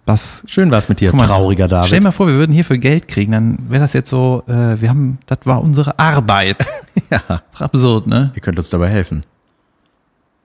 [0.06, 0.44] Was?
[0.48, 1.88] schön war's mit dir, mal, trauriger David.
[1.88, 4.80] Stell dir mal vor, wir würden hierfür Geld kriegen, dann wäre das jetzt so, äh,
[4.80, 6.66] wir haben, das war unsere Arbeit.
[7.10, 8.32] ja, absurd, ne?
[8.36, 9.24] ihr könnt uns dabei helfen.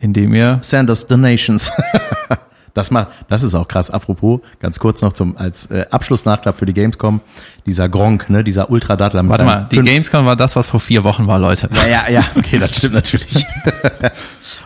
[0.01, 1.71] Indem ihr, Send us donations.
[2.75, 3.91] Das macht, das ist auch krass.
[3.91, 7.21] Apropos, ganz kurz noch zum als äh, Abschlussnachklapp für die Gamescom,
[7.67, 11.05] dieser Gronk, ne, dieser Ultra-Dattler mit warte mal, die Gamescom war das, was vor vier
[11.05, 11.69] Wochen war, Leute.
[11.75, 13.45] Ja, ja, ja, okay, das stimmt natürlich.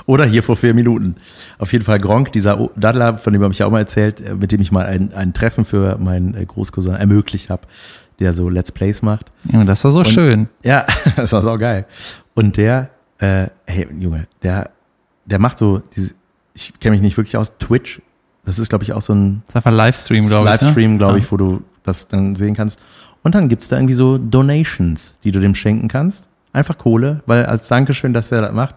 [0.06, 1.16] Oder hier vor vier Minuten.
[1.58, 4.34] Auf jeden Fall Gronk, dieser Daddler, von dem habe ich ja auch mal erzählt, äh,
[4.34, 7.62] mit dem ich mal ein, ein Treffen für meinen äh, Großcousin ermöglicht habe,
[8.20, 9.32] der so Let's Plays macht.
[9.52, 10.48] Ja, das war so schön.
[10.62, 11.86] Ja, das war so geil.
[12.34, 14.70] Und der, äh, hey, Junge, der,
[15.24, 16.14] der macht so, diese,
[16.54, 18.00] ich kenne mich nicht wirklich aus, Twitch.
[18.44, 20.60] Das ist, glaube ich, auch so ein Das ist einfach Livestream, glaube ich.
[20.60, 20.98] Livestream, ne?
[20.98, 22.78] glaube ich, wo du das dann sehen kannst.
[23.24, 26.28] Und dann gibt's da irgendwie so Donations, die du dem schenken kannst.
[26.52, 28.76] Einfach Kohle, weil als Dankeschön, dass er das macht.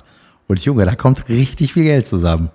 [0.49, 2.49] Und Junge, da kommt richtig viel Geld zusammen.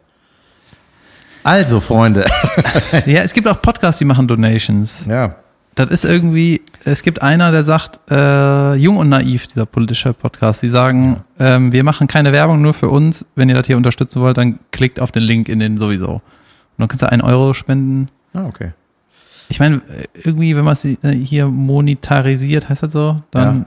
[1.45, 2.27] Also, Freunde.
[3.07, 5.05] Ja, es gibt auch Podcasts, die machen Donations.
[5.07, 5.37] Ja.
[5.77, 10.63] Das ist irgendwie, es gibt einer, der sagt, äh, Jung und Naiv, dieser politische Podcast,
[10.63, 13.25] die sagen, ähm, wir machen keine Werbung nur für uns.
[13.37, 16.15] Wenn ihr das hier unterstützen wollt, dann klickt auf den Link in den sowieso.
[16.15, 16.23] Und
[16.79, 18.09] dann kannst du einen Euro spenden.
[18.35, 18.73] Ah, okay.
[19.49, 19.83] Ich meine,
[20.15, 23.65] irgendwie, wenn man es äh, hier monetarisiert, heißt das so, dann Ja.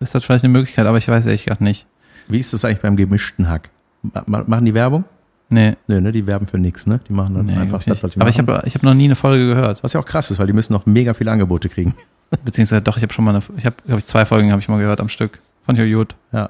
[0.00, 1.86] ist das vielleicht eine Möglichkeit, aber ich weiß ehrlich gerade nicht.
[2.32, 3.70] Wie ist das eigentlich beim gemischten Hack?
[4.02, 5.04] Ma- ma- Machen die Werbung?
[5.48, 6.12] Nee, Nö, ne?
[6.12, 6.98] Die werben für nichts, ne?
[7.08, 8.48] Die machen dann nee einfach ich das, was die Aber ich machen.
[8.56, 9.84] habe ich hab noch nie eine Folge gehört.
[9.84, 11.94] Was ja auch krass ist, weil die müssen noch mega viele Angebote kriegen.
[12.44, 14.68] Beziehungsweise doch, ich habe schon mal eine, ich habe, glaube ich, zwei Folgen habe ich
[14.68, 15.40] mal gehört am Stück.
[15.66, 16.14] Fand ich gut.
[16.32, 16.48] Ja.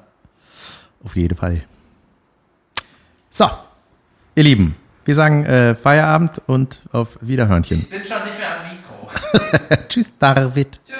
[1.03, 1.63] Auf jeden Fall.
[3.29, 3.49] So,
[4.35, 7.81] ihr Lieben, wir sagen äh, Feierabend und auf Wiederhörnchen.
[7.89, 9.83] bin schon nicht mehr am Mikro.
[9.89, 10.79] Tschüss, David.
[10.85, 10.97] Tschüss.